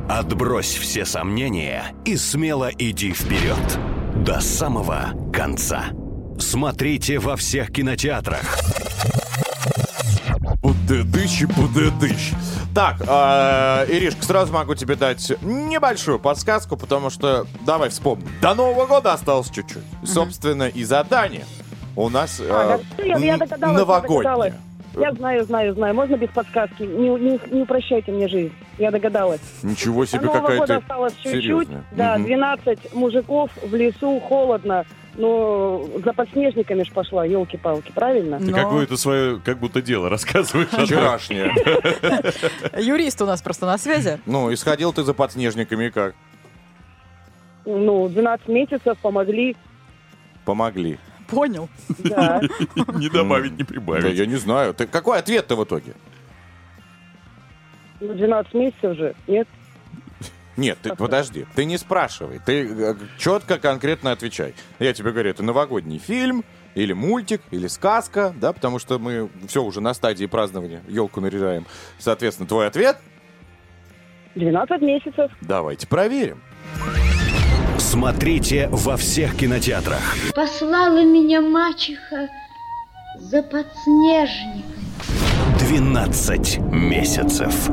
Отбрось 0.10 0.76
все 0.76 1.06
сомнения 1.06 1.94
и 2.04 2.18
смело 2.18 2.70
иди 2.78 3.14
вперед. 3.14 3.80
До 4.16 4.42
самого 4.42 5.14
конца. 5.32 5.86
Смотрите 6.38 7.20
во 7.20 7.38
всех 7.38 7.72
кинотеатрах. 7.72 8.42
Пудедыщ 10.62 11.44
и 11.44 11.46
пудедыщ. 11.46 12.32
Так, 12.76 12.98
э, 13.02 13.86
Иришка, 13.90 14.24
сразу 14.24 14.52
могу 14.52 14.76
тебе 14.76 14.96
дать 14.96 15.32
небольшую 15.42 16.20
подсказку, 16.20 16.76
потому 16.76 17.10
что, 17.10 17.46
давай 17.66 17.90
вспомним, 17.90 18.28
до 18.42 18.56
Нового 18.56 18.86
года 18.86 19.14
осталось 19.14 19.50
чуть-чуть. 19.50 19.84
Собственно, 20.04 20.68
и 20.68 20.84
задание 20.84 21.46
у 21.96 22.10
нас 22.10 22.40
э, 22.40 22.48
А, 22.50 22.80
да, 22.98 23.04
я, 23.04 23.18
я 23.18 23.38
новогоднее. 23.38 24.54
Я 24.96 25.12
знаю, 25.14 25.44
знаю, 25.44 25.74
знаю. 25.74 25.94
Можно 25.96 26.16
без 26.18 26.30
подсказки? 26.30 26.84
Не, 26.84 27.10
не, 27.10 27.40
не 27.52 27.62
упрощайте 27.64 28.12
мне 28.12 28.28
жизнь. 28.28 28.54
Я 28.78 28.92
догадалась. 28.92 29.42
Ничего 29.64 30.02
До 30.02 30.08
себе, 30.08 30.26
Нового 30.26 30.40
года 30.42 30.52
какая-то 30.58 30.78
осталось 30.78 31.14
чуть-чуть. 31.16 31.32
серьезная. 31.32 31.84
Да, 31.92 32.16
Мгм. 32.18 32.26
12 32.26 32.94
мужиков 32.94 33.50
в 33.64 33.74
лесу, 33.76 34.20
холодно. 34.20 34.86
Но 35.16 35.84
за 36.04 36.12
подснежниками 36.14 36.82
ж 36.84 36.92
пошла, 36.92 37.24
елки-палки, 37.26 37.92
правильно? 37.94 38.40
Ты 38.40 38.46
Но- 38.50 38.58
какое-то 38.58 38.98
свое, 38.98 39.40
как 39.40 39.60
будто 39.60 39.82
дело 39.82 40.10
рассказываешь. 40.10 40.70
а 40.72 40.78
то- 40.78 40.86
Вчерашнее. 40.86 41.52
Юрист 42.80 43.22
у 43.22 43.26
нас 43.26 43.42
просто 43.42 43.66
на 43.68 43.78
связи. 43.78 44.20
Ну, 44.26 44.50
и 44.50 44.56
сходил 44.56 44.92
ты 44.94 45.04
за 45.04 45.14
подснежниками 45.14 45.86
и 45.86 45.90
как? 45.92 46.16
Ну, 47.66 48.10
12 48.10 48.48
месяцев 48.48 48.98
помогли. 49.02 49.56
Помогли. 50.46 50.98
Понял. 51.34 51.70
Да. 52.00 52.42
Не 52.94 53.10
добавить, 53.10 53.52
не 53.54 53.60
Да, 53.60 53.66
прибавить. 53.66 54.18
я 54.18 54.26
не 54.26 54.36
знаю. 54.36 54.74
Ты, 54.74 54.88
какой 54.88 55.20
ответ-то 55.20 55.56
в 55.56 55.64
итоге? 55.64 55.94
Ну, 58.00 58.14
12 58.14 58.54
месяцев 58.54 58.98
же, 58.98 59.16
нет? 59.28 59.48
Нет, 60.58 60.78
ты 60.84 60.96
подожди, 60.96 61.46
ты 61.56 61.66
не 61.66 61.78
спрашивай, 61.78 62.40
ты 62.46 62.68
э, 62.70 62.96
четко, 63.18 63.58
конкретно 63.58 64.12
отвечай. 64.12 64.54
Я 64.78 64.94
тебе 64.94 65.12
говорю, 65.12 65.32
это 65.32 65.42
новогодний 65.42 65.98
фильм, 65.98 66.44
или 66.76 66.94
мультик, 66.94 67.42
или 67.52 67.68
сказка, 67.68 68.34
да, 68.40 68.54
потому 68.54 68.78
что 68.80 69.00
мы 69.00 69.30
все 69.48 69.64
уже 69.64 69.82
на 69.82 69.94
стадии 69.94 70.26
празднования, 70.26 70.82
елку 70.88 71.22
наряжаем. 71.22 71.66
Соответственно, 71.98 72.48
твой 72.48 72.68
ответ? 72.68 72.98
12 74.36 74.82
месяцев. 74.82 75.32
Давайте 75.42 75.88
проверим. 75.88 76.42
Смотрите 77.94 78.70
во 78.72 78.98
всех 78.98 79.38
кинотеатрах. 79.38 80.16
Послала 80.34 81.04
меня 81.06 81.42
мачеха 81.42 82.28
за 83.20 83.44
подснежник. 83.44 84.66
12 85.60 86.58
месяцев. 86.58 87.70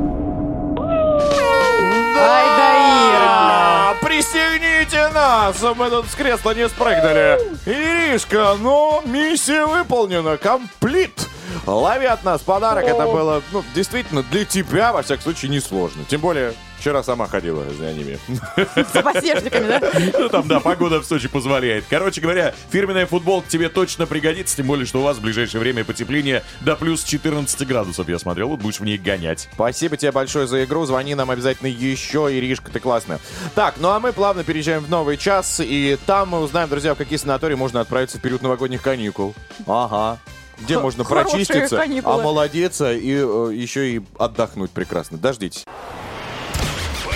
Ай 2.19 2.45
да 2.59 3.95
Ира! 3.95 3.95
Пристегните 4.03 5.09
нас! 5.15 5.57
Мы 5.75 5.89
тут 5.89 6.05
с 6.05 6.15
кресла 6.15 6.55
не 6.55 6.69
спрыгнули. 6.69 7.39
Иришка, 7.65 8.57
ну, 8.61 9.01
миссия 9.07 9.65
выполнена. 9.65 10.37
Комплит. 10.37 11.29
Лови 11.67 12.05
от 12.05 12.25
нас 12.25 12.43
подарок. 12.43 12.85
Это 12.85 13.07
было, 13.07 13.41
ну, 13.53 13.65
действительно, 13.75 14.23
для 14.25 14.45
тебя, 14.45 14.93
во 14.93 15.01
всяком 15.01 15.23
случае, 15.23 15.51
несложно. 15.51 16.05
Тем 16.07 16.21
более, 16.21 16.53
вчера 16.81 17.03
сама 17.03 17.29
ходила 17.29 17.65
за 17.79 17.93
ними. 17.93 18.19
С 18.75 19.03
подснежниками, 19.03 19.67
да? 19.69 19.81
Ну 20.19 20.29
там, 20.29 20.49
да, 20.49 20.61
погода 20.61 21.01
в 21.01 21.05
Сочи 21.05 21.29
позволяет. 21.29 21.85
Короче 21.89 22.21
говоря, 22.21 22.55
фирменная 22.71 23.07
футболка 23.07 23.49
тебе 23.49 23.69
точно 23.69 24.07
пригодится, 24.07 24.57
тем 24.57 24.67
более, 24.67 24.87
что 24.87 25.01
у 25.01 25.03
вас 25.03 25.19
в 25.19 25.21
ближайшее 25.21 25.61
время 25.61 25.85
потепление 25.85 26.43
до 26.63 26.77
плюс 26.77 27.05
14 27.05 27.67
градусов, 27.67 28.09
я 28.09 28.19
смотрел, 28.19 28.49
вот 28.49 28.61
будешь 28.61 28.81
в 28.81 28.85
ней 28.85 28.99
гонять. 28.99 29.49
Спасибо 29.53 29.97
тебе 29.97 30.11
большое 30.13 30.47
за 30.47 30.65
игру. 30.65 30.85
Звони 30.87 31.15
нам 31.15 31.31
обязательно 31.31 31.69
еще. 31.69 32.29
Иришка, 32.31 32.71
ты 32.71 32.81
классная. 32.81 33.21
Так, 33.55 33.75
ну 33.79 33.91
а 33.91 34.01
мы 34.01 34.13
плавно 34.13 34.43
переезжаем 34.43 34.83
в 34.83 34.91
новый 34.91 35.17
час. 35.17 35.61
И 35.63 35.99
там 36.07 36.31
мы 36.31 36.41
узнаем, 36.41 36.69
друзья, 36.69 36.95
в 36.95 36.99
какие 36.99 37.19
санатории 37.19 37.55
можно 37.55 37.81
отправиться 37.81 38.19
в 38.19 38.21
период 38.21 38.43
новогодних 38.43 38.83
каникул. 38.83 39.35
Ага. 39.67 40.19
Где 40.61 40.75
Х- 40.77 40.81
можно 40.81 41.05
прочиститься, 41.05 41.77
каникулы. 41.79 42.21
омолодеться 42.21 42.93
и 42.93 43.13
э, 43.15 43.51
еще 43.55 43.91
и 43.97 44.03
отдохнуть 44.19 44.71
прекрасно. 44.71 45.17
Дождитесь. 45.19 45.65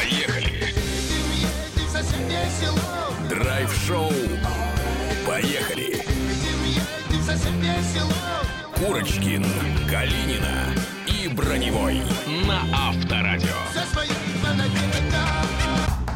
Поехали. 0.04 0.74
Драйв-шоу. 3.26 4.12
Поехали. 5.26 6.04
Курочкин, 8.76 9.46
Калинина 9.88 10.74
и 11.06 11.28
Броневой 11.28 12.02
на 12.46 12.88
Авторадио. 12.88 13.48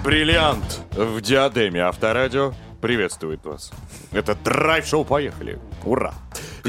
Бриллиант 0.04 0.80
в 0.90 1.22
диадеме 1.22 1.80
Авторадио 1.80 2.52
приветствует 2.82 3.42
вас. 3.46 3.72
Это 4.12 4.34
драйв-шоу 4.34 5.06
«Поехали». 5.06 5.58
Ура! 5.84 6.12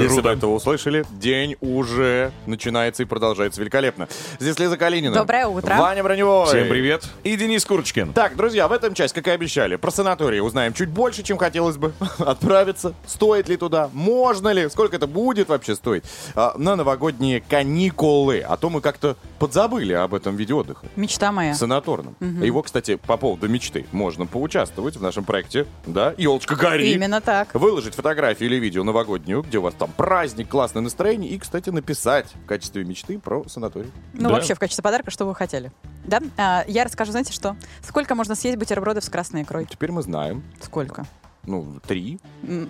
Если 0.00 0.20
вы 0.20 0.30
этого 0.30 0.54
услышали, 0.54 1.04
день 1.10 1.56
уже 1.60 2.32
начинается 2.46 3.02
и 3.02 3.06
продолжается 3.06 3.60
великолепно. 3.60 4.08
Здесь 4.38 4.58
Лиза 4.58 4.78
Калинина. 4.78 5.14
Доброе 5.14 5.46
утро. 5.46 5.76
Ваня 5.76 6.02
Броневой. 6.02 6.46
Всем 6.46 6.68
привет. 6.68 7.06
И 7.22 7.36
Денис 7.36 7.64
Курочкин. 7.66 8.14
Так, 8.14 8.34
друзья, 8.36 8.66
в 8.66 8.72
этом 8.72 8.94
часть, 8.94 9.12
как 9.14 9.26
и 9.28 9.30
обещали, 9.30 9.76
про 9.76 9.90
санатории 9.90 10.40
узнаем 10.40 10.72
чуть 10.72 10.88
больше, 10.88 11.22
чем 11.22 11.36
хотелось 11.36 11.76
бы 11.76 11.92
отправиться. 12.18 12.94
Стоит 13.06 13.48
ли 13.48 13.56
туда? 13.58 13.90
Можно 13.92 14.48
ли? 14.52 14.70
Сколько 14.70 14.96
это 14.96 15.06
будет 15.06 15.48
вообще 15.48 15.74
стоить? 15.74 16.04
А, 16.34 16.54
на 16.56 16.76
новогодние 16.76 17.42
каникулы. 17.42 18.40
А 18.40 18.56
то 18.56 18.70
мы 18.70 18.80
как-то 18.80 19.16
подзабыли 19.38 19.92
об 19.92 20.14
этом 20.14 20.36
виде 20.36 20.54
отдыха. 20.54 20.86
Мечта 20.96 21.30
моя. 21.30 21.54
Санаторном. 21.54 22.16
Его, 22.20 22.62
кстати, 22.62 22.96
по 22.96 23.16
поводу 23.18 23.48
мечты 23.48 23.84
можно 23.92 24.26
поучаствовать 24.26 24.96
в 24.96 25.02
нашем 25.02 25.24
проекте. 25.24 25.66
Да, 25.86 26.14
елочка 26.16 26.56
гори. 26.56 26.92
Именно 26.92 27.20
так. 27.20 27.54
Выложить 27.54 27.94
фотографию 27.94 28.48
или 28.48 28.56
видео 28.56 28.82
новогоднюю, 28.82 29.42
где 29.42 29.58
у 29.58 29.62
вас 29.62 29.74
там 29.90 30.06
праздник, 30.06 30.48
классное 30.48 30.82
настроение. 30.82 31.30
И, 31.30 31.38
кстати, 31.38 31.70
написать 31.70 32.26
в 32.44 32.46
качестве 32.46 32.84
мечты 32.84 33.18
про 33.18 33.48
санаторий. 33.48 33.90
Ну, 34.14 34.28
Да. 34.28 34.34
вообще, 34.34 34.54
в 34.54 34.58
качестве 34.58 34.82
подарка, 34.82 35.10
что 35.10 35.26
вы 35.26 35.34
хотели. 35.34 35.72
Да? 36.04 36.20
А, 36.36 36.64
я 36.66 36.84
расскажу, 36.84 37.12
знаете 37.12 37.32
что? 37.32 37.56
Сколько 37.82 38.14
можно 38.14 38.34
съесть 38.34 38.56
бутербродов 38.58 39.04
с 39.04 39.08
красной 39.08 39.42
икрой? 39.42 39.66
Теперь 39.66 39.92
мы 39.92 40.02
знаем. 40.02 40.42
Сколько? 40.62 41.04
Ну, 41.50 41.80
три. 41.84 42.20
Ну, 42.42 42.68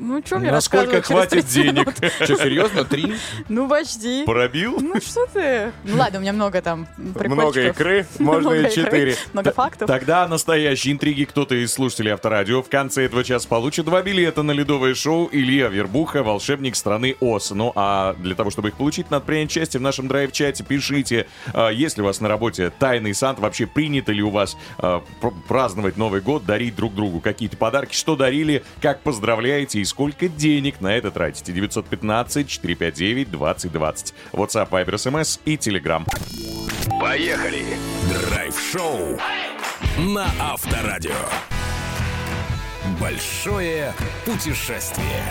ну 0.00 0.22
что 0.24 0.38
мне 0.38 0.50
Насколько 0.50 1.02
хватит 1.02 1.44
30 1.44 1.52
денег? 1.52 1.94
Что, 2.24 2.36
серьезно, 2.36 2.84
три? 2.84 3.16
Ну, 3.50 3.68
почти. 3.68 4.24
Пробил? 4.24 4.78
Ну, 4.80 4.98
что 4.98 5.26
ты? 5.26 5.72
Ну, 5.84 5.98
ладно, 5.98 6.18
у 6.18 6.22
меня 6.22 6.32
много 6.32 6.62
там. 6.62 6.88
Много 6.96 7.68
икры, 7.68 8.06
можно 8.18 8.54
и 8.54 8.74
четыре. 8.74 9.16
Много 9.34 9.52
фактов. 9.52 9.88
Тогда 9.88 10.26
настоящие 10.26 10.94
интриги 10.94 11.24
кто-то 11.24 11.54
из 11.54 11.70
слушателей 11.70 12.14
Авторадио 12.14 12.62
в 12.62 12.70
конце 12.70 13.04
этого 13.04 13.24
часа 13.24 13.46
получит 13.46 13.84
два 13.84 14.00
билета 14.00 14.42
на 14.42 14.52
ледовое 14.52 14.94
шоу 14.94 15.28
Илья 15.30 15.68
Вербуха, 15.68 16.22
волшебник 16.22 16.76
страны 16.76 17.16
Ос. 17.20 17.50
Ну 17.50 17.72
а 17.74 18.14
для 18.14 18.34
того, 18.34 18.50
чтобы 18.50 18.68
их 18.68 18.76
получить, 18.76 19.10
надо 19.10 19.26
принять 19.26 19.50
участие 19.50 19.80
в 19.80 19.82
нашем 19.82 20.08
драйв-чате. 20.08 20.64
Пишите, 20.64 21.26
а, 21.52 21.68
есть 21.68 21.98
ли 21.98 22.02
у 22.02 22.06
вас 22.06 22.22
на 22.22 22.28
работе 22.28 22.70
тайный 22.70 23.12
сант, 23.12 23.38
вообще 23.38 23.66
принято 23.66 24.12
ли 24.12 24.22
у 24.22 24.30
вас 24.30 24.56
а, 24.78 25.02
пр- 25.20 25.34
праздновать 25.46 25.98
Новый 25.98 26.22
год, 26.22 26.46
дарить 26.46 26.74
друг 26.74 26.94
другу 26.94 27.20
какие-то 27.20 27.58
подарки, 27.58 27.81
что 27.90 28.14
дарили, 28.14 28.62
как 28.80 29.00
поздравляете 29.00 29.80
и 29.80 29.84
сколько 29.84 30.28
денег 30.28 30.80
на 30.80 30.96
это 30.96 31.10
тратите. 31.10 31.52
915-459-2020. 31.52 34.14
WhatsApp, 34.32 34.70
Viber, 34.70 34.94
SMS 34.94 35.40
и 35.44 35.56
Telegram. 35.56 36.06
Поехали! 37.00 37.64
Драйв-шоу 38.12 39.18
на 39.98 40.30
Авторадио. 40.40 41.10
Большое 43.00 43.92
путешествие. 44.24 45.24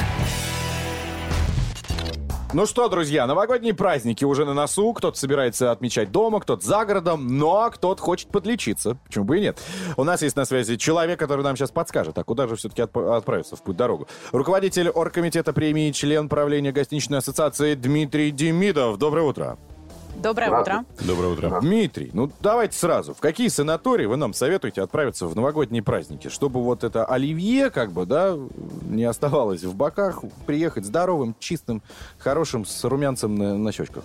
Ну 2.53 2.65
что, 2.65 2.89
друзья, 2.89 3.27
новогодние 3.27 3.73
праздники 3.73 4.25
уже 4.25 4.43
на 4.43 4.53
носу. 4.53 4.91
Кто-то 4.91 5.17
собирается 5.17 5.71
отмечать 5.71 6.11
дома, 6.11 6.41
кто-то 6.41 6.65
за 6.65 6.83
городом, 6.83 7.37
но 7.37 7.71
кто-то 7.71 8.01
хочет 8.01 8.27
подлечиться. 8.27 8.97
Почему 9.05 9.23
бы 9.23 9.37
и 9.37 9.41
нет? 9.41 9.57
У 9.95 10.03
нас 10.03 10.21
есть 10.21 10.35
на 10.35 10.43
связи 10.43 10.75
человек, 10.75 11.17
который 11.17 11.43
нам 11.43 11.55
сейчас 11.55 11.71
подскажет, 11.71 12.17
а 12.17 12.25
куда 12.25 12.47
же 12.47 12.57
все-таки 12.57 12.81
отп- 12.81 13.15
отправиться 13.15 13.55
в 13.55 13.63
путь-дорогу. 13.63 14.09
Руководитель 14.33 14.89
оргкомитета 14.89 15.53
премии, 15.53 15.91
член 15.91 16.27
правления 16.27 16.73
гостиничной 16.73 17.19
ассоциации 17.19 17.73
Дмитрий 17.73 18.31
Демидов. 18.31 18.97
Доброе 18.97 19.25
утро. 19.25 19.57
Доброе 20.21 20.61
утро. 20.61 20.85
Доброе 21.05 21.33
утро. 21.33 21.59
Дмитрий, 21.61 22.11
ну 22.13 22.29
давайте 22.41 22.77
сразу. 22.77 23.13
В 23.13 23.19
какие 23.19 23.47
санатории 23.47 24.05
вы 24.05 24.17
нам 24.17 24.33
советуете 24.33 24.83
отправиться 24.83 25.25
в 25.25 25.35
новогодние 25.35 25.81
праздники? 25.81 26.27
Чтобы 26.27 26.61
вот 26.61 26.83
это 26.83 27.05
оливье, 27.05 27.71
как 27.71 27.91
бы, 27.91 28.05
да, 28.05 28.37
не 28.87 29.03
оставалось 29.05 29.63
в 29.63 29.75
боках, 29.75 30.23
приехать 30.45 30.85
здоровым, 30.85 31.35
чистым, 31.39 31.81
хорошим, 32.19 32.65
с 32.65 32.83
румянцем 32.83 33.35
на, 33.35 33.57
на 33.57 33.71
щечках. 33.71 34.03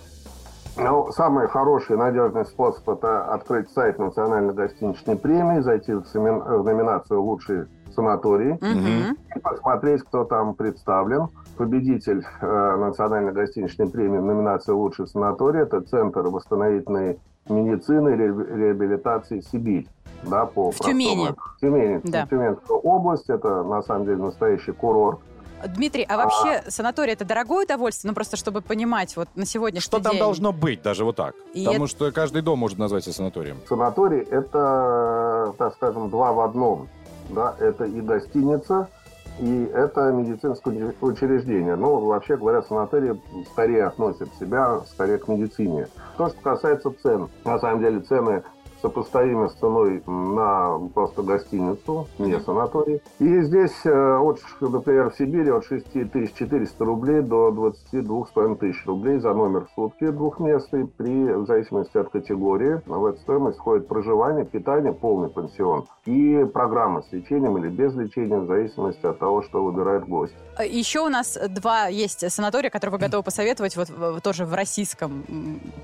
Ну, 0.75 1.11
самый 1.11 1.47
хороший 1.47 1.95
и 1.95 1.99
надежный 1.99 2.45
способ– 2.45 2.87
это 2.89 3.25
открыть 3.33 3.69
сайт 3.71 3.97
Национальной 3.99 4.53
гостиничной 4.53 5.17
премии, 5.17 5.61
зайти 5.61 5.93
в, 5.93 6.03
в 6.03 6.63
номинацию 6.63 7.21
«Лучший 7.21 7.65
санаторий» 7.95 8.53
Мгм. 8.61 9.17
и 9.35 9.39
посмотреть, 9.39 10.03
кто 10.03 10.23
там 10.23 10.53
представлен. 10.53 11.29
Победитель 11.57 12.23
э, 12.41 12.75
Национальной 12.77 13.31
гостиничной 13.33 13.89
премии 13.89 14.19
в 14.19 14.23
номинации 14.25 14.71
«Лучший 14.73 15.07
санаторий»– 15.07 15.61
это 15.63 15.81
Центр 15.81 16.21
восстановительной 16.21 17.19
медицины 17.49 18.09
и 18.09 18.13
ре- 18.15 18.55
реабилитации 18.67 19.39
«Сибирь». 19.41 19.87
Да, 20.23 20.45
по 20.45 20.71
В 20.71 20.77
Тюмени. 20.79 21.29
В 21.55 21.59
Тюмени. 21.59 22.01
Да. 22.03 22.27
Тюменская 22.29 22.77
область– 22.77 23.27
это, 23.29 23.63
на 23.63 23.81
самом 23.81 24.05
деле, 24.05 24.17
настоящий 24.17 24.71
курорт. 24.71 25.19
Дмитрий, 25.75 26.05
а 26.07 26.17
вообще 26.17 26.61
санаторий 26.69 27.13
это 27.13 27.25
дорогое 27.25 27.65
удовольствие? 27.65 28.11
Ну, 28.11 28.13
просто 28.15 28.37
чтобы 28.37 28.61
понимать, 28.61 29.15
вот 29.17 29.27
на 29.35 29.45
сегодняшний 29.45 29.81
Что 29.85 29.99
там 29.99 30.11
день. 30.11 30.21
должно 30.21 30.53
быть, 30.53 30.83
даже 30.83 31.03
вот 31.03 31.15
так? 31.15 31.33
И 31.55 31.65
Потому 31.65 31.85
это- 31.85 31.95
что 31.95 32.11
каждый 32.11 32.43
дом 32.43 32.59
может 32.59 32.77
назвать 32.77 33.03
себя 33.03 33.13
санаторием. 33.13 33.57
Санаторий– 33.67 34.19
это, 34.31 35.53
так 35.57 35.73
скажем, 35.73 36.11
два 36.11 36.31
в 36.33 36.41
одном. 36.41 36.87
Да? 37.29 37.55
Это 37.59 37.85
и 37.85 37.99
гостиница, 38.01 38.87
и 39.39 39.71
это 39.73 40.11
медицинское 40.11 40.73
учре- 40.73 40.95
учреждение. 41.01 41.75
Ну, 41.75 41.99
вообще 42.05 42.37
говоря, 42.37 42.61
санатории 42.61 43.19
скорее 43.51 43.85
относят 43.85 44.29
себя 44.39 44.79
скорее 44.91 45.17
к 45.17 45.27
медицине. 45.27 45.87
То, 46.17 46.29
что 46.29 46.41
касается 46.41 46.91
цен. 47.03 47.29
На 47.45 47.59
самом 47.59 47.79
деле 47.81 47.99
цены 48.01 48.43
сопоставимы 48.81 49.49
с 49.49 49.53
ценой 49.53 50.03
на 50.05 50.79
просто 50.93 51.23
гостиницу, 51.23 52.07
не 52.19 52.39
санаторий. 52.39 53.01
И 53.19 53.41
здесь, 53.41 53.85
э, 53.85 54.17
от, 54.17 54.39
например, 54.61 55.09
в 55.09 55.15
Сибири 55.17 55.49
от 55.49 55.65
6400 55.65 56.85
рублей 56.85 57.21
до 57.21 57.49
22,5 57.49 58.55
тысяч 58.57 58.85
рублей 58.85 59.19
за 59.19 59.33
номер 59.33 59.65
в 59.65 59.75
сутки 59.75 60.07
двухместный, 60.07 60.87
при, 60.87 61.33
в 61.33 61.45
зависимости 61.45 61.97
от 61.97 62.09
категории. 62.09 62.81
В 62.85 63.05
эту 63.05 63.19
стоимость 63.21 63.57
входит 63.57 63.87
проживание, 63.87 64.45
питание, 64.45 64.93
полный 64.93 65.29
пансион 65.29 65.85
и 66.05 66.45
программа 66.53 67.01
с 67.01 67.11
лечением 67.11 67.57
или 67.57 67.69
без 67.69 67.93
лечения, 67.95 68.39
в 68.39 68.47
зависимости 68.47 69.05
от 69.05 69.19
того, 69.19 69.41
что 69.41 69.63
выбирает 69.63 70.07
гость. 70.07 70.35
Еще 70.59 71.01
у 71.01 71.09
нас 71.09 71.37
два 71.49 71.87
есть 71.87 72.31
санатория, 72.31 72.69
которые 72.69 72.97
вы 72.97 73.05
готовы 73.05 73.23
посоветовать 73.23 73.75
вот 73.75 73.89
тоже 74.23 74.45
в 74.45 74.53
российском 74.53 75.23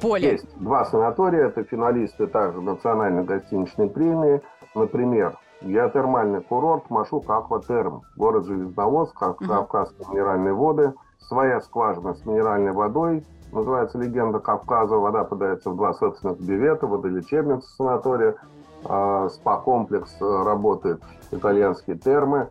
поле. 0.01 0.31
Есть 0.31 0.45
два 0.59 0.85
санатория, 0.85 1.47
это 1.47 1.63
финалисты 1.63 2.27
также 2.27 2.61
национальной 2.83 3.23
гостиничной 3.23 3.89
премии. 3.89 4.41
Например, 4.75 5.37
геотермальный 5.61 6.41
курорт 6.41 6.89
Машук 6.89 7.29
Акватерм, 7.29 8.01
город 8.17 8.45
Железноводск. 8.45 9.17
Кавказские 9.17 10.07
минеральные 10.09 10.53
воды, 10.53 10.93
своя 11.19 11.61
скважина 11.61 12.13
с 12.13 12.25
минеральной 12.25 12.73
водой, 12.73 13.25
называется 13.53 13.97
«Легенда 13.97 14.39
Кавказа». 14.39 14.95
Вода 14.95 15.23
подается 15.23 15.69
в 15.69 15.77
два 15.77 15.93
собственных 15.93 16.41
бивета, 16.41 16.87
водолечебница 16.87 17.67
санатория, 17.77 18.35
а, 18.85 19.29
спа-комплекс 19.29 20.13
э, 20.19 20.43
работает, 20.43 21.01
итальянские 21.31 21.97
термы. 21.97 22.49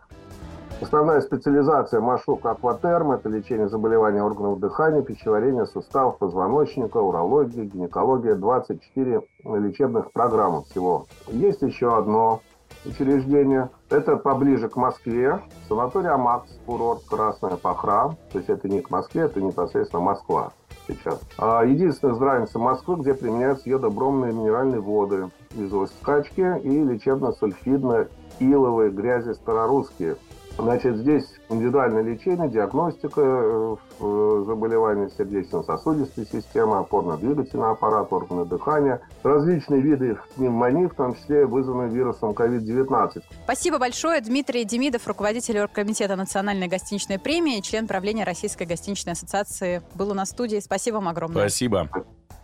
Основная 0.83 1.21
специализация 1.21 2.01
Машук 2.01 2.45
Акватерм– 2.45 3.13
это 3.15 3.29
лечение 3.29 3.69
заболеваний 3.69 4.21
органов 4.21 4.59
дыхания, 4.59 5.01
пищеварения, 5.01 5.65
суставов, 5.65 6.19
позвоночника, 6.19 6.97
урология, 6.97 7.67
гинекология, 7.67 8.35
24 8.35 9.23
лечебных 9.45 10.11
программ 10.11 10.65
всего. 10.65 11.07
Есть 11.29 11.63
еще 11.63 11.97
одно 11.97 12.41
учреждение. 12.85 13.71
Это 13.91 14.17
поближе 14.17 14.69
к 14.69 14.75
Москве. 14.75 15.39
Санаторий 15.69 16.09
Амакс, 16.09 16.51
курорт 16.67 17.05
Красная 17.09 17.57
Пахра. 17.57 18.17
То 18.33 18.39
есть 18.39 18.51
это 18.51 18.69
не 18.69 18.81
к 18.81 18.91
Москве, 18.91 19.23
это 19.23 19.41
непосредственно 19.41 20.03
Москва 20.03 20.51
сейчас. 20.89 21.21
А 21.39 21.63
единственная 21.63 22.15
здравница 22.15 22.59
Москвы, 22.59 22.97
где 22.97 23.15
применяются 23.15 23.71
йодобромные 23.71 24.33
минеральные 24.33 24.81
воды 24.81 25.31
из 25.55 25.71
скачки 26.01 26.59
и 26.61 26.83
лечебно-сульфидно-иловые 26.83 28.91
грязи 28.91 29.35
старорусские. 29.35 30.17
Значит, 30.59 30.97
здесь 30.97 31.25
индивидуальное 31.49 32.03
лечение, 32.03 32.49
диагностика 32.49 33.21
э, 33.21 33.77
э, 34.01 34.45
заболеваний 34.47 35.09
сердечно-сосудистой 35.17 36.27
системы, 36.27 36.79
опорно-двигательный 36.79 37.71
аппарат, 37.71 38.13
органы 38.13 38.45
дыхания, 38.45 39.01
различные 39.23 39.81
виды 39.81 40.19
пневмонии, 40.37 40.87
в 40.87 40.95
том 40.95 41.15
числе 41.15 41.47
вызванные 41.47 41.89
вирусом 41.89 42.31
COVID-19. 42.31 43.23
Спасибо 43.45 43.79
большое. 43.79 44.21
Дмитрий 44.21 44.65
Демидов, 44.65 45.07
руководитель 45.07 45.59
оргкомитета 45.59 46.17
Национальной 46.17 46.69
гостиничной 46.69 47.19
премии, 47.19 47.61
член 47.61 47.87
правления 47.87 48.25
Российской 48.25 48.65
гостиничной 48.65 49.13
ассоциации, 49.13 49.83
был 49.95 50.11
у 50.11 50.15
нас 50.15 50.29
в 50.29 50.33
студии. 50.33 50.61
Спасибо 50.61 50.97
вам 50.97 51.09
огромное. 51.09 51.41
Спасибо. 51.41 51.89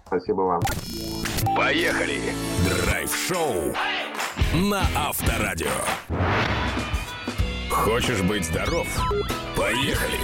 Спасибо 0.07 0.41
вам. 0.43 0.63
Поехали! 1.57 2.21
Драйв-шоу 2.65 3.75
на 4.55 4.81
Авторадио. 4.97 5.69
Хочешь 7.85 8.21
быть 8.23 8.45
здоров? 8.45 8.87
Поехали! 9.57 10.19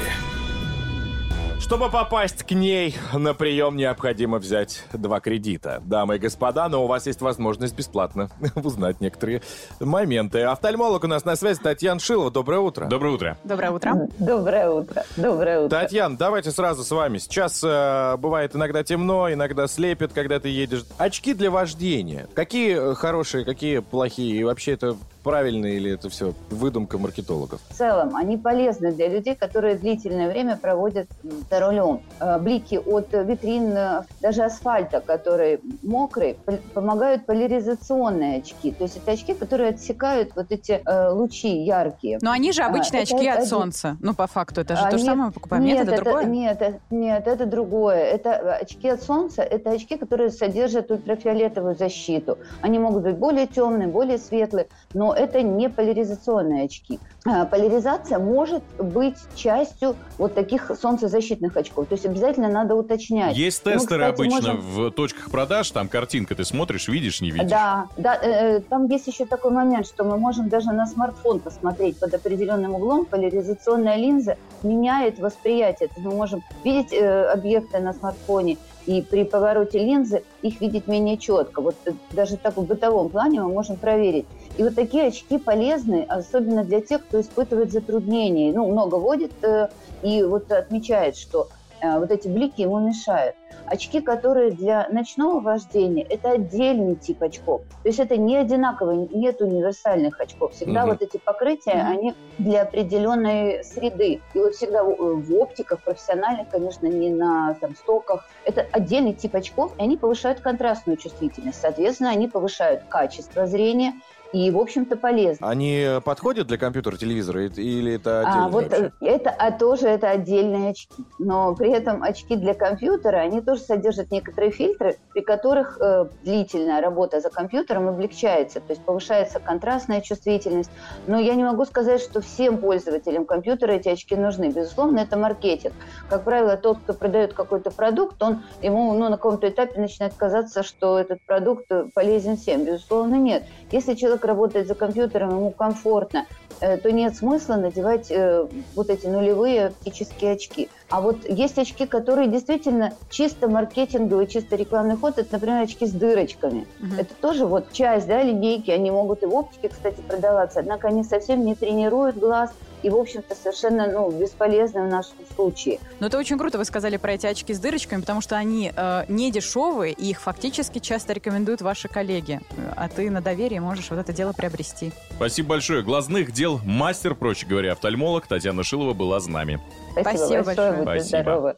Чтобы 1.61 1.89
попасть 1.89 2.43
к 2.43 2.51
ней 2.51 2.95
на 3.15 3.33
прием, 3.33 3.77
необходимо 3.77 4.39
взять 4.39 4.85
два 4.93 5.21
кредита. 5.21 5.81
Дамы 5.87 6.17
и 6.17 6.19
господа, 6.19 6.69
но 6.69 6.85
у 6.85 6.87
вас 6.87 7.07
есть 7.07 7.23
возможность 7.23 7.75
бесплатно 7.75 8.29
узнать 8.57 9.01
некоторые 9.01 9.41
моменты. 9.81 10.43
Офтальмолог 10.43 11.05
у 11.05 11.07
нас 11.07 11.25
на 11.25 11.37
связи 11.37 11.61
Татьяна 11.63 12.01
Шилова. 12.01 12.31
Доброе 12.31 12.61
утро. 12.61 12.87
Доброе 12.87 13.13
утро. 13.13 13.39
Доброе 13.45 13.71
утро. 13.71 14.09
Доброе 14.19 14.69
утро. 14.69 15.05
Доброе 15.17 15.61
утро. 15.61 15.81
Татьяна, 15.81 16.19
давайте 16.19 16.51
сразу 16.51 16.85
с 16.85 16.91
вами. 16.91 17.17
Сейчас 17.17 17.63
э, 17.65 18.17
бывает 18.19 18.55
иногда 18.55 18.83
темно, 18.85 19.33
иногда 19.33 19.67
слепит, 19.67 20.13
когда 20.13 20.41
ты 20.41 20.49
едешь. 20.51 20.85
Очки 20.99 21.33
для 21.33 21.51
вождения. 21.51 22.29
Какие 22.35 22.95
хорошие, 22.95 23.45
какие 23.47 23.79
плохие? 23.79 24.37
И 24.41 24.45
вообще 24.45 24.73
это 24.73 24.97
правильно 25.25 25.67
или 25.67 25.91
это 25.91 26.09
все 26.11 26.35
выдумка 26.51 26.99
маркетологов? 26.99 27.61
В 27.71 27.75
целом, 27.75 28.15
они 28.15 28.37
полезны 28.37 28.93
для 28.93 29.09
людей, 29.09 29.35
которые 29.35 29.77
длительное 29.77 30.29
время 30.29 30.57
проводят 30.57 31.09
за 31.51 31.61
рулем. 31.61 32.03
Э, 32.21 32.39
Блики 32.39 32.77
от 32.77 33.09
витрин, 33.13 33.73
э, 33.77 34.03
даже 34.21 34.45
асфальта, 34.45 35.01
который 35.01 35.61
мокрый, 35.83 36.37
помогают 36.75 37.27
поляризационные 37.27 38.39
очки. 38.39 38.71
То 38.73 38.85
есть 38.85 38.99
это 38.99 39.13
очки, 39.13 39.35
которые 39.35 39.71
отсекают 39.71 40.37
вот 40.37 40.47
эти 40.51 40.83
э, 40.85 41.09
лучи 41.11 41.49
яркие. 41.49 42.19
Но 42.21 42.31
они 42.31 42.53
же 42.53 42.63
А, 42.63 42.67
обычные 42.67 43.03
это 43.03 43.15
очки 43.15 43.27
от 43.29 43.39
один. 43.39 43.49
солнца. 43.49 43.97
Ну, 44.01 44.15
по 44.15 44.27
факту, 44.27 44.61
это 44.61 44.77
же 44.77 44.83
А, 44.83 44.91
то 44.91 44.99
же 44.99 45.05
нет, 45.05 45.07
самое 45.07 45.27
мы 45.29 45.33
покупаем. 45.33 45.65
Нет, 45.65 45.89
это 45.89 46.05
другое? 46.05 46.25
Нет, 46.27 46.61
это, 46.61 46.79
нет, 46.91 47.27
это 47.27 47.47
другое. 47.47 48.05
Это 48.05 48.57
очки 48.57 48.89
от 48.89 49.03
солнца, 49.03 49.43
это 49.43 49.71
очки, 49.71 49.97
которые 49.97 50.31
содержат 50.31 50.91
ультрафиолетовую 50.91 51.75
защиту. 51.75 52.39
Они 52.61 52.79
могут 52.79 53.05
быть 53.05 53.17
более 53.17 53.47
темные, 53.47 53.89
более 53.89 54.19
светлые, 54.19 54.67
но 54.93 55.14
но 55.15 55.21
это 55.21 55.43
не 55.43 55.69
поляризационные 55.69 56.65
очки. 56.65 56.99
А, 57.27 57.47
Поляризация 57.47 58.19
может 58.19 58.63
быть 58.79 59.17
частью 59.35 59.97
вот 60.19 60.35
таких 60.35 60.71
солнцезащитных 60.81 61.57
очков. 61.57 61.87
То 61.87 61.95
есть 61.95 62.05
обязательно 62.07 62.49
надо 62.49 62.75
уточнять. 62.75 63.37
Есть 63.37 63.65
Мы, 63.65 63.73
тестеры 63.73 64.13
кстати, 64.13 64.15
обычно 64.15 64.55
можем- 64.55 64.61
в 64.61 64.91
точках 64.91 65.31
продаж, 65.31 65.71
там 65.71 65.89
картинка, 65.89 66.35
ты 66.35 66.45
смотришь, 66.45 66.89
видишь, 66.89 67.21
не 67.21 67.31
видишь. 67.31 67.51
Да, 67.51 67.87
да, 67.97 68.17
э, 68.17 68.57
э, 68.57 68.61
там 68.61 68.87
есть 68.89 69.07
еще 69.07 69.25
такой 69.25 69.53
момент, 69.53 69.87
что 69.87 70.05
мы 70.05 70.19
можем 70.19 70.49
даже 70.49 70.73
на 70.73 70.87
смартфон 70.87 71.41
посмотреть 71.41 71.99
под 71.99 72.13
определенным 72.15 72.75
углом. 72.75 73.07
Поляризационная 73.07 73.97
линза 73.97 74.37
меняет 74.63 75.19
восприятие. 75.19 75.89
То 75.89 75.95
есть 75.97 76.07
мы 76.07 76.15
можем 76.15 76.43
видеть 76.65 76.93
э, 76.93 77.25
объекты 77.33 77.79
на 77.79 77.93
смартфоне, 77.93 78.59
и 78.87 79.01
при 79.01 79.25
повороте 79.25 79.79
линзы 79.79 80.25
их 80.43 80.61
видеть 80.61 80.87
менее 80.87 81.17
четко. 81.17 81.63
Вот 81.63 81.77
даже 82.13 82.37
так 82.37 82.57
в 82.57 82.65
бытовом 82.65 83.09
плане 83.09 83.41
мы 83.41 83.49
можем 83.49 83.77
проверить. 83.77 84.27
И 84.57 84.63
вот 84.63 84.75
такие 84.77 85.07
очки 85.09 85.39
полезны, 85.39 86.05
особенно 86.09 86.65
для 86.65 86.81
тех, 86.81 87.07
кто 87.07 87.21
испытывает 87.21 87.71
затруднения. 87.73 88.53
Ну, 88.55 88.71
много 88.71 88.97
водит 88.97 89.33
э, 89.45 89.69
и 90.01 90.23
вот 90.23 90.51
отмечает, 90.53 91.17
что 91.17 91.49
э, 91.81 91.99
вот 91.99 92.11
эти 92.11 92.29
блики 92.29 92.61
ему 92.63 92.79
мешают. 92.87 93.37
Очки, 93.67 94.01
которые 94.03 94.51
для 94.53 94.87
ночного 94.91 95.41
вождения, 95.41 96.05
это 96.09 96.33
отдельный 96.33 96.97
тип 96.97 97.23
очков. 97.23 97.63
То 97.83 97.89
есть 97.89 97.99
это 97.99 98.19
не 98.19 98.37
одинаковые, 98.37 99.09
нет 99.11 99.41
универсальных 99.41 100.21
очков. 100.21 100.53
Всегда 100.53 100.85
Мгм. 100.85 100.91
вот 100.91 101.01
эти 101.01 101.19
покрытия, 101.25 101.83
Мгм. 101.83 101.91
они 101.91 102.15
для 102.37 102.63
определенной 102.63 103.65
среды. 103.65 104.25
И 104.33 104.39
вот 104.39 104.53
всегда 104.53 104.85
в, 104.85 104.95
в 105.23 105.33
оптиках 105.35 105.83
профессиональных, 105.83 106.49
конечно, 106.49 106.87
не 106.87 107.11
на 107.11 107.57
там, 107.61 107.75
стоках. 107.75 108.27
Это 108.45 108.63
отдельный 108.73 109.15
тип 109.15 109.35
очков, 109.35 109.73
и 109.79 109.83
они 109.83 109.97
повышают 109.97 110.41
контрастную 110.41 110.99
чувствительность. 110.99 111.61
Соответственно, 111.61 112.11
они 112.11 112.29
повышают 112.29 112.83
качество 112.89 113.47
зрения 113.47 113.93
и, 114.35 114.51
в 114.51 114.59
общем-то, 114.59 114.97
полезны. 114.97 115.47
Они 115.47 115.87
подходят 116.05 116.49
для 116.49 116.59
компьютера, 116.59 116.97
телевизора 116.97 117.47
или 117.47 117.95
это 117.95 118.23
А, 118.27 118.47
отдельно? 118.47 118.49
вот 118.49 118.73
э, 118.73 118.91
это 119.01 119.31
а 119.31 119.53
тоже 119.53 119.87
это 119.87 120.11
отдельные 120.11 120.71
очки. 120.71 121.05
Но 121.21 121.55
при 121.55 121.71
этом 121.71 122.03
очки 122.03 122.35
для 122.35 122.53
компьютера, 122.53 123.19
они 123.19 123.41
тоже 123.41 123.61
содержат 123.61 124.11
некоторые 124.11 124.51
фильтры, 124.51 124.97
при 125.13 125.21
которых 125.21 125.79
э, 125.81 126.07
длительная 126.25 126.81
работа 126.81 127.21
за 127.21 127.31
компьютером 127.31 127.89
облегчается, 127.89 128.59
то 128.59 128.73
есть 128.73 128.85
повышается 128.85 129.39
контрастная 129.39 130.01
чувствительность. 130.01 130.71
Но 131.07 131.17
я 131.21 131.37
не 131.37 131.45
могу 131.45 131.65
сказать, 131.65 132.01
что 132.01 132.21
всем 132.21 132.59
пользователям 132.59 133.27
компьютера 133.27 133.71
эти 133.71 133.89
очки 133.89 134.17
нужны. 134.17 134.51
Безусловно, 134.51 134.99
это 134.99 135.17
маркетинг. 135.17 135.75
Как 136.09 136.25
правило, 136.25 136.57
тот, 136.57 136.79
кто 136.79 136.93
продает 136.93 137.35
какой-то 137.35 137.71
продукт, 137.71 138.21
он 138.21 138.43
ему 138.63 138.93
ну, 138.95 139.09
на 139.09 139.17
каком-то 139.17 139.49
этапе 139.49 139.81
начинает 139.81 140.15
казаться, 140.15 140.65
что 140.65 140.99
этот 140.99 141.23
продукт 141.23 141.71
полезен 141.95 142.37
всем. 142.37 142.65
Безусловно, 142.65 143.15
нет. 143.15 143.45
Если 143.71 143.95
человек 143.95 144.24
работает 144.27 144.67
за 144.67 144.75
компьютером, 144.75 145.31
ему 145.31 145.51
комфортно, 145.51 146.27
э, 146.61 146.77
то 146.77 146.91
нет 146.93 147.17
смысла 147.17 147.55
надевать 147.57 148.11
э, 148.11 148.47
вот 148.75 148.91
эти 148.91 149.07
нулевые 149.07 149.67
оптические 149.67 150.33
очки. 150.33 150.69
А 150.91 151.01
вот 151.01 151.29
есть 151.29 151.59
очки, 151.59 151.87
которые 151.87 152.29
действительно 152.29 152.93
чисто 153.11 153.49
маркетинговый, 153.49 154.27
чисто 154.27 154.57
рекламный 154.57 154.97
ход. 154.97 155.19
Это, 155.19 155.29
например, 155.33 155.63
очки 155.63 155.87
с 155.87 155.93
дырочками. 155.93 156.67
Это 156.99 157.15
тоже 157.21 157.47
вот 157.47 157.73
часть 157.73 158.07
да, 158.07 158.23
линейки. 158.23 158.71
Они 158.71 158.91
могут 158.91 159.23
и 159.23 159.27
в 159.27 159.35
оптике, 159.35 159.69
кстати, 159.69 160.01
продаваться. 160.01 160.61
Однако 160.61 160.89
они 160.89 161.05
совсем 161.05 161.45
не 161.45 161.55
тренируют 161.55 162.17
глаз 162.17 162.51
и, 162.85 162.91
в 162.91 162.97
общем-то, 162.97 163.35
совершенно 163.35 163.87
ну, 163.87 164.11
бесполезны 164.11 164.83
в 164.83 164.89
нашем 164.89 165.17
случае. 165.35 165.81
Но 166.01 166.09
это 166.09 166.19
очень 166.19 166.37
круто, 166.37 166.59
вы 166.59 166.67
сказали 166.67 166.99
про 166.99 167.15
эти 167.15 167.27
очки 167.27 167.55
с 167.55 167.59
дырочками, 167.59 168.01
потому 168.01 168.21
что 168.21 168.37
они 168.37 168.71
э, 168.77 169.05
не 169.09 169.33
дешевые, 169.33 169.95
и 169.95 170.11
их 170.11 170.21
фактически 170.21 170.81
часто 170.81 171.15
рекомендуют 171.15 171.63
ваши 171.63 171.89
коллеги. 171.89 172.41
А 172.77 172.89
ты 172.89 173.11
на 173.11 173.23
доверии 173.23 173.59
можешь 173.59 173.89
вот 173.91 173.99
это 173.99 174.13
дело 174.13 174.33
приобрести. 174.33 174.93
Спасибо 175.17 175.51
большое. 175.51 175.83
Глазных 175.83 176.33
дел 176.33 176.61
мастер, 176.63 177.15
проще 177.15 177.47
говоря, 177.47 177.73
офтальмолог 177.73 178.27
Татьяна 178.27 178.63
Шилова 178.63 178.93
была 178.93 179.19
с 179.19 179.27
нами. 179.27 179.61
Спасибо, 179.99 180.43
большое. 180.45 180.73
Будьте 180.73 180.83
Спасибо. 180.83 181.23
здоровы. 181.23 181.57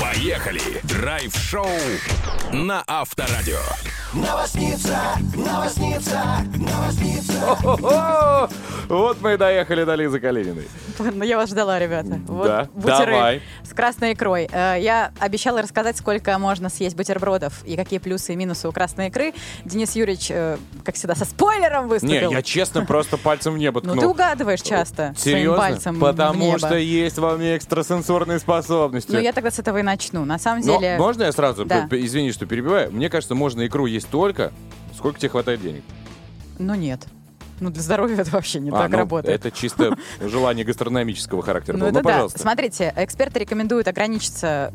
Поехали! 0.00 0.60
Драйв-шоу 0.84 1.66
на 2.52 2.84
Авторадио. 2.86 3.58
Новосница, 4.12 4.98
новосница, 5.36 6.20
новосница. 6.56 8.48
Вот 8.88 9.18
мы 9.20 9.34
и 9.34 9.36
доехали 9.36 9.84
до 9.84 9.94
Лизы 9.94 10.18
Калининой. 10.18 10.66
Ну, 10.98 11.22
я 11.22 11.36
вас 11.36 11.48
ждала, 11.50 11.78
ребята. 11.78 12.18
Вот 12.26 12.46
Да, 12.46 12.68
бутеры 12.74 13.12
давай. 13.12 13.42
с 13.62 13.72
красной 13.72 14.12
икрой. 14.14 14.48
Э, 14.52 14.76
Я 14.80 15.12
обещала 15.20 15.62
рассказать, 15.62 15.96
сколько 15.96 16.36
можно 16.38 16.68
съесть 16.68 16.94
бутербродов 16.96 17.64
и 17.64 17.76
какие 17.76 18.00
плюсы 18.00 18.32
и 18.32 18.36
минусы 18.36 18.68
у 18.68 18.72
красной 18.72 19.06
икры. 19.08 19.32
Денис 19.64 19.94
Юрьевич, 19.94 20.26
э, 20.30 20.58
как 20.84 20.96
всегда, 20.96 21.14
со 21.14 21.24
спойлером 21.24 21.84
Не, 21.84 21.90
выступил. 21.90 22.32
я 22.32 22.42
честно 22.42 22.84
просто 22.84 23.16
пальцем 23.16 23.54
в 23.54 23.58
небо 23.58 23.80
Ну, 23.82 23.90
ткнул. 23.92 24.00
ты 24.02 24.08
угадываешь 24.08 24.60
часто 24.60 25.14
своим 25.16 25.36
Серьезно? 25.38 25.56
пальцем 25.56 25.94
в 25.96 26.00
Потому 26.00 26.44
небо. 26.46 26.58
что 26.58 26.74
есть 26.76 27.16
во 27.18 27.36
мне 27.36 27.56
экстрасенсорные 27.56 28.40
способности. 28.40 29.12
Ну, 29.12 29.20
я 29.20 29.32
тогда 29.32 29.50
с 29.52 29.58
этого 29.60 29.78
и 29.78 29.82
начну. 29.82 30.24
На 30.26 30.38
самом 30.38 30.60
Но 30.66 30.78
деле... 30.80 30.98
можно 30.98 31.22
я 31.22 31.32
сразу, 31.32 31.64
Да. 31.64 31.86
извини, 31.92 32.32
что 32.32 32.44
перебиваю, 32.44 32.90
мне 32.92 33.08
кажется, 33.08 33.34
можно 33.36 33.64
икру 33.66 33.86
есть 33.86 33.99
столько, 34.00 34.52
сколько 34.94 35.18
тебе 35.18 35.30
хватает 35.30 35.60
денег. 35.60 35.82
Ну, 36.58 36.74
нет. 36.74 37.06
Ну, 37.60 37.70
для 37.70 37.82
здоровья 37.82 38.16
это 38.16 38.30
вообще 38.30 38.58
не 38.58 38.70
А, 38.70 38.72
так 38.72 38.90
ну, 38.90 38.98
работает. 38.98 39.34
Это 39.34 39.50
чисто 39.50 39.96
желание 40.20 40.64
гастрономического 40.64 41.42
характера. 41.42 41.76
Ну, 41.76 41.80
было. 41.80 41.88
это 41.88 42.02
ну, 42.02 42.28
да. 42.28 42.28
Смотрите, 42.28 42.92
эксперты 42.96 43.40
рекомендуют 43.40 43.86
ограничиться 43.86 44.72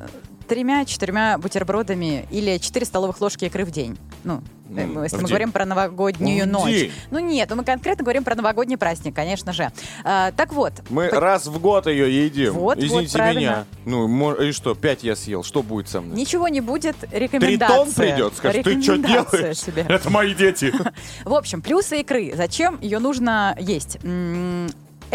тремя-четырьмя 0.48 1.38
бутербродами 1.40 2.28
или 2.30 2.58
4 2.58 2.86
столовых 2.86 3.20
ложки 3.22 3.46
икры 3.46 3.66
в 3.66 3.72
день. 3.72 3.98
Ну, 4.24 4.42
э, 4.70 4.82
если 4.82 4.90
в 4.90 4.98
мы 4.98 5.08
день. 5.20 5.28
говорим 5.28 5.52
про 5.52 5.66
новогоднюю 5.66 6.46
В 6.46 6.48
ночь. 6.48 6.72
день. 6.72 6.92
Ну 7.12 7.20
нет, 7.20 7.50
ну 7.50 7.58
мы 7.58 7.64
конкретно 7.64 8.04
говорим 8.04 8.24
про 8.24 8.36
новогодний 8.36 8.78
праздник, 8.78 9.16
конечно 9.16 9.54
же. 9.54 9.72
А, 10.04 10.32
так 10.32 10.54
вот. 10.54 10.74
Мы 10.90 11.08
по- 11.10 11.20
раз 11.20 11.46
в 11.48 11.60
год 11.60 11.88
ее 11.88 12.26
едим. 12.26 12.54
Вот, 12.54 12.76
вот, 12.78 12.84
Извините 12.84 13.14
правильно. 13.14 13.40
меня. 13.40 13.66
Ну, 13.86 14.34
и 14.34 14.52
что, 14.52 14.74
пять 14.76 15.04
я 15.04 15.16
съел, 15.16 15.44
что 15.44 15.62
будет 15.64 15.90
со 15.90 16.02
мной? 16.02 16.16
Ничего 16.18 16.48
не 16.48 16.62
будет, 16.62 16.96
Три 16.98 17.20
рекомендация. 17.20 17.78
тонн 17.78 17.92
придет, 17.94 18.34
скажет, 18.36 18.64
ты 18.64 18.82
что 18.82 18.98
делаешь? 18.98 19.60
тебе. 19.60 19.86
Это 19.88 20.10
мои 20.10 20.34
дети. 20.34 20.74
В 21.26 21.34
общем, 21.34 21.62
плюсы 21.62 22.02
икры. 22.02 22.34
Зачем 22.36 22.80
ее 22.82 23.00
нужно 23.00 23.56
есть? 23.60 23.98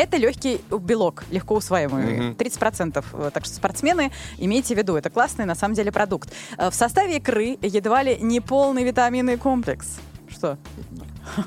Это 0.01 0.17
легкий 0.17 0.63
белок, 0.71 1.25
легко 1.31 1.57
усваиваемый, 1.57 2.15
Мгм. 2.31 2.35
30%. 2.37 3.05
Э, 3.13 3.31
Так 3.35 3.45
что 3.45 3.55
спортсмены, 3.55 4.11
имейте 4.39 4.75
в 4.75 4.79
виду, 4.79 4.97
это 4.97 5.11
классный 5.11 5.45
на 5.45 5.55
самом 5.55 5.75
деле 5.75 5.93
продукт. 5.93 6.33
Э, 6.57 6.71
В 6.71 6.75
составе 6.75 7.19
икры 7.19 7.59
едва 7.61 8.03
ли 8.03 8.17
не 8.19 8.41
полный 8.41 8.83
витаминный 8.83 9.37
комплекс. 9.37 9.99
Что? 10.31 10.57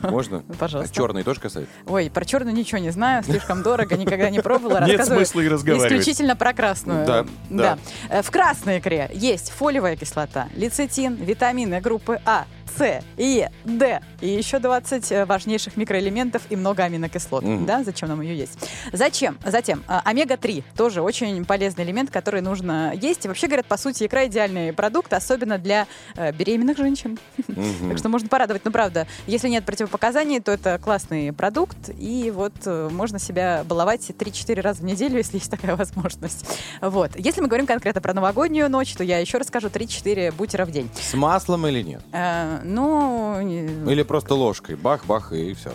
Можно? 0.04 0.44
Пожалуйста. 0.60 0.92
А 0.94 0.96
черный 0.96 1.24
тоже 1.24 1.40
касается? 1.40 1.72
Ой, 1.88 2.12
про 2.14 2.26
черную 2.26 2.56
ничего 2.56 2.78
не 2.78 2.92
знаю, 2.92 3.24
слишком 3.24 3.64
дорого, 3.64 3.96
никогда 3.98 4.30
не 4.30 4.40
пробовала. 4.40 4.86
Нет 4.86 5.04
смысла 5.04 5.42
и 5.42 5.48
разговаривать. 5.48 5.92
Исключительно 5.92 6.36
про 6.36 6.54
красную. 6.54 7.08
Да, 7.08 7.26
да. 7.50 7.80
Э, 8.10 8.22
В 8.22 8.30
красной 8.30 8.78
икре 8.78 9.10
есть 9.16 9.50
фолиевая 9.50 9.96
кислота, 9.96 10.48
лецитин, 10.56 11.16
витамины 11.16 11.82
группы 11.82 12.20
А, 12.26 12.46
С, 12.78 13.02
Е, 13.18 13.52
Д 13.66 14.02
и 14.22 14.28
еще 14.28 14.60
20 14.60 15.12
э, 15.12 15.26
важнейших 15.26 15.78
микроэлементов 15.78 16.42
и 16.50 16.56
много 16.56 16.84
аминокислот. 16.84 17.44
Мгм. 17.44 17.66
Да, 17.66 17.84
зачем 17.84 18.10
нам 18.10 18.22
ее 18.22 18.38
есть? 18.38 18.58
Зачем? 18.92 19.38
Затем, 19.46 19.84
э, 19.88 20.00
омега-3 20.04 20.64
тоже 20.76 21.02
очень 21.02 21.46
полезный 21.46 21.84
элемент, 21.84 22.10
который 22.10 22.42
нужно 22.42 22.94
есть. 22.94 23.26
И 23.26 23.28
вообще, 23.28 23.48
говорят, 23.48 23.66
по 23.66 23.78
сути, 23.78 24.06
икра 24.06 24.26
идеальный 24.26 24.74
продукт, 24.74 25.14
особенно 25.14 25.58
для 25.58 25.88
э, 26.16 26.32
беременных 26.32 26.78
женщин. 26.78 27.18
Так 27.90 27.98
что 27.98 28.10
можно 28.10 28.28
порадовать. 28.28 28.66
Но 28.66 28.72
правда, 28.72 29.08
если 29.28 29.50
нет 29.50 29.66
противопоказаний, 29.66 30.40
то 30.40 30.52
это 30.52 30.80
классный 30.80 31.34
продукт. 31.34 31.78
И 31.98 32.32
вот 32.32 32.54
можно 32.66 33.20
себя 33.20 33.64
баловать 33.66 34.10
3-4 34.10 34.62
раза 34.62 34.82
в 34.82 34.86
неделю, 34.86 35.18
если 35.24 35.38
есть 35.38 35.52
такая 35.52 35.76
возможность. 35.76 36.46
Вот. 36.82 37.12
Если 37.16 37.42
мы 37.42 37.48
говорим 37.48 37.68
конкретно 37.68 38.02
про 38.02 38.14
новогоднюю 38.14 38.70
ночь, 38.70 38.94
то 38.94 39.04
я 39.04 39.20
еще 39.20 39.38
расскажу 39.38 39.68
3-4 39.68 40.34
бутера 40.34 40.66
в 40.66 40.72
день. 40.72 40.90
С 41.00 41.14
маслом 41.14 41.68
или 41.68 41.82
нет? 41.82 42.02
Э, 42.12 42.53
не- 43.42 43.92
Или 43.92 44.04
просто 44.04 44.36
ложкой? 44.36 44.76
Бах-бах 44.76 45.32
и 45.34 45.54
все. 45.54 45.72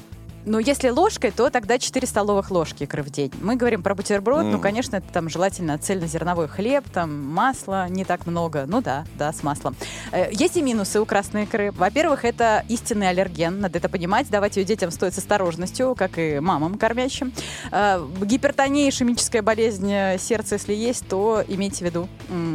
Ну, 0.48 0.58
если 0.58 0.88
ложкой, 0.90 1.30
то 1.30 1.50
тогда 1.50 1.78
4 1.78 2.06
столовых 2.06 2.50
ложки 2.50 2.84
икры 2.84 3.02
в 3.02 3.10
день. 3.10 3.30
Мы 3.40 3.56
говорим 3.56 3.82
про 3.82 3.94
бутерброд, 3.94 4.42
ну, 4.44 4.52
Мгм. 4.52 4.60
конечно, 4.60 4.96
это 4.96 5.06
там 5.12 5.28
желательно 5.28 5.78
цельнозерновой 5.78 6.48
хлеб, 6.48 6.84
там 6.92 7.24
масло 7.26 7.88
не 7.88 8.04
так 8.04 8.26
много. 8.26 8.64
Ну 8.66 8.80
да, 8.80 9.04
да, 9.16 9.32
с 9.32 9.42
маслом. 9.42 9.76
Э, 10.12 10.28
Есть 10.32 10.56
и 10.56 10.62
минусы 10.62 11.00
у 11.00 11.04
красной 11.06 11.44
икры. 11.44 11.72
Во-первых, 11.72 12.24
это 12.24 12.64
истинный 12.68 13.08
аллерген, 13.08 13.60
надо 13.60 13.78
это 13.78 13.88
понимать. 13.88 14.28
Давать 14.30 14.56
ее 14.56 14.64
детям 14.64 14.90
стоит 14.90 15.14
с 15.14 15.18
осторожностью, 15.18 15.94
как 15.94 16.18
и 16.18 16.38
мамам 16.40 16.76
кормящим. 16.78 17.32
Э, 17.70 18.04
Гипертония, 18.22 18.88
ишемическая 18.88 19.42
болезнь 19.42 19.90
э, 19.92 20.18
сердца, 20.18 20.54
если 20.56 20.74
есть, 20.74 21.06
то 21.08 21.42
имейте 21.46 21.84
в 21.84 21.88
виду. 21.88 22.08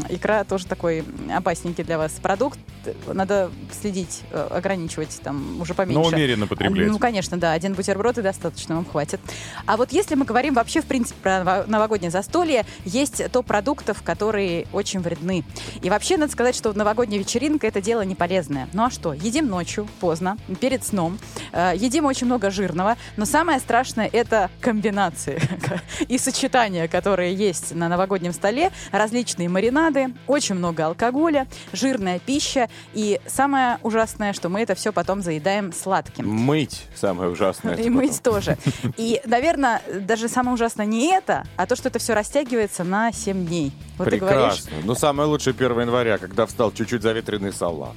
Икра 0.09 0.43
тоже 0.43 0.65
такой 0.65 1.03
опасненький 1.33 1.83
для 1.83 1.97
вас 1.97 2.11
продукт. 2.13 2.59
Надо 3.07 3.49
следить, 3.81 4.21
ограничивать 4.49 5.19
там 5.23 5.61
уже 5.61 5.73
поменьше. 5.73 6.13
умеренно 6.15 6.47
потреблять. 6.47 6.89
Ну, 6.89 6.99
конечно, 6.99 7.37
да. 7.37 7.53
Один 7.53 7.73
бутерброды 7.84 8.21
достаточно, 8.21 8.75
вам 8.75 8.86
хватит. 8.86 9.19
А 9.65 9.75
вот 9.75 9.91
если 9.91 10.15
мы 10.15 10.23
говорим 10.25 10.53
вообще, 10.53 10.81
в 10.81 10.86
принципе, 10.86 11.19
про 11.21 11.39
ново- 11.43 11.65
новогоднее 11.67 12.11
застолье, 12.11 12.65
есть 12.86 13.29
топ 13.31 13.45
продуктов, 13.45 14.01
которые 14.03 14.67
очень 14.71 15.01
вредны. 15.01 15.43
И 15.81 15.89
вообще, 15.89 16.15
надо 16.17 16.31
сказать, 16.31 16.55
что 16.55 16.71
новогодняя 16.73 17.19
вечеринка– 17.19 17.67
это 17.67 17.81
дело 17.81 18.01
не 18.03 18.15
полезное. 18.15 18.69
Ну 18.71 18.86
а 18.86 18.89
что? 18.89 19.11
Едим 19.13 19.47
ночью, 19.47 19.88
поздно, 19.99 20.38
перед 20.61 20.86
сном. 20.86 21.19
Э, 21.51 21.73
Едим 21.75 22.05
очень 22.05 22.25
много 22.27 22.49
жирного. 22.51 22.95
Но 23.17 23.25
самое 23.25 23.59
страшное– 23.59 24.09
это 24.13 24.49
комбинации 24.61 25.41
и 26.07 26.17
сочетания, 26.17 26.88
которые 26.88 27.34
есть 27.36 27.75
на 27.75 27.89
новогоднем 27.89 28.31
столе. 28.31 28.71
Различные 28.91 29.49
маринады, 29.49 30.13
очень 30.27 30.55
много 30.55 30.86
алкоголя, 30.86 31.47
жирная 31.73 32.19
пища. 32.19 32.69
И 32.93 33.19
самое 33.27 33.77
ужасное, 33.84 34.31
что 34.31 34.47
мы 34.47 34.61
это 34.61 34.73
все 34.75 34.93
потом 34.93 35.21
заедаем 35.21 35.73
сладким. 35.73 36.29
Мыть 36.29 36.86
самое 36.95 37.29
ужасное. 37.29 37.62
И 37.78 37.89
мыть 37.89 38.22
тоже. 38.22 38.57
И, 38.97 39.22
наверное, 39.26 39.82
даже 40.01 40.28
самое 40.28 40.53
ужасное 40.55 40.86
не 40.86 41.07
это, 41.14 41.43
а 41.55 41.66
то, 41.66 41.76
что 41.76 41.88
это 41.89 41.99
все 41.99 42.14
растягивается 42.14 42.84
на 42.84 43.11
7 43.11 43.45
дней. 43.45 43.72
Вот 43.97 44.09
ты 44.09 44.18
говоришь, 44.18 44.64
Прекрасно. 44.64 44.72
Ну, 44.86 44.95
самое 44.95 45.30
лучшее 45.30 45.53
1 45.53 45.80
января, 45.82 46.18
когда 46.18 46.45
встал 46.45 46.72
чуть-чуть 46.72 47.01
заветренный 47.01 47.53
салат. 47.53 47.93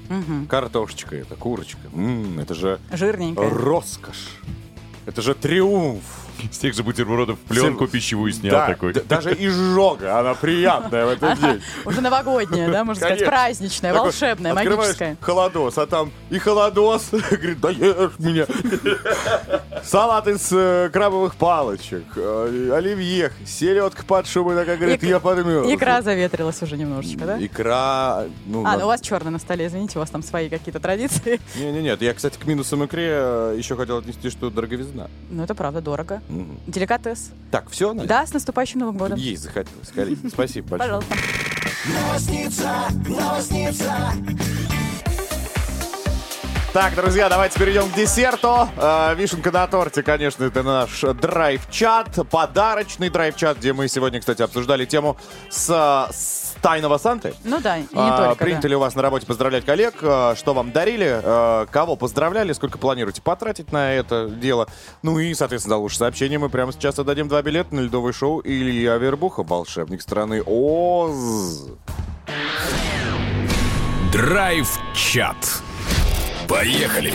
Картошечка 0.48 1.16
это, 1.16 1.34
курочка. 1.36 1.80
М, 1.94 2.38
это 2.38 2.54
же 2.54 2.78
жирненькое. 2.92 3.48
роскошь. 3.50 4.40
Это 5.06 5.22
же 5.22 5.34
триумф. 5.34 6.02
С 6.52 6.58
тех 6.58 6.74
же 6.74 6.82
бутербродов 6.82 7.38
пленку 7.40 7.86
пищевую 7.86 8.32
снял 8.32 8.52
Да, 8.52 8.66
такой. 8.66 8.92
д- 8.92 9.02
даже 9.02 9.32
изжога, 9.38 10.18
она 10.18 10.34
приятная 10.34 11.06
в 11.06 11.08
этот 11.10 11.40
день. 11.40 11.62
Уже 11.84 12.00
новогодняя, 12.00 12.70
да, 12.70 12.84
можно 12.84 13.00
сказать, 13.04 13.24
праздничная, 13.24 13.92
волшебная, 13.94 14.54
магическая. 14.54 15.16
холодос, 15.20 15.78
а 15.78 15.86
там 15.86 16.10
и 16.30 16.38
холодос, 16.38 17.08
говорит, 17.10 17.60
да 17.60 17.70
ешь 17.70 18.12
меня. 18.18 18.46
Салат 19.84 20.26
из 20.26 20.48
э, 20.52 20.90
крабовых 20.92 21.36
палочек, 21.36 22.04
э, 22.16 22.70
оливье, 22.74 23.30
селедка 23.44 24.02
под 24.04 24.26
шубой, 24.26 24.56
такая 24.56 24.76
говорит, 24.76 25.02
я 25.02 25.20
подмерз. 25.20 25.68
Икра 25.70 26.02
заветрилась 26.02 26.60
уже 26.62 26.76
немножечко, 26.76 27.24
да? 27.24 27.44
Икра, 27.44 28.24
ну, 28.46 28.64
А, 28.66 28.76
ну 28.78 28.84
у 28.84 28.86
вас 28.88 29.00
черный 29.00 29.30
на 29.30 29.38
столе, 29.38 29.66
извините, 29.66 29.98
у 29.98 30.00
вас 30.00 30.10
там 30.10 30.22
свои 30.22 30.48
какие-то 30.48 30.80
традиции. 30.80 31.40
Не, 31.56 31.70
не, 31.72 31.82
нет, 31.82 32.02
я, 32.02 32.14
кстати, 32.14 32.38
к 32.38 32.44
минусам 32.46 32.84
икре 32.84 33.08
э, 33.10 33.54
еще 33.56 33.76
хотел 33.76 33.98
отнести, 33.98 34.30
что 34.30 34.50
дороговизна. 34.50 35.08
Ну, 35.30 35.44
это 35.44 35.54
правда 35.54 35.80
дорого. 35.80 36.20
Мгм. 36.28 36.58
Деликатес. 36.66 37.30
Так, 37.50 37.70
все? 37.70 37.92
Да, 37.94 38.26
с 38.26 38.32
наступающим 38.32 38.80
Новым 38.80 38.96
годом. 38.98 39.18
Есть 39.18 39.42
захотелось. 39.44 39.88
Карин, 39.94 40.18
Спасибо 40.32 40.76
большое. 40.76 41.00
Пожалуйста. 41.00 41.14
Новосница, 41.94 42.70
новосница. 43.08 43.94
Так, 46.72 46.94
друзья, 46.94 47.30
давайте 47.30 47.58
перейдем 47.58 47.88
к 47.88 47.94
десерту. 47.94 48.68
Э, 48.76 49.14
Вишенка 49.16 49.50
на 49.50 49.66
торте, 49.66 50.02
конечно, 50.02 50.44
это 50.44 50.62
наш 50.62 51.00
драйв-чат, 51.00 52.28
подарочный 52.30 53.08
драйв-чат, 53.08 53.56
где 53.58 53.72
мы 53.72 53.88
сегодня, 53.88 54.20
кстати, 54.20 54.42
обсуждали 54.42 54.84
тему 54.84 55.16
с, 55.48 55.70
э, 55.70 56.12
с 56.12 56.45
тайного 56.62 56.98
Санты. 56.98 57.34
Ну 57.44 57.60
да, 57.60 57.78
и 57.78 57.82
не 57.82 57.86
А, 57.94 58.28
только. 58.28 58.44
Принято 58.44 58.62
да. 58.62 58.68
ли 58.68 58.76
у 58.76 58.80
вас 58.80 58.94
на 58.94 59.02
работе 59.02 59.26
поздравлять 59.26 59.64
коллег? 59.64 59.94
А, 60.02 60.34
Что 60.36 60.54
вам 60.54 60.72
дарили? 60.72 61.20
А, 61.22 61.66
Кого 61.66 61.96
поздравляли? 61.96 62.52
Сколько 62.52 62.78
планируете 62.78 63.22
потратить 63.22 63.72
на 63.72 63.92
это 63.92 64.28
дело? 64.28 64.68
Ну 65.02 65.18
и, 65.18 65.34
соответственно, 65.34 65.76
за 65.76 65.80
лучшее 65.80 65.98
сообщение 65.98 66.38
мы 66.38 66.48
прямо 66.48 66.72
сейчас 66.72 66.98
отдадим 66.98 67.28
два 67.28 67.42
билета 67.42 67.74
на 67.74 67.80
ледовое 67.80 68.12
шоу 68.12 68.40
Илья 68.44 68.96
Вербуха, 68.96 69.42
волшебник 69.42 70.02
страны 70.02 70.42
Оз. 70.42 71.68
Драйв-чат. 74.12 75.36
Поехали! 76.48 77.12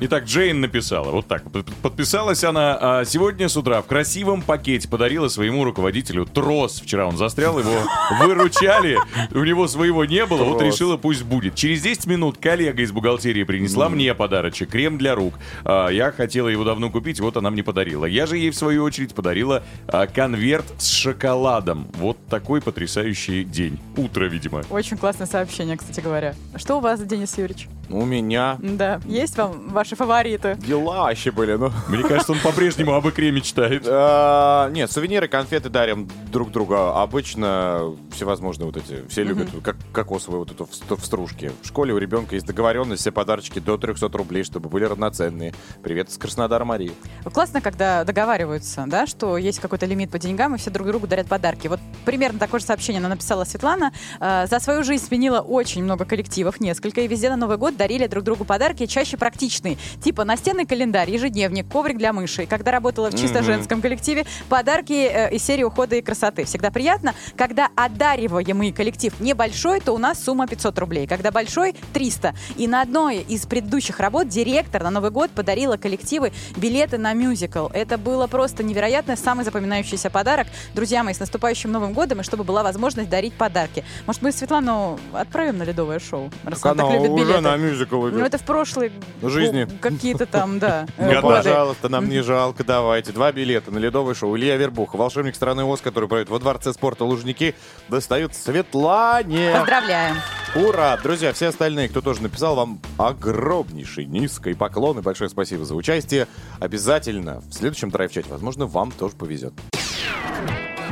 Итак, 0.00 0.24
Джейн 0.26 0.60
написала, 0.60 1.10
вот 1.10 1.26
так. 1.26 1.50
Под- 1.50 1.66
Подписалась 1.82 2.44
она 2.44 2.78
а, 2.80 3.04
сегодня 3.04 3.48
с 3.48 3.56
утра 3.56 3.82
в 3.82 3.86
красивом 3.86 4.42
пакете 4.42 4.88
подарила 4.88 5.26
своему 5.28 5.64
руководителю 5.64 6.24
трос. 6.24 6.80
Вчера 6.80 7.06
он 7.06 7.16
застрял, 7.16 7.58
его 7.58 7.72
выручали, 8.20 8.98
у 9.32 9.42
него 9.42 9.66
своего 9.66 10.04
не 10.04 10.24
было, 10.24 10.44
вот 10.44 10.62
решила, 10.62 10.96
пусть 10.96 11.24
будет. 11.24 11.56
Через 11.56 11.82
10 11.82 12.06
минут 12.06 12.38
коллега 12.38 12.82
из 12.82 12.92
бухгалтерии 12.92 13.42
принесла 13.42 13.88
мне 13.88 14.14
подарочек, 14.14 14.70
крем 14.70 14.98
для 14.98 15.16
рук. 15.16 15.34
А, 15.64 15.88
Я 15.88 16.12
хотела 16.12 16.46
его 16.48 16.62
давно 16.62 16.90
купить, 16.90 17.18
вот 17.18 17.36
она 17.36 17.50
мне 17.50 17.64
подарила. 17.64 18.04
Я 18.04 18.26
же 18.26 18.36
ей, 18.38 18.50
в 18.50 18.56
свою 18.56 18.84
очередь, 18.84 19.14
подарила 19.14 19.64
а, 19.88 20.06
конверт 20.06 20.64
с 20.78 20.90
шоколадом. 20.92 21.88
Вот 21.94 22.16
такой 22.28 22.60
потрясающий 22.62 23.42
день. 23.42 23.78
Утро, 23.96 24.26
видимо. 24.26 24.62
Очень 24.70 24.96
классное 24.96 25.26
сообщение, 25.26 25.76
кстати 25.76 26.00
говоря. 26.00 26.34
Что 26.54 26.76
у 26.78 26.80
вас, 26.80 27.00
Денис 27.00 27.36
Юрьевич? 27.36 27.68
У 27.90 28.04
меня 28.04 28.56
Да, 28.60 29.00
есть 29.06 29.36
вам 29.38 29.70
ваши 29.88 29.96
фавориты? 29.96 30.54
дела 30.56 31.04
вообще 31.04 31.30
были, 31.30 31.54
ну. 31.54 31.72
Мне 31.88 32.02
кажется, 32.02 32.32
он 32.32 32.38
по-прежнему 32.40 32.92
об 32.92 33.08
икре 33.08 33.30
мечтает. 33.30 33.84
А, 33.86 34.68
Нет, 34.70 34.92
сувениры, 34.92 35.28
конфеты 35.28 35.70
дарим 35.70 36.08
друг 36.30 36.50
другу. 36.50 36.74
Обычно 36.74 37.96
всевозможные 38.12 38.66
вот 38.66 38.76
эти, 38.76 39.06
все 39.08 39.22
любят 39.22 39.48
как 39.62 39.76
кокосовые 39.92 40.40
вот 40.40 40.50
эту 40.50 40.68
в 40.96 41.04
стружке. 41.04 41.52
В 41.62 41.66
школе 41.66 41.94
у 41.94 41.98
ребенка 41.98 42.34
есть 42.34 42.46
договоренность, 42.46 43.00
все 43.00 43.12
подарочки 43.12 43.60
до 43.60 43.78
300 43.78 44.08
рублей, 44.08 44.44
чтобы 44.44 44.68
были 44.68 44.84
равноценные. 44.84 45.54
Привет 45.82 46.10
из 46.10 46.18
Краснодара, 46.18 46.64
Мария. 46.64 46.92
Классно, 47.32 47.62
когда 47.62 48.04
договариваются, 48.04 48.84
да, 48.86 49.06
что 49.06 49.38
есть 49.38 49.58
какой-то 49.60 49.86
лимит 49.86 50.10
по 50.10 50.18
деньгам, 50.18 50.54
и 50.54 50.58
все 50.58 50.70
друг 50.70 50.86
другу 50.86 51.06
дарят 51.06 51.28
подарки. 51.28 51.68
Вот 51.68 51.80
примерно 52.04 52.38
такое 52.38 52.60
же 52.60 52.66
сообщение 52.66 52.98
она 53.00 53.08
написала 53.08 53.44
Светлана. 53.44 53.92
Э, 54.20 54.46
За 54.46 54.60
свою 54.60 54.84
жизнь 54.84 55.06
сменила 55.06 55.40
очень 55.40 55.82
много 55.82 56.04
коллективов, 56.04 56.60
несколько, 56.60 57.00
и 57.00 57.08
везде 57.08 57.30
на 57.30 57.36
Новый 57.36 57.56
год 57.56 57.76
дарили 57.76 58.06
друг 58.06 58.24
другу 58.24 58.44
подарки, 58.44 58.84
чаще 58.86 59.16
практичные. 59.16 59.77
Типа 60.02 60.24
настенный 60.24 60.66
календарь, 60.66 61.10
ежедневник, 61.10 61.68
коврик 61.68 61.98
для 61.98 62.12
мыши. 62.12 62.46
Когда 62.46 62.70
работала 62.70 63.10
в 63.10 63.18
чисто 63.18 63.42
женском 63.42 63.80
коллективе, 63.82 64.26
подарки 64.48 64.92
э, 64.92 65.34
из 65.34 65.44
серии 65.44 65.64
ухода 65.64 65.96
и 65.96 66.02
красоты. 66.02 66.44
Всегда 66.44 66.70
приятно. 66.70 67.14
Когда 67.36 67.68
одариваемый 67.74 68.72
коллектив 68.72 69.12
небольшой, 69.20 69.80
то 69.80 69.92
у 69.92 69.98
нас 69.98 70.22
сумма 70.22 70.46
500 70.46 70.78
рублей. 70.78 71.06
Когда 71.06 71.30
большой, 71.30 71.74
300. 71.92 72.34
И 72.56 72.66
на 72.66 72.82
одной 72.82 73.18
из 73.18 73.46
предыдущих 73.46 74.00
работ 74.00 74.28
директор 74.28 74.82
на 74.82 74.90
Новый 74.90 75.10
год 75.10 75.30
подарила 75.30 75.76
коллективы 75.76 76.32
билеты 76.56 76.98
на 76.98 77.12
мюзикл. 77.12 77.68
Это 77.72 77.98
было 77.98 78.26
просто 78.26 78.62
невероятно, 78.62 79.16
самый 79.16 79.44
запоминающийся 79.44 80.10
подарок. 80.10 80.46
Друзья 80.74 81.04
мои, 81.04 81.14
с 81.14 81.20
наступающим 81.20 81.70
Новым 81.70 81.92
годом, 81.92 82.20
и 82.20 82.22
чтобы 82.22 82.44
была 82.44 82.62
возможность 82.62 83.10
дарить 83.10 83.34
подарки. 83.34 83.84
Может, 84.06 84.22
мы 84.22 84.32
Светлану 84.32 84.98
отправим 85.12 85.58
на 85.58 85.62
ледовое 85.64 85.98
шоу? 85.98 86.30
Раз 86.44 86.60
Так 86.60 86.72
она 86.72 86.84
так 86.84 86.94
любит 86.94 87.10
уже 87.10 87.24
билеты. 87.24 87.40
на 87.42 87.56
мюзикл 87.56 88.08
идет. 88.08 88.18
Ну, 88.18 88.24
это 88.24 88.38
в 88.38 88.42
прошлой 88.42 88.92
Жизни. 89.22 89.67
Какие-то 89.80 90.26
там, 90.26 90.58
да. 90.58 90.86
Пожалуйста, 91.22 91.88
нам 91.88 92.08
не 92.08 92.22
жалко, 92.22 92.64
давайте. 92.64 93.12
Два 93.12 93.32
билета 93.32 93.70
на 93.70 93.78
ледовое 93.78 94.14
шоу. 94.14 94.36
Илья 94.36 94.56
Вербуха, 94.56 94.96
волшебник 94.96 95.34
страны 95.34 95.64
ОС, 95.64 95.80
который 95.80 96.08
проводит 96.08 96.30
во 96.30 96.38
Дворце 96.38 96.72
спорта 96.72 97.04
Лужники, 97.04 97.54
достают 97.88 98.34
Светлане. 98.34 99.52
Поздравляем. 99.56 100.16
Ура! 100.54 100.96
Друзья, 101.02 101.32
все 101.32 101.48
остальные, 101.48 101.88
кто 101.88 102.00
тоже 102.00 102.22
написал, 102.22 102.54
вам 102.54 102.80
огромнейший 102.96 104.06
низкий 104.06 104.54
поклон 104.54 104.98
и 104.98 105.02
большое 105.02 105.28
спасибо 105.30 105.64
за 105.64 105.74
участие. 105.74 106.26
Обязательно 106.58 107.40
в 107.40 107.52
следующем 107.52 107.90
драйв-чате, 107.90 108.28
возможно, 108.30 108.66
вам 108.66 108.90
тоже 108.90 109.14
повезет. 109.14 109.52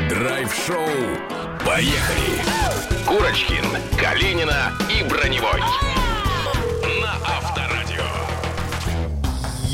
Драйв-шоу. 0.08 0.76
Поехали! 1.64 2.42
Курочкин, 3.06 3.64
Калинина 3.98 4.72
и 4.90 5.02
Броневой. 5.08 5.60
На 7.00 7.14
Авторадио. 7.24 7.55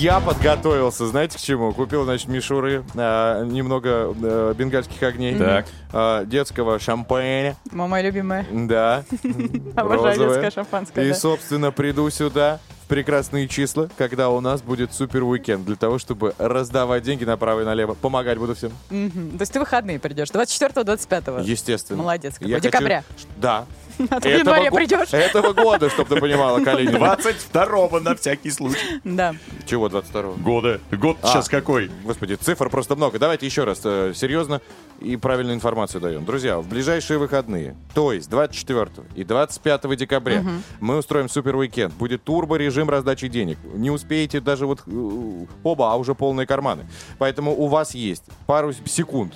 Я 0.03 0.19
подготовился, 0.19 1.07
знаете, 1.07 1.39
к 1.39 1.41
чему? 1.41 1.73
Купил, 1.73 2.03
значит, 2.03 2.27
мишуры, 2.27 2.83
а, 2.97 3.45
немного 3.45 4.13
э, 4.21 4.53
бенгальских 4.59 5.01
огней, 5.05 5.37
Так. 5.39 5.67
а, 5.93 6.25
детского 6.25 6.81
шампаня, 6.81 7.55
Мама 7.71 8.01
любимая. 8.01 8.45
да, 8.51 9.05
Обожаю 9.77 10.09
розовое. 10.09 10.29
детское 10.43 10.51
шампанское, 10.51 11.09
И, 11.09 11.13
собственно, 11.13 11.71
приду 11.71 12.11
сюда 12.11 12.59
в 12.85 12.89
прекрасные 12.89 13.47
числа, 13.47 13.89
когда 13.97 14.31
у 14.31 14.41
нас 14.41 14.61
будет 14.61 14.93
супер 14.93 15.23
уикенд, 15.23 15.65
для 15.65 15.77
того, 15.77 15.99
чтобы 15.99 16.35
раздавать 16.37 17.05
деньги 17.05 17.23
направо 17.25 17.61
и 17.61 17.65
налево. 17.65 17.95
Помогать 17.95 18.39
буду 18.39 18.57
всем. 18.57 18.73
Мгм. 18.91 19.39
То 19.39 19.43
есть 19.43 19.53
ты 19.53 19.61
выходные 19.61 20.01
придешь, 20.01 20.31
24-25. 20.33 21.45
Естественно. 21.45 22.03
Молодец 22.03 22.35
какой. 22.35 22.49
Я 22.49 22.57
хочу- 22.57 22.69
Декабря. 22.71 23.05
Да. 23.37 23.67
А 24.11 24.21
ты 24.21 24.37
в 24.37 24.39
январе 24.39 24.71
придешь? 24.71 25.13
Этого 25.13 25.53
года, 25.53 25.91
чтобы 25.91 26.15
ты 26.15 26.21
понимала, 26.21 26.61
Калинина. 26.61 26.97
22-го 26.97 28.01
на 28.01 28.15
всякий 28.15 28.51
случай. 28.51 29.01
Да. 29.05 29.35
Чего 29.67 29.89
22-го? 29.89 30.35
Года. 30.43 30.81
Год 30.91 31.19
А. 31.23 31.27
сейчас 31.29 31.49
какой? 31.49 31.91
Господи, 32.05 32.35
цифр 32.35 32.71
просто 32.71 32.97
много. 32.97 33.19
Давайте 33.19 33.47
еще 33.47 33.65
раз 33.65 33.81
э, 33.85 34.13
серьезно 34.15 34.61
и 35.01 35.17
правильную 35.17 35.57
информацию 35.57 36.01
даем. 36.01 36.25
Друзья, 36.25 36.59
в 36.59 36.67
ближайшие 36.69 37.19
выходные, 37.19 37.77
то 37.95 38.13
есть 38.13 38.31
24 38.31 38.89
и 39.15 39.25
25 39.25 39.97
декабря, 39.97 40.45
мы 40.81 40.97
устроим 40.97 41.29
супер 41.29 41.57
уикенд. 41.57 41.93
Будет 41.95 42.23
турбо-режим 42.25 42.89
раздачи 42.89 43.29
денег. 43.29 43.59
Не 43.75 43.91
успеете 43.91 44.41
даже 44.41 44.67
вот 44.67 44.81
э, 44.87 45.47
оба, 45.63 45.93
а 45.93 45.97
уже 45.97 46.15
полные 46.15 46.47
карманы. 46.47 46.87
Поэтому 47.19 47.53
у 47.53 47.67
вас 47.67 47.95
есть 47.95 48.25
пару 48.47 48.73
секунд 48.87 49.35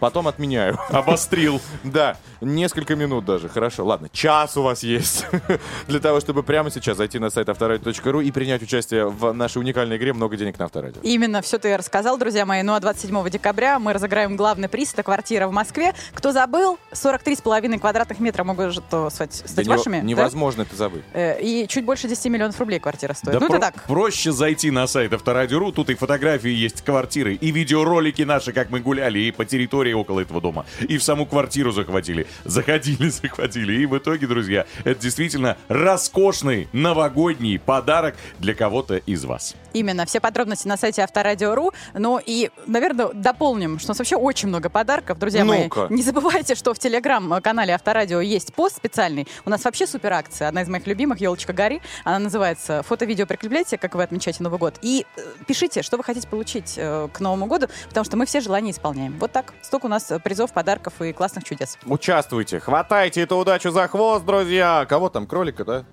потом 0.00 0.28
отменяю. 0.28 0.78
Обострил. 0.90 1.60
Да, 1.84 2.16
несколько 2.40 2.96
минут 2.96 3.24
даже. 3.24 3.48
Хорошо, 3.48 3.84
ладно, 3.84 4.08
час 4.12 4.56
у 4.56 4.62
вас 4.62 4.82
есть 4.82 5.26
для 5.88 6.00
того, 6.00 6.20
чтобы 6.20 6.42
прямо 6.42 6.70
сейчас 6.70 6.96
зайти 6.96 7.18
на 7.18 7.30
сайт 7.30 7.48
авторадио.ру 7.48 8.20
и 8.20 8.30
принять 8.30 8.62
участие 8.62 9.06
в 9.08 9.32
нашей 9.32 9.58
уникальной 9.58 9.96
игре 9.96 10.12
«Много 10.12 10.36
денег 10.36 10.58
на 10.58 10.66
авторадио». 10.66 11.00
Именно 11.02 11.42
все 11.42 11.58
ты 11.58 11.76
рассказал, 11.76 12.18
друзья 12.18 12.44
мои. 12.46 12.62
Ну 12.62 12.74
а 12.74 12.80
27 12.80 13.28
декабря 13.30 13.78
мы 13.78 13.92
разыграем 13.92 14.36
главный 14.36 14.68
приз. 14.68 14.92
Это 14.92 15.02
квартира 15.02 15.46
в 15.48 15.52
Москве. 15.52 15.94
Кто 16.14 16.32
забыл, 16.32 16.78
43,5 16.92 17.78
квадратных 17.78 18.20
метра 18.20 18.44
могут 18.44 18.74
стать, 18.74 19.42
Да 19.42 19.48
стать 19.48 19.66
не- 19.66 19.70
вашими. 19.72 20.00
да? 20.00 20.06
Невозможно 20.06 20.62
это 20.62 20.76
забыть. 20.76 21.02
Э, 21.12 21.40
И 21.40 21.66
чуть 21.68 21.84
больше 21.84 22.08
10 22.08 22.26
миллионов 22.26 22.58
рублей 22.60 22.78
квартира 22.80 23.14
стоит. 23.14 23.34
Да 23.34 23.40
ну, 23.40 23.48
про- 23.48 23.56
это 23.58 23.72
так. 23.72 23.82
проще 23.84 24.32
зайти 24.32 24.70
на 24.70 24.86
сайт 24.86 25.12
Авторадио.ру, 25.12 25.72
тут 25.72 25.90
и 25.90 25.94
фотографии 25.94 26.50
есть 26.50 26.82
квартиры, 26.82 27.34
и 27.34 27.50
видеоролики 27.50 28.22
наши, 28.22 28.52
как 28.52 28.70
мы 28.70 28.80
гуляли, 28.80 29.18
и 29.20 29.30
по 29.32 29.44
территории 29.44 29.85
около 29.94 30.20
этого 30.20 30.40
дома, 30.40 30.66
и 30.80 30.98
в 30.98 31.02
саму 31.02 31.26
квартиру 31.26 31.72
захватили. 31.72 32.26
Заходили, 32.44 33.08
захватили. 33.22 33.82
И 33.82 33.86
в 33.86 33.96
итоге, 33.96 34.26
друзья, 34.26 34.66
это 34.84 35.00
действительно 35.00 35.56
роскошный 35.68 36.68
новогодний 36.72 37.58
подарок 37.58 38.16
для 38.38 38.54
кого-то 38.54 38.96
из 38.96 39.24
вас. 39.24 39.54
Именно. 39.72 40.06
Все 40.06 40.20
подробности 40.20 40.68
на 40.68 40.76
сайте 40.76 41.02
Авторадио.ру. 41.02 41.72
Ну 41.94 42.20
и, 42.24 42.50
наверное, 42.66 43.08
дополним, 43.12 43.78
что 43.78 43.88
у 43.88 43.90
нас 43.92 43.98
вообще 43.98 44.16
очень 44.16 44.48
много 44.48 44.68
подарков. 44.68 45.18
Друзья 45.18 45.44
мои, 45.44 45.64
Ну-ка. 45.64 45.86
не 45.90 46.02
забывайте, 46.02 46.54
что 46.54 46.72
в 46.74 46.78
телеграм-канале 46.78 47.74
Авторадио 47.74 48.20
есть 48.20 48.54
пост 48.54 48.76
специальный. 48.76 49.26
У 49.44 49.50
нас 49.50 49.64
вообще 49.64 49.86
супер 49.86 50.12
акция. 50.12 50.48
Одна 50.48 50.62
из 50.62 50.68
моих 50.68 50.86
любимых, 50.86 51.20
елочка 51.20 51.52
Гори. 51.52 51.80
Она 52.04 52.18
называется 52.18 52.82
«Фото-видео 52.84 53.26
прикрепляйте, 53.26 53.78
как 53.78 53.94
вы 53.94 54.02
отмечаете 54.02 54.42
Новый 54.42 54.58
год». 54.58 54.74
И 54.82 55.04
э, 55.16 55.20
пишите, 55.46 55.82
что 55.82 55.96
вы 55.96 56.04
хотите 56.04 56.26
получить 56.28 56.74
э, 56.76 57.08
к 57.12 57.20
Новому 57.20 57.46
году, 57.46 57.66
потому 57.88 58.04
что 58.04 58.16
мы 58.16 58.26
все 58.26 58.40
желания 58.40 58.70
исполняем. 58.70 59.16
Вот 59.18 59.32
так. 59.32 59.54
Столько 59.76 59.86
у 59.86 59.90
нас 59.90 60.10
э, 60.10 60.18
призов, 60.18 60.54
подарков 60.54 61.02
и 61.02 61.12
классных 61.12 61.44
чудес. 61.44 61.76
Участвуйте, 61.84 62.60
хватайте 62.60 63.20
эту 63.20 63.36
удачу 63.36 63.70
за 63.70 63.86
хвост, 63.88 64.24
друзья. 64.24 64.86
Кого 64.88 65.10
там, 65.10 65.26
кролика, 65.26 65.66
да? 65.66 65.84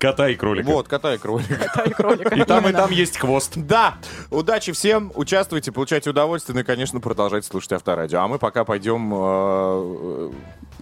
Кота 0.00 0.28
и 0.30 0.34
кролика. 0.34 0.66
Вот, 0.66 0.88
кота 0.88 1.14
и 1.14 1.18
кролика. 1.18 1.54
Кота 1.54 1.84
и 1.84 1.90
кролика. 1.92 2.34
И 2.34 2.42
там, 2.44 2.68
и 2.68 2.72
там 2.72 2.90
есть 2.90 3.16
хвост. 3.16 3.52
Да, 3.54 3.98
удачи 4.30 4.72
всем, 4.72 5.12
участвуйте, 5.14 5.70
получайте 5.70 6.10
удовольствие, 6.10 6.54
ну 6.54 6.62
и, 6.62 6.64
конечно, 6.64 6.98
продолжайте 6.98 7.46
слушать 7.46 7.70
Авторадио. 7.74 8.18
А 8.18 8.26
мы 8.26 8.40
пока 8.40 8.64
пойдем... 8.64 9.12
э, 9.14 10.30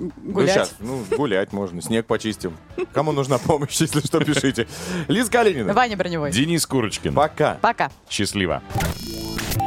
э, 0.01 0.09
Гулять. 0.23 0.73
ну, 0.81 1.05
ну, 1.11 1.17
гулять 1.19 1.53
можно, 1.53 1.83
снег 1.83 2.07
почистим. 2.07 2.57
Кому 2.95 3.13
нужна 3.13 3.37
помощь, 3.37 3.79
если 3.79 4.01
что, 4.01 4.21
пишите. 4.25 4.67
Лиз 5.09 5.29
Калинина. 5.29 5.75
Ваня 5.75 5.99
Броневой. 5.99 6.31
Денис 6.33 6.65
Курочкин. 6.67 7.13
Пока. 7.13 7.59
Пока. 7.61 7.91
Счастливо. 8.09 8.63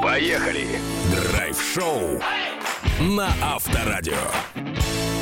Поехали! 0.02 0.80
Драйв-шоу 1.12 2.20
на 3.00 3.28
Авторадио. 3.42 5.15